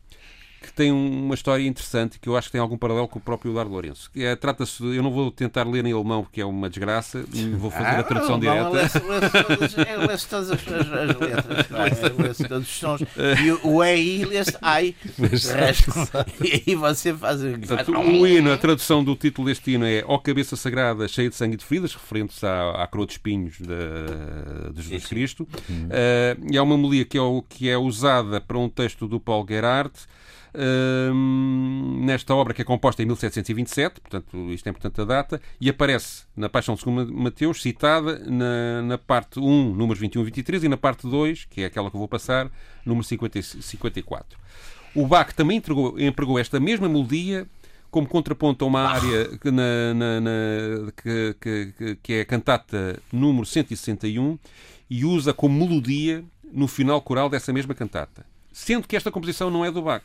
que 0.62 0.72
tem 0.72 0.92
uma 0.92 1.34
história 1.34 1.66
interessante 1.66 2.20
que 2.20 2.30
eu 2.30 2.38
acho 2.38 2.48
que 2.48 2.52
tem 2.52 2.62
algum 2.62 2.78
paralelo 2.78 3.08
com 3.08 3.18
o 3.18 3.22
próprio 3.22 3.52
Eduardo 3.52 3.72
Lourenço. 3.72 4.12
É, 4.16 4.36
Trata-se, 4.36 4.84
eu 4.84 5.02
não 5.02 5.12
vou 5.12 5.32
tentar 5.32 5.68
ler 5.68 5.86
em 5.86 5.92
alemão 5.92 6.22
porque 6.24 6.40
é 6.40 6.46
uma 6.46 6.70
desgraça, 6.70 7.26
vou 7.58 7.72
fazer 7.72 8.00
a 8.00 8.04
tradução 8.04 8.40
direta. 8.40 8.70
Lê-se 8.70 9.00
todas, 9.00 9.78
é, 9.78 9.96
as, 10.14 10.34
as- 10.34 10.52
as 10.54 11.20
letras, 11.20 11.68
vai, 11.68 11.90
lê-se 12.28 12.48
todos 12.48 12.68
os 12.68 12.74
sons. 12.78 13.02
E 13.44 13.52
o- 13.68 13.84
EI 13.84 14.24
lê-se 14.26 14.56
AI. 14.62 14.96
E 16.44 16.64
aí 16.70 16.76
você 16.76 17.14
faz 17.14 17.42
o. 17.44 17.58
Portanto, 17.58 17.92
o 17.92 18.28
hino, 18.28 18.52
a 18.52 18.58
tradução 18.58 19.04
do 19.04 19.16
título 19.16 19.48
deste 19.48 19.72
hino 19.72 19.86
é 19.86 20.04
Ó 20.08 20.18
Cabeça 20.18 20.56
Sagrada 20.56 21.08
cheia 21.08 21.30
de 21.30 21.36
sangue 21.36 21.56
e 21.56 21.58
de 21.58 21.66
feridas, 21.66 21.94
referente-se 21.96 22.46
à, 22.46 22.84
à 22.84 22.88
coroa 22.88 23.08
de 23.08 23.14
espinhos 23.14 23.58
de, 23.58 23.66
de 24.74 24.82
Jesus 24.82 25.06
Cristo. 25.08 25.48
Eh, 25.90 26.38
e 26.52 26.58
é 26.58 26.62
uma 26.62 26.78
melodia 26.78 27.06
que 27.06 27.18
é, 27.18 27.22
que 27.50 27.70
é 27.70 27.78
usada 27.78 28.40
para 28.40 28.58
um 28.58 28.70
texto 28.70 29.08
do 29.08 29.20
Paul 29.20 29.46
Gerhardt, 29.48 29.92
nesta 32.02 32.34
obra 32.36 32.54
que 32.54 32.62
é 32.62 32.66
composta 32.66 33.02
em 33.02 33.06
1727, 33.06 34.02
portanto, 34.02 34.52
isto 34.52 34.68
é 34.68 34.70
importante 34.70 35.02
a 35.02 35.06
data, 35.06 35.42
e 35.60 35.70
aparece 35.70 36.24
na 36.36 36.50
Paixão 36.50 36.76
Segundo 36.78 37.12
Mateus, 37.14 37.62
citada 37.62 38.20
na, 38.20 38.82
na 38.82 38.98
parte 38.98 39.40
1, 39.40 39.74
números 39.74 40.00
21 40.00 40.22
e 40.22 40.26
23, 40.26 40.64
e 40.64 40.70
na 40.70 40.78
parte 40.78 41.08
2, 41.08 41.46
que 41.46 41.62
é 41.62 41.66
aquela 41.66 41.90
que 41.90 41.96
eu 41.96 42.00
vou 42.00 42.08
passar, 42.08 42.50
número 42.86 43.04
50 43.06 43.40
e 43.40 43.44
54. 43.44 44.38
O 44.94 45.08
Bach 45.08 45.34
também 45.34 45.58
entregou- 45.58 46.00
empregou 46.00 46.38
esta 46.38 46.60
mesma 46.60 46.88
melodia 46.90 47.48
como 47.90 48.08
contraponto 48.08 48.64
a 48.64 48.68
uma 48.68 48.82
área 48.88 49.26
que, 49.38 49.52
na- 49.52 49.94
na- 49.94 50.22
na- 50.22 50.92
que- 51.02 51.36
que- 51.42 51.96
que 52.02 52.14
é 52.14 52.22
a 52.22 52.26
cantata 52.26 53.02
número 53.12 53.46
161 53.46 54.38
e 54.90 55.04
usa 55.06 55.34
como 55.34 55.58
melodia 55.68 56.24
no 56.54 56.68
final 56.68 57.02
coral 57.02 57.30
dessa 57.30 57.52
mesma 57.54 57.74
cantata. 57.74 58.26
Sendo 58.52 58.88
que 58.88 58.96
esta 58.96 59.12
composição 59.12 59.50
não 59.50 59.64
é 59.64 59.72
do 59.72 59.82
Bach. 59.82 60.04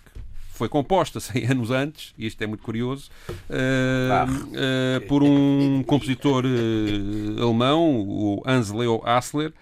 Foi 0.57 0.71
composta 0.71 1.21
100 1.21 1.51
anos 1.51 1.71
antes, 1.71 2.15
e 2.17 2.27
isto 2.27 2.41
é 2.43 2.47
muito 2.47 2.63
curioso, 2.63 3.11
eh, 3.51 4.09
eh, 4.55 5.01
por 5.01 5.23
um 5.23 5.83
compositor 5.83 6.45
eh, 6.47 7.43
alemão, 7.43 8.01
o 8.01 8.43
Hans 8.47 8.71
Leo 8.71 9.03
Hassler, 9.05 9.53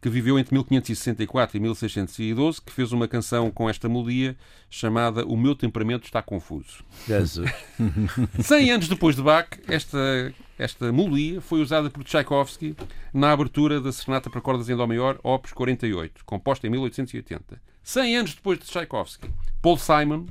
que 0.00 0.08
viveu 0.08 0.36
entre 0.36 0.52
1564 0.52 1.56
e 1.56 1.60
1612, 1.60 2.60
que 2.60 2.72
fez 2.72 2.90
uma 2.90 3.06
canção 3.06 3.52
com 3.52 3.70
esta 3.70 3.88
melodia 3.88 4.36
chamada 4.68 5.24
O 5.24 5.36
Meu 5.36 5.54
Temperamento 5.54 6.06
Está 6.06 6.20
Confuso. 6.20 6.82
Jesus. 7.06 7.48
100 8.42 8.72
anos 8.72 8.88
depois 8.88 9.14
de 9.14 9.22
Bach, 9.22 9.46
esta, 9.68 10.34
esta 10.58 10.90
melodia 10.90 11.40
foi 11.40 11.60
usada 11.60 11.88
por 11.88 12.02
Tchaikovsky 12.02 12.74
na 13.14 13.30
abertura 13.30 13.80
da 13.80 13.92
Serenata 13.92 14.28
para 14.28 14.40
Cordas 14.40 14.68
em 14.68 14.74
Dó 14.74 14.88
Maior, 14.88 15.20
Opus 15.22 15.52
48, 15.52 16.24
composta 16.24 16.66
em 16.66 16.70
1880. 16.70 17.71
100 17.82 18.16
anos 18.16 18.34
depois 18.34 18.58
de 18.58 18.66
Tchaikovsky, 18.66 19.28
Paul 19.60 19.76
Simon 19.76 20.26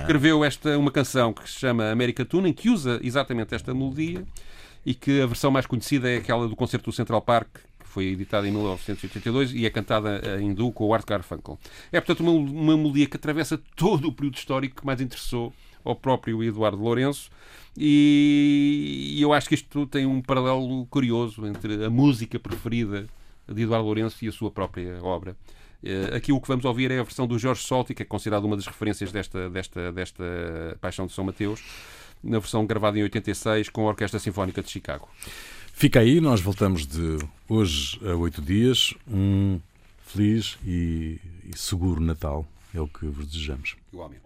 escreveu 0.00 0.44
esta, 0.44 0.78
uma 0.78 0.90
canção 0.90 1.32
que 1.32 1.48
se 1.48 1.58
chama 1.58 1.90
America 1.90 2.24
Tune, 2.24 2.50
em 2.50 2.52
que 2.52 2.70
usa 2.70 2.98
exatamente 3.02 3.54
esta 3.54 3.74
melodia 3.74 4.24
e 4.84 4.94
que 4.94 5.20
a 5.20 5.26
versão 5.26 5.50
mais 5.50 5.66
conhecida 5.66 6.10
é 6.10 6.16
aquela 6.16 6.48
do 6.48 6.56
concerto 6.56 6.90
do 6.90 6.94
Central 6.94 7.20
Park, 7.20 7.48
que 7.78 7.86
foi 7.86 8.06
editada 8.06 8.48
em 8.48 8.50
1982 8.50 9.52
e 9.52 9.66
é 9.66 9.70
cantada 9.70 10.40
em 10.40 10.52
duo 10.52 10.72
com 10.72 10.84
o 10.84 10.94
Art 10.94 11.06
Garfunkel. 11.06 11.58
É, 11.92 12.00
portanto, 12.00 12.20
uma, 12.20 12.32
uma 12.32 12.76
melodia 12.76 13.06
que 13.06 13.16
atravessa 13.16 13.60
todo 13.76 14.08
o 14.08 14.12
período 14.12 14.36
histórico 14.36 14.80
que 14.80 14.86
mais 14.86 15.00
interessou 15.00 15.52
ao 15.84 15.94
próprio 15.94 16.42
Eduardo 16.42 16.82
Lourenço 16.82 17.30
e 17.76 19.16
eu 19.20 19.32
acho 19.32 19.48
que 19.48 19.54
isto 19.54 19.86
tem 19.86 20.04
um 20.04 20.20
paralelo 20.20 20.86
curioso 20.86 21.46
entre 21.46 21.84
a 21.84 21.90
música 21.90 22.38
preferida 22.38 23.06
de 23.46 23.62
Eduardo 23.62 23.86
Lourenço 23.86 24.24
e 24.24 24.28
a 24.28 24.32
sua 24.32 24.50
própria 24.50 25.02
obra. 25.02 25.36
Eh, 25.82 26.16
Aqui 26.16 26.32
o 26.32 26.40
que 26.40 26.48
vamos 26.48 26.64
ouvir 26.64 26.90
é 26.90 26.98
a 26.98 27.02
versão 27.02 27.26
do 27.26 27.38
Jorge 27.38 27.62
Solti, 27.62 27.94
que 27.94 28.02
é 28.02 28.06
considerado 28.06 28.44
uma 28.44 28.56
das 28.56 28.66
referências 28.66 29.12
desta, 29.12 29.48
desta, 29.50 29.92
desta 29.92 30.24
Paixão 30.80 31.06
de 31.06 31.12
São 31.12 31.24
Mateus, 31.24 31.62
na 32.22 32.38
versão 32.38 32.66
gravada 32.66 32.98
em 32.98 33.02
86 33.02 33.68
com 33.68 33.86
a 33.86 33.90
Orquestra 33.90 34.18
Sinfónica 34.18 34.62
de 34.62 34.70
Chicago. 34.70 35.08
Fica 35.72 36.00
aí, 36.00 36.20
nós 36.20 36.40
voltamos 36.40 36.86
de 36.86 37.18
hoje 37.48 38.00
a 38.04 38.14
oito 38.16 38.42
dias. 38.42 38.94
Um 39.08 39.60
feliz 40.04 40.58
e, 40.66 41.18
e 41.44 41.56
seguro 41.56 42.00
Natal 42.00 42.44
é 42.74 42.80
o 42.80 42.88
que 42.88 43.06
vos 43.06 43.26
desejamos. 43.26 43.76
Igualmente. 43.92 44.22